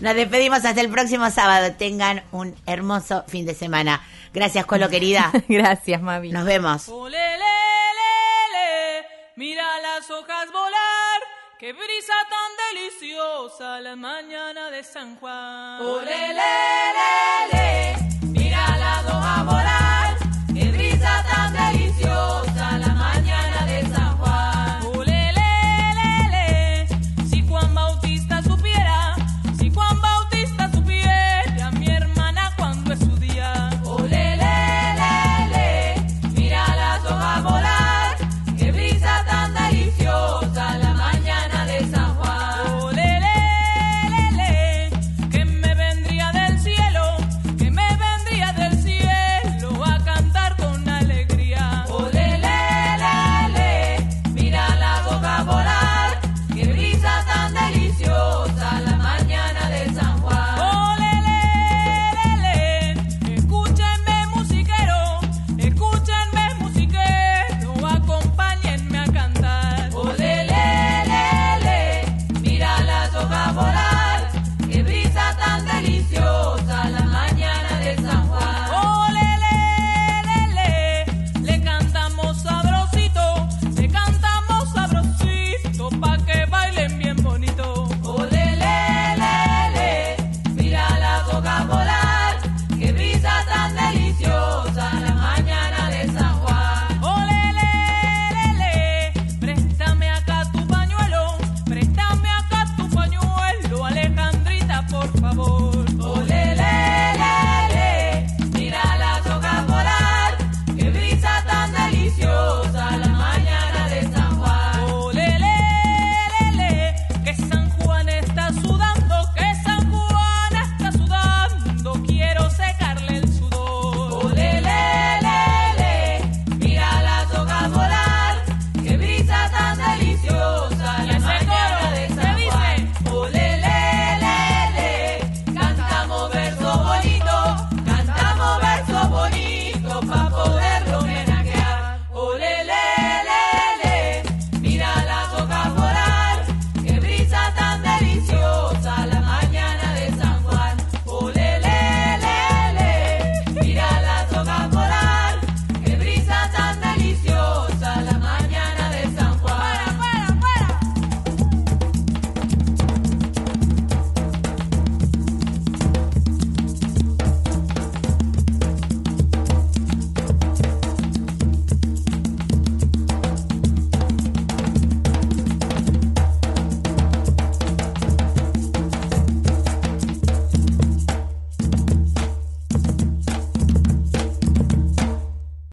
Nos 0.00 0.14
despedimos 0.14 0.64
hasta 0.64 0.80
el 0.80 0.88
próximo 0.88 1.30
sábado. 1.30 1.74
Tengan 1.78 2.24
un 2.32 2.56
hermoso 2.66 3.24
fin 3.28 3.46
de 3.46 3.54
semana. 3.54 4.02
Gracias, 4.32 4.66
Colo 4.66 4.88
querida. 4.88 5.30
Gracias, 5.48 6.02
Mavi. 6.02 6.32
Nos 6.32 6.44
vemos. 6.44 6.86
Mira 9.34 9.80
las 9.80 10.10
hojas 10.10 10.52
volar, 10.52 11.22
qué 11.58 11.72
brisa 11.72 12.12
tan 12.28 12.50
deliciosa 12.74 13.80
la 13.80 13.96
mañana 13.96 14.70
de 14.70 14.84
San 14.84 15.16
Juan. 15.16 15.78